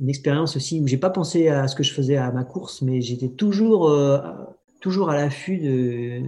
[0.00, 2.82] Une expérience aussi où j'ai pas pensé à ce que je faisais à ma course,
[2.82, 4.18] mais j'étais toujours, euh,
[4.80, 6.20] toujours à l'affût de,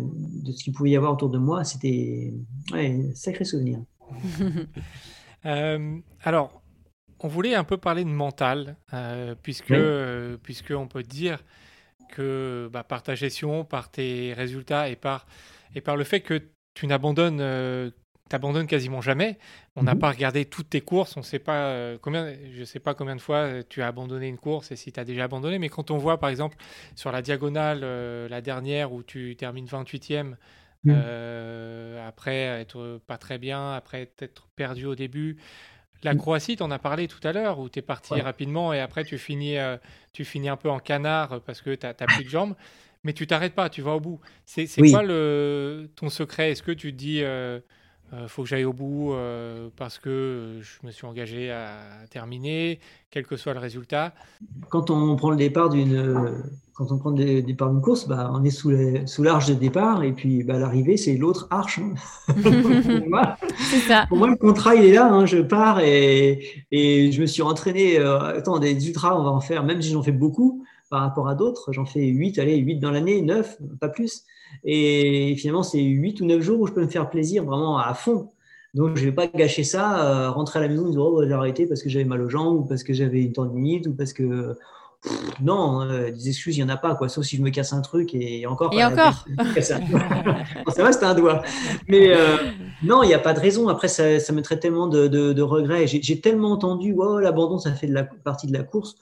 [0.44, 1.64] de, ce qu'il pouvait y avoir autour de moi.
[1.64, 2.32] C'était
[2.72, 3.80] un sacré souvenir.
[5.44, 6.60] Euh, alors,
[7.20, 11.44] on voulait un peu parler de mental, euh, puisque, euh, puisque on peut dire
[12.10, 15.26] que bah, par ta gestion, par tes résultats et par,
[15.76, 16.42] et par le fait que
[16.74, 17.92] tu n'abandonnes
[18.28, 19.38] t'abandonnes quasiment jamais.
[19.76, 20.00] On n'a Mhm.
[20.00, 23.20] pas regardé toutes tes courses, on sait pas euh, combien, je sais pas combien de
[23.20, 25.90] fois euh, tu as abandonné une course et si tu as déjà abandonné, mais quand
[25.90, 26.56] on voit par exemple
[26.94, 30.36] sur la diagonale, euh, la dernière où tu termines 28e,
[30.84, 30.94] Mhm.
[30.96, 35.36] euh, après être pas très bien, après être perdu au début.
[36.02, 36.18] La Mhm.
[36.20, 38.20] Croatie, tu en as parlé tout à l'heure, où tu es parti Ouais.
[38.20, 39.56] rapidement et après tu finis,
[40.12, 42.54] tu finis un peu en canard parce que tu n'as plus de jambes,
[43.02, 44.20] mais tu t'arrêtes pas, tu vas au bout.
[44.44, 44.90] C'est c'est Oui.
[44.90, 46.50] quoi le, ton secret?
[46.52, 47.60] Est-ce que tu te dis, euh,
[48.12, 51.78] euh, faut que j'aille au bout euh, parce que euh, je me suis engagé à
[52.10, 52.78] terminer,
[53.10, 54.12] quel que soit le résultat
[54.68, 56.42] Quand on prend le départ d'une
[56.74, 59.54] quand on prend le départ d'une course, bah, on est sous les- sous l'arche de
[59.54, 61.78] départ et puis bah, l'arrivée c'est l'autre arche.
[61.80, 61.94] hein.
[62.42, 63.36] pour, moi,
[63.70, 64.04] C'est ça.
[64.08, 65.06] pour moi, le contrat il est là.
[65.10, 65.24] hein.
[65.26, 67.98] Je pars et, et je me suis entraîné.
[67.98, 69.64] euh, attends, des ultras, on va en faire.
[69.64, 72.90] Même si j'en fais beaucoup par rapport à d'autres, j'en fais 8, allez, 8 dans
[72.90, 74.24] l'année, 9, pas plus.
[74.64, 77.94] Et finalement, c'est 8 ou 9 jours où je peux me faire plaisir vraiment à
[77.94, 78.30] fond.
[78.74, 81.24] Donc, je ne vais pas gâcher ça, euh, rentrer à la maison en disant oh,
[81.26, 83.94] j'ai arrêté parce que j'avais mal aux jambes ou parce que j'avais une tendinite ou
[83.94, 84.54] parce que.
[85.02, 87.50] Pff, non, euh, des excuses, il n'y en a pas, quoi, sauf si je me
[87.50, 88.72] casse un truc et encore.
[88.72, 89.26] Et encore.
[89.60, 89.78] ça,
[90.78, 91.42] va, c'était un doigt.
[91.88, 92.36] Mais euh,
[92.82, 93.68] non, il n'y a pas de raison.
[93.68, 95.86] Après, ça, ça mettrait tellement de, de- de regrets.
[95.86, 98.96] J'ai j'ai tellement entendu oh, l'abandon, ça fait de la partie de la course.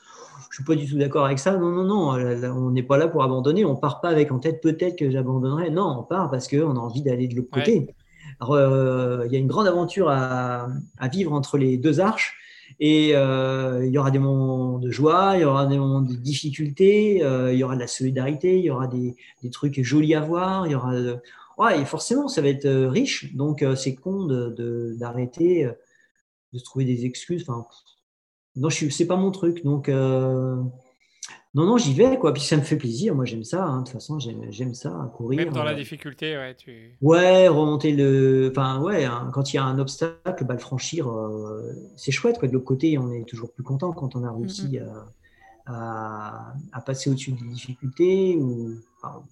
[0.55, 1.56] Je suis pas du tout d'accord avec ça.
[1.56, 2.12] Non, non, non.
[2.12, 3.64] Là, on n'est pas là pour abandonner.
[3.64, 5.70] On part pas avec en tête peut-être que j'abandonnerai.
[5.70, 7.59] Non, on part parce qu'on a envie d'aller de l'autre Ouais.
[7.64, 7.94] côté.
[8.39, 10.68] Alors, euh, il y a une grande aventure à,
[10.98, 12.36] à vivre entre les deux arches.
[12.78, 16.14] Et euh, il y aura des moments de joie, il y aura des moments de
[16.14, 20.14] difficulté, euh, il y aura de la solidarité, il y aura des, des trucs jolis
[20.14, 20.94] à voir, il y aura.
[20.94, 21.16] de-
[21.59, 23.35] Ouais, et forcément, ça va être euh, riche.
[23.35, 25.72] Donc, euh, c'est con de- de- d'arrêter, euh,
[26.52, 27.44] de, se trouver des excuses.
[27.48, 27.66] Enfin,
[28.56, 29.64] non, je suis, c'est pas mon truc.
[29.64, 30.56] Donc, euh,
[31.55, 32.32] non, non, j'y vais, quoi.
[32.32, 33.14] Puis ça me fait plaisir.
[33.14, 33.64] Moi, j'aime ça.
[33.64, 33.78] hein.
[33.81, 35.39] De toute façon, j'aime, j'aime ça, courir.
[35.44, 36.97] Même dans la Euh, difficulté, ouais, tu...
[37.01, 38.48] Ouais, remonter le.
[38.51, 42.39] Enfin, ouais, hein, quand il y a un obstacle, bah, le franchir, euh, c'est chouette.
[42.39, 42.48] Quoi.
[42.48, 45.06] De l'autre côté, on est toujours plus content quand on a réussi à,
[45.66, 48.36] à, à passer au-dessus des difficultés.
[48.36, 48.74] Ou...
[49.02, 49.22] enfin,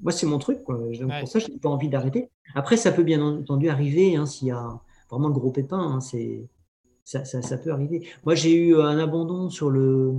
[0.00, 0.62] moi, c'est mon truc.
[0.64, 0.76] Quoi.
[0.76, 1.20] Donc, Ouais.
[1.20, 2.28] Pour ça, je n'ai pas envie d'arrêter.
[2.54, 4.80] Après, ça peut bien entendu arriver hein, s'il y a
[5.10, 5.78] vraiment le gros pépin.
[5.80, 6.44] hein, c'est...
[7.08, 8.06] Ça, ça, ça peut arriver.
[8.26, 10.12] Moi, j'ai eu un abandon sur le,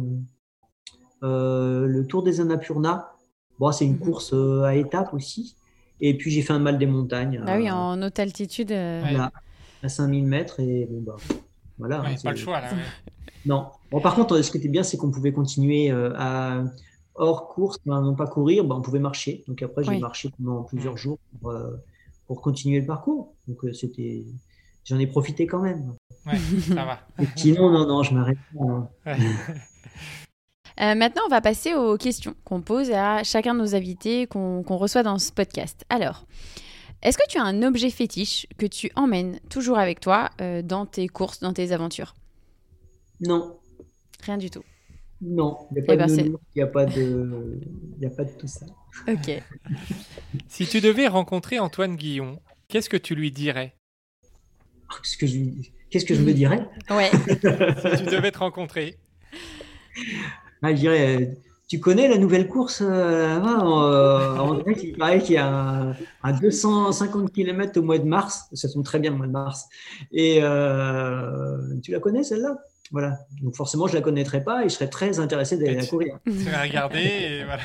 [1.24, 3.12] euh, le Tour des Annapurna.
[3.60, 4.00] Bon, c'est une Mhm.
[4.00, 5.56] course euh, à étapes aussi.
[6.02, 7.44] Et puis, j'ai fait un mal des montagnes.
[7.46, 8.72] Ah oui, euh, en haute altitude.
[8.72, 9.32] euh, voilà,
[9.84, 11.18] à 5000 mètres et bon bah
[11.78, 12.02] voilà.
[12.02, 12.74] Ouais, hein, pas le choix, là.
[13.46, 13.68] Non.
[13.92, 16.64] Bon, par contre, ce qui était bien, c'est qu'on pouvait continuer euh, à
[17.14, 19.44] hors course, ben, non pas courir, ben, on pouvait marcher.
[19.48, 20.00] Donc après, j'ai Oui.
[20.00, 21.70] marché pendant plusieurs jours pour, euh,
[22.26, 23.36] pour continuer le parcours.
[23.48, 24.26] Donc euh, c'était,
[24.86, 25.96] j'en ai profité quand même.
[26.26, 26.38] Ouais,
[26.68, 27.00] ça va.
[27.36, 28.64] Sinon, non, non, je m'arrête pas.
[28.64, 28.90] hein.
[29.06, 29.18] Ouais.
[30.82, 34.64] Euh, maintenant, on va passer aux questions qu'on pose à chacun de nos invités qu'on
[34.78, 35.84] reçoit dans ce podcast.
[35.90, 36.26] Alors,
[37.02, 40.86] est-ce que tu as un objet fétiche que tu emmènes toujours avec toi euh, dans
[40.86, 42.16] tes courses, dans tes aventures?
[43.20, 43.58] Non,
[44.24, 44.64] Rien du tout.
[45.22, 46.04] non, il n'y a Eh pas ben,
[46.64, 47.60] a pas de,
[48.00, 48.66] y a pas de tout ça.
[49.10, 49.32] Ok.
[50.48, 52.40] Si tu devais rencontrer Antoine Guillon,
[52.70, 53.76] qu'est-ce que tu lui dirais?
[54.90, 55.38] Qu'est-ce que je,
[55.90, 56.66] qu'est-ce que je me dirais?
[56.90, 57.10] Ouais.
[57.12, 58.98] Si tu devais te rencontrer
[60.62, 61.26] Ah, je dirais, euh,
[61.68, 63.60] tu connais la nouvelle course euh, là-bas?
[63.64, 68.06] Euh, En direct, il paraît qu'il y a un, un 250 km au mois de
[68.06, 68.46] mars.
[68.54, 69.66] Ça tombe très bien le mois de mars.
[70.12, 72.58] Et euh, tu la connais celle-là?
[72.92, 73.20] Voilà.
[73.44, 75.90] Donc forcément, je la connaîtrais pas et je serais très intéressé d'aller Et la tu-
[75.92, 76.18] courir.
[76.26, 77.62] Tu vas regarder et voilà.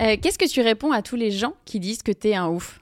[0.00, 2.80] Euh, Qu'est-ce que tu réponds à tous les gens qui disent que t'es un ouf?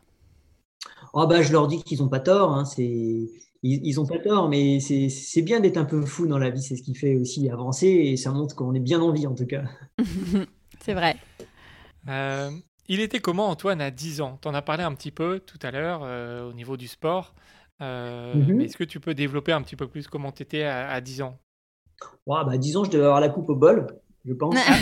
[1.13, 2.55] Oh bah, je leur dis qu'ils n'ont pas tort.
[2.55, 2.85] hein, c'est
[3.63, 6.51] ils, ils ont pas tort, mais c'est c'est bien d'être un peu fou dans la
[6.51, 6.63] vie.
[6.63, 9.35] C'est ce qui fait aussi avancer et ça montre qu'on est bien en vie en
[9.35, 9.65] tout cas.
[10.81, 11.17] C'est vrai.
[12.09, 12.51] Euh,
[12.89, 14.39] il était comment Antoine à 10 ans?
[14.43, 17.35] Tu en as parlé un petit peu tout à l'heure euh, au niveau du sport.
[17.83, 18.55] Euh, Mhm.
[18.57, 21.01] mais Est-ce que tu peux développer un petit peu plus comment tu étais à, à
[21.01, 21.39] 10 ans?
[22.27, 23.87] Ouais, bah, disons, je devais avoir la coupe au bol,
[24.25, 24.73] je pense.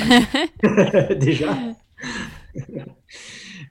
[1.18, 1.58] déjà.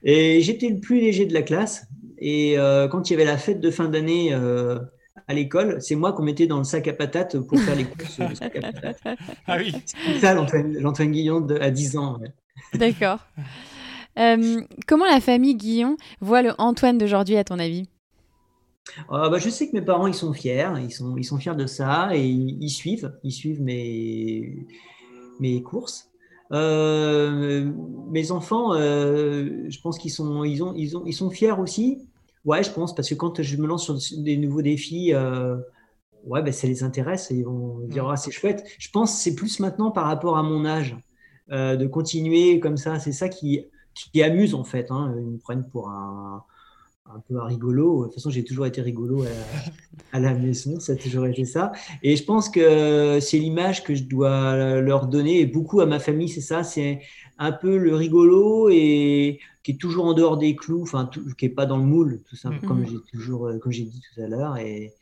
[0.02, 1.86] Et j'étais le plus léger de la classe.
[2.20, 4.78] Et euh, quand il y avait la fête de fin d'année euh,
[5.26, 8.18] à l'école, c'est moi qu'on mettait dans le sac à patates pour faire les courses.
[8.18, 9.00] le sac à patates.
[9.46, 12.18] Ah oui C'est ça, l'Antoine Guillon de- à 10 ans.
[12.20, 12.28] ouais.
[12.74, 13.20] D'accord.
[14.18, 17.88] Euh, comment la famille Guillon voit le Antoine d'aujourd'hui, à ton avis?
[19.10, 20.68] Ah, bah, je sais que mes parents, ils sont fiers.
[20.82, 23.12] Ils sont, ils sont fiers de ça et ils, ils suivent.
[23.22, 24.66] Ils suivent mes,
[25.40, 26.07] mes courses.
[26.52, 27.70] Euh,
[28.10, 32.08] mes enfants, euh, je pense qu'ils sont, ils ont, ils ont, ils sont fiers aussi.
[32.44, 35.56] Ouais, je pense, parce que quand je me lance sur des nouveaux défis, euh,
[36.24, 38.10] ouais, ben, ça les intéresse et ils vont dire, Mm.
[38.12, 38.64] ah, c'est chouette.
[38.78, 40.96] Je pense que c'est plus maintenant par rapport à mon âge,
[41.50, 42.98] de continuer comme ça.
[43.00, 43.64] C'est ça qui,
[43.94, 44.90] qui amuse, en fait.
[44.90, 45.14] hein.
[45.18, 46.44] Ils me prennent pour un,
[47.14, 48.00] un peu un rigolo.
[48.00, 49.26] De toute façon, j'ai toujours été rigolo à,
[50.16, 51.72] à, la maison, ça a toujours été ça.
[52.02, 55.98] Et je pense que c'est l'image que je dois leur donner, et beaucoup à ma
[55.98, 57.00] famille, c'est ça, c'est
[57.38, 61.50] un peu le rigolo et qui est toujours en dehors des clous, enfin, qui est
[61.50, 64.56] pas dans le moule, tout ça, comme j'ai toujours, comme j'ai dit tout à l'heure.
[64.56, 64.94] Et,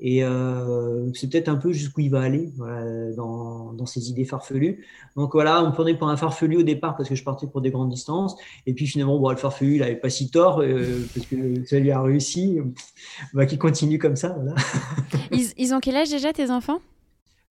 [0.00, 4.24] et euh, c'est peut-être un peu jusqu'où il va aller voilà, dans, dans, ses idées
[4.24, 4.86] farfelues.
[5.14, 7.60] Donc voilà, on me prenait pour un farfelu au départ parce que je partais pour
[7.60, 8.34] des grandes distances.
[8.66, 11.78] Et puis finalement, bon, le farfelu, il n'avait pas si tort euh, parce que ça
[11.78, 12.58] lui a réussi.
[13.34, 14.30] Bah, qu'il continue comme ça.
[14.30, 14.54] Voilà.
[15.32, 16.80] Ils, ils, ont quel âge déjà, tes enfants?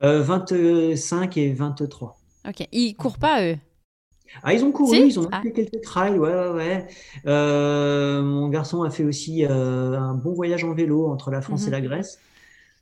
[0.04, 2.18] Euh, 25 et 23.
[2.48, 2.68] Ok.
[2.72, 3.58] Ils courent pas, eux?
[4.44, 5.42] Ah, ils ont couru, si ils ont ah.
[5.42, 6.88] fait quelques trails, ouais, ouais, ouais.
[7.26, 11.64] Euh, mon garçon a fait aussi euh, un bon voyage en vélo entre la France
[11.64, 11.68] mm -hmm.
[11.68, 12.20] et la Grèce.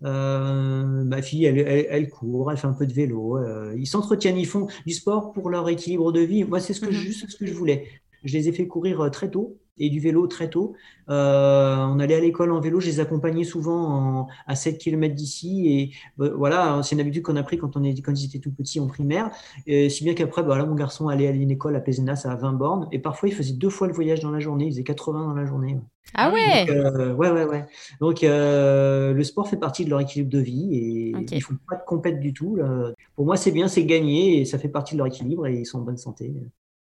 [0.03, 3.38] Euh, ma fille, elle, elle, elle, court, elle fait un peu de vélo.
[3.38, 6.44] Euh, ils s'entretiennent, ils font du sport pour leur équilibre de vie.
[6.44, 6.94] Moi, c'est ce que, mm -hmm.
[7.07, 7.88] juste ce que je voulais.
[8.24, 10.74] Je les ai fait courir euh, très tôt et du vélo très tôt.
[11.10, 15.16] Euh, on allait à l'école en vélo, je les accompagnais souvent en, à 7 km
[15.16, 15.68] d'ici.
[15.68, 18.40] Et bah, voilà, c'est une habitude qu'on a pris quand, on est, quand ils étaient
[18.40, 19.32] tout petits en primaire.
[19.66, 22.36] Et si bien qu'après, bah, là, mon garçon allait à une école à Pézenas à
[22.36, 22.88] 20 bornes.
[22.91, 24.66] Et parfois, il faisait deux fois le voyage dans la journée.
[24.66, 25.78] Il faisait 80 dans la journée.
[26.14, 27.66] Ah ouais Donc, euh, Ouais, ouais, ouais.
[27.99, 31.36] Donc, euh, le sport fait partie de leur équilibre de vie et okay.
[31.36, 32.56] ils ne font pas de compète du tout.
[32.56, 32.91] Là.
[33.16, 35.66] Pour moi, c'est bien, c'est gagné et ça fait partie de leur équilibre et ils
[35.66, 36.34] sont en bonne santé.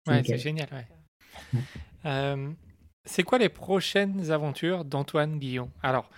[0.09, 1.61] Ouais, c'est génial, ouais.
[2.05, 2.51] Euh,
[3.05, 5.70] c'est quoi les prochaines aventures d'Antoine Guillon?
[5.83, 6.09] Alors,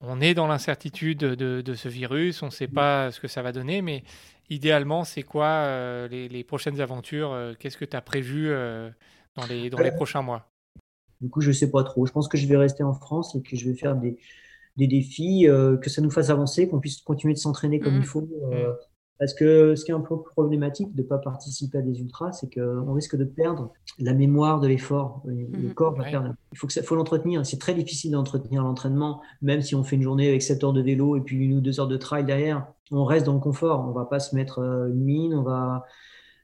[0.00, 3.42] on est dans l'incertitude de, de, ce virus, on ne sait pas ce que ça
[3.42, 4.02] va donner, mais
[4.48, 8.88] idéalement, c'est quoi euh, les, les, prochaines aventures euh, Qu'est-ce que tu as prévu euh,
[9.36, 10.48] dans, les, dans les prochains mois?
[11.20, 12.06] Du coup, je ne sais pas trop.
[12.06, 14.16] Je pense que je vais rester en France et que je vais faire des,
[14.76, 15.46] des défis,
[15.82, 18.00] que ça nous fasse avancer, qu'on puisse continuer de s'entraîner comme mmh.
[18.00, 18.22] il faut.
[18.22, 18.54] Mmh.
[19.20, 22.32] Parce que ce qui est un peu problématique de ne pas participer à des ultras,
[22.32, 25.20] c'est qu'on risque de perdre la mémoire de l'effort.
[25.26, 26.10] Le mmh, corps va ouais.
[26.10, 26.34] perdre.
[26.52, 27.44] Il faut, faut l'entretenir.
[27.44, 30.80] C'est très difficile d'entretenir l'entraînement, même si on fait une journée avec 7 heures de
[30.80, 32.66] vélo et puis une ou deux heures de trail derrière.
[32.92, 33.84] On reste dans le confort.
[33.84, 35.34] On ne va pas se mettre une mine.
[35.34, 35.84] On va,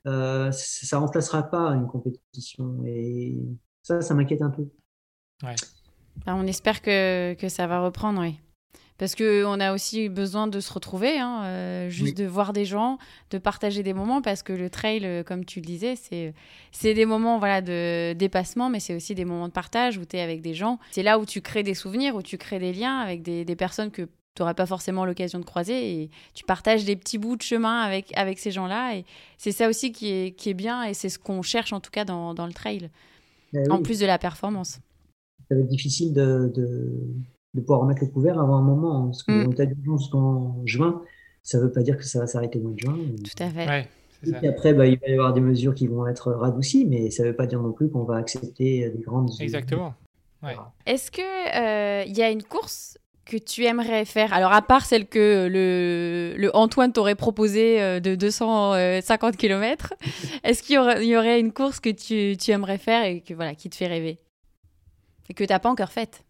[0.06, 2.82] euh, ça ne remplacera pas une compétition.
[2.84, 3.38] Et
[3.82, 4.68] ça, ça m'inquiète un peu.
[5.42, 5.56] Ouais.
[6.26, 8.38] Ben, on espère que, que ça va reprendre, oui.
[8.98, 12.24] Parce qu'on a aussi besoin de se retrouver, hein, euh, juste oui.
[12.24, 12.98] de voir des gens,
[13.30, 15.94] de partager des moments, parce que le trail, euh, comme tu le disais,
[16.72, 20.16] c'est des moments voilà, de dépassement, mais c'est aussi des moments de partage où tu
[20.16, 20.78] es avec des gens.
[20.92, 23.56] C'est là où tu crées des souvenirs, où tu crées des liens avec des, des
[23.56, 27.36] personnes que tu n'aurais pas forcément l'occasion de croiser et tu partages des petits bouts
[27.36, 28.96] de chemin avec, avec ces gens-là.
[28.96, 29.04] Et
[29.36, 31.90] c'est ça aussi qui est, qui est bien et c'est ce qu'on cherche en tout
[31.90, 32.90] cas dans, dans le trail,
[33.52, 33.60] oui.
[33.70, 34.78] en plus de la performance.
[35.48, 36.50] Ça va être difficile de...
[36.54, 36.92] de
[37.56, 38.96] de pouvoir remettre le couvert avant un moment.
[38.96, 39.54] Hein, parce qu'on mm.
[39.54, 41.02] t'a dit jusqu'en juin,
[41.42, 42.96] ça ne veut pas dire que ça va s'arrêter au mois de juin.
[43.24, 43.66] Tout à fait.
[43.66, 43.88] Ouais,
[44.26, 47.10] et puis après, bah, il va y avoir des mesures qui vont être radoucies, mais
[47.10, 49.30] ça ne veut pas dire non plus qu'on va accepter des grandes.
[49.40, 49.94] Exactement.
[50.42, 50.54] Ouais.
[50.54, 50.72] Voilà.
[50.86, 54.32] Est-ce qu'il euh, y a une course que tu aimerais faire?
[54.32, 59.94] Alors, à part celle que le, le Antoine t'aurait proposée euh, de 250 km,
[60.44, 63.34] est-ce qu'il y aurait, y aurait, une course que tu, tu aimerais faire et que,
[63.34, 64.18] voilà, qui te fait rêver?
[65.28, 66.22] Et que tu n'as pas encore faite?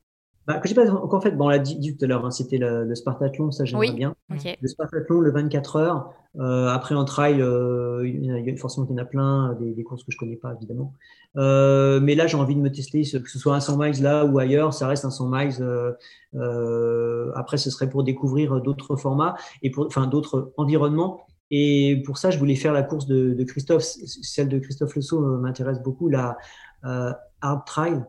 [0.47, 2.31] Bah, que j'ai pas encore fait, bon, on l'a dit, dit, tout à l'heure, hein,
[2.31, 3.97] c'était le, le, Spartathlon, ça j'aimerais oui.
[3.97, 4.14] bien.
[4.32, 4.56] Okay.
[4.60, 6.12] Le Spartathlon, le 24 heures.
[6.39, 9.73] Euh, après en trail, euh, il y a, forcément il y en a plein, des,
[9.73, 10.93] des, courses que je connais pas évidemment.
[11.36, 14.24] Euh, mais là, j'ai envie de me tester, que ce soit un 100 miles là
[14.24, 15.56] ou ailleurs, ça reste un 100 miles.
[15.60, 15.93] Euh,
[16.35, 21.27] euh, après, ce serait pour découvrir d'autres formats et pour, enfin d'autres environnements.
[21.51, 25.39] Et pour ça, je voulais faire la course de, de Christophe, celle de Christophe Le
[25.39, 26.36] m'intéresse beaucoup, la
[26.82, 28.02] Hard Trail.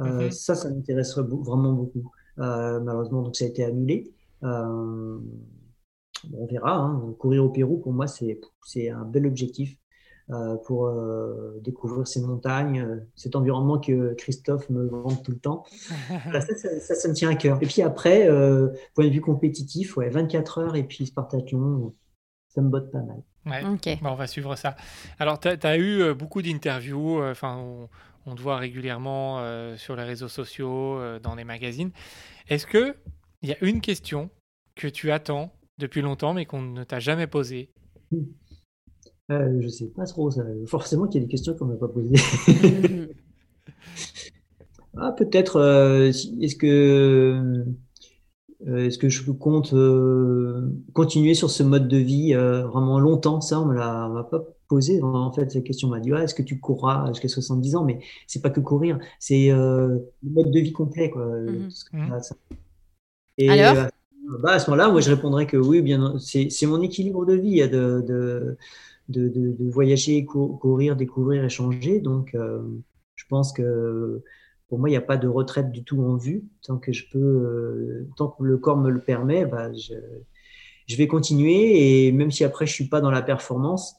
[0.00, 0.30] Euh, mmh.
[0.30, 2.10] Ça, ça m'intéresserait vraiment beaucoup.
[2.38, 4.12] Euh, malheureusement, donc ça a été annulé.
[4.42, 5.18] Euh,
[6.32, 6.76] on verra.
[6.76, 7.14] Hein.
[7.18, 9.76] Courir au Pérou, pour moi, c'est un bel objectif
[10.30, 15.64] euh, pour euh, découvrir ces montagnes, cet environnement que Christophe me vante tout le temps.
[16.32, 17.58] ça, ça, ça, ça, me tient à cœur.
[17.62, 18.28] Et puis après,
[18.94, 21.94] point de vue compétitif, ouais, 24 heures et puis Spartathlon,
[22.48, 23.22] ça me botte pas mal.
[23.46, 23.64] Ouais.
[23.74, 23.98] Okay.
[24.02, 24.76] Bon, on va suivre ça.
[25.18, 27.22] Alors, tu as, as, eu beaucoup d'interviews.
[27.22, 27.88] Enfin,
[28.26, 31.90] on te voit régulièrement euh, sur les réseaux sociaux, euh, dans les magazines.
[32.48, 32.94] Est-ce qu'il
[33.42, 34.30] y a une question
[34.74, 37.70] que tu attends depuis longtemps mais qu'on ne t'a jamais posée?
[39.30, 40.30] Euh, Je ne sais pas trop.
[40.30, 40.42] Ça.
[40.66, 42.14] Forcément qu'il y a des questions qu'on ne m'a pas posées.
[44.96, 47.64] ah, peut-être, euh, est-ce que,
[48.66, 49.74] est-ce que je compte
[50.92, 55.32] continuer sur ce mode de vie vraiment longtemps Ça, on ne m'a pas posé en
[55.32, 55.88] fait cette question.
[55.88, 57.84] M'a dit ouais, est-ce que tu courras jusqu'à 70 ans?
[57.84, 62.32] Mais c'est pas que courir c'est euh, le mode de vie complet quoi -hmm.
[63.38, 63.76] et Alors?
[63.84, 63.88] euh,
[64.42, 67.60] bah, à ce moment-là moi je répondrais que oui bien c'est mon équilibre de vie
[67.68, 68.56] de, de,
[69.08, 69.28] de,
[69.60, 72.00] de voyager cou courir découvrir échanger.
[72.00, 72.62] Donc euh,
[73.16, 74.22] je pense que
[74.70, 76.44] pour moi, il n'y a pas de retraite du tout en vue.
[76.62, 82.06] Tant que je peux, tant que le corps me le permet, bah, je, vais continuer.
[82.06, 83.96] Et même si après, je suis pas dans la performance,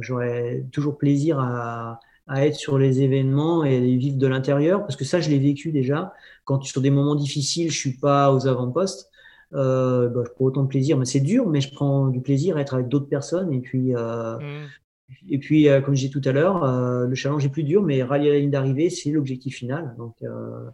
[0.00, 2.00] j'aurai toujours plaisir à,
[2.36, 5.72] être sur les événements et les vivre de l'intérieur, parce que ça, je l'ai vécu
[5.72, 6.14] déjà.
[6.44, 9.10] Quand sur des moments difficiles, je suis pas aux avant-postes,
[9.54, 12.56] euh, bah, je prends autant de plaisir, mais c'est dur, mais je prends du plaisir
[12.56, 13.52] à être avec d'autres personnes.
[13.52, 14.68] Et puis, euh, mmh.
[15.28, 17.82] Et puis euh, comme je disais tout à l'heure, euh, le challenge est plus dur,
[17.82, 19.94] mais rallier la ligne d'arrivée, c'est l'objectif final.
[19.98, 20.70] Donc, euh,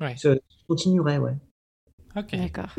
[0.00, 0.14] Ouais.
[0.16, 0.38] je
[0.68, 1.34] continuerai, ouais.
[2.16, 2.32] Ok.
[2.32, 2.74] D'accord.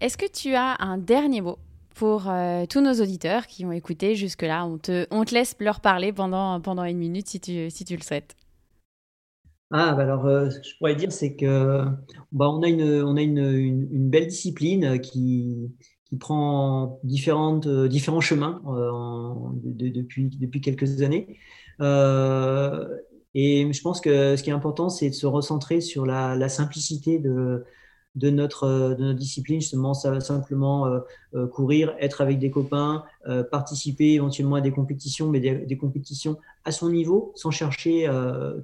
[0.00, 1.58] Est-ce que tu as un dernier mot
[1.94, 4.64] pour euh, tous nos auditeurs qui ont écouté jusque-là?
[4.66, 7.96] On te, on te laisse leur parler pendant, pendant une minute si tu, si tu
[7.96, 8.34] le souhaites.
[9.74, 11.84] Ah, bah alors, euh, ce que je pourrais dire, c'est que
[12.30, 15.70] bah, on a une, on a une, une, une belle discipline qui,
[16.12, 19.32] qui prend euh, différents chemins euh,
[19.64, 21.38] depuis, quelques années.
[21.80, 22.86] Euh,
[23.34, 27.18] et je pense que ce qui est important, c'est de se recentrer sur la, simplicité
[27.18, 27.64] de,
[28.14, 30.86] notre, discipline, justement, ça va simplement
[31.50, 33.04] courir, être avec des copains,
[33.50, 36.36] participer éventuellement à des compétitions, mais des, compétitions
[36.66, 38.06] à son niveau, sans chercher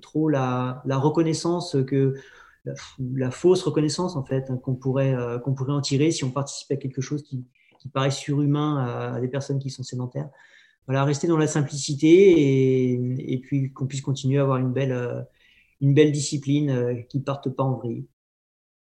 [0.02, 2.14] trop la, la reconnaissance que
[2.64, 2.74] la,
[3.14, 6.30] la fausse reconnaissance en fait hein, qu'on pourrait euh, qu'on pourrait en tirer si on
[6.30, 7.44] participe à quelque chose qui,
[7.80, 10.28] qui paraît surhumain à, à des personnes qui sont sédentaires.
[10.86, 14.92] Voilà, rester dans la simplicité et, et puis qu'on puisse continuer à avoir une belle
[14.92, 15.22] euh,
[15.80, 18.06] une belle discipline euh, qui parte pas en vrille.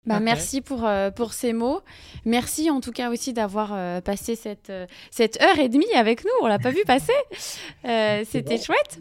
[0.05, 0.19] Bah.
[0.19, 1.81] Merci pour, euh, pour ces mots.
[2.25, 6.25] Merci en tout cas aussi d'avoir euh, passé cette, euh, cette heure et demie avec
[6.25, 6.31] nous.
[6.43, 7.13] On l'a pas vu passer.
[7.85, 8.63] Euh, C'était bon.
[8.63, 8.99] chouette.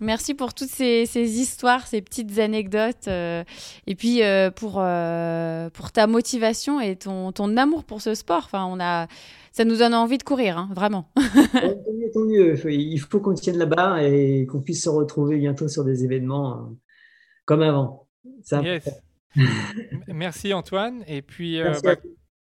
[0.00, 3.08] Merci pour toutes ces, ces histoires, ces petites anecdotes.
[3.08, 3.42] euh,
[3.86, 8.42] et puis euh, pour, euh, pour ta motivation et ton, ton amour pour ce sport.
[8.44, 9.08] Enfin, on a,
[9.50, 11.10] ça nous donne envie de courir, hein, vraiment.
[11.16, 11.22] Ouais,
[11.52, 12.20] Tant mieux, tant
[12.64, 12.70] mieux.
[12.72, 16.70] Il faut- qu'on tienne la barre et qu'on puisse se retrouver bientôt sur des événements
[17.44, 18.06] comme avant.
[18.52, 18.88] Yes.
[20.06, 21.02] Merci Antoine.
[21.08, 21.96] Et puis, euh, Merci bah, à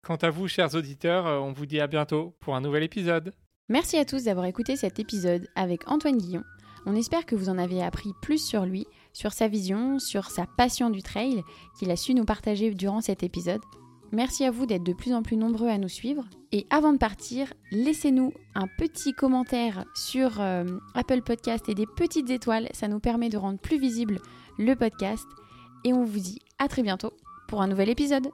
[0.06, 3.34] quant à vous, chers auditeurs, on vous dit à bientôt pour un nouvel épisode.
[3.70, 6.44] Merci à tous d'avoir écouté cet épisode avec Antoine Guillon.
[6.90, 10.46] On espère que vous en avez appris plus sur lui, sur sa vision, sur sa
[10.46, 11.44] passion du trail
[11.78, 13.60] qu'il a su nous partager durant cet épisode.
[14.14, 16.24] Merci à vous d'être de plus en plus nombreux à nous suivre.
[16.54, 22.30] Et avant de partir, laissez-nous un petit commentaire sur euh, Apple Podcast et des petites
[22.30, 22.70] étoiles.
[22.72, 24.22] Ça nous permet de rendre plus visible
[24.58, 25.28] le podcast.
[25.84, 27.12] Et on vous dit à très bientôt
[27.50, 28.30] pour un nouvel épisode.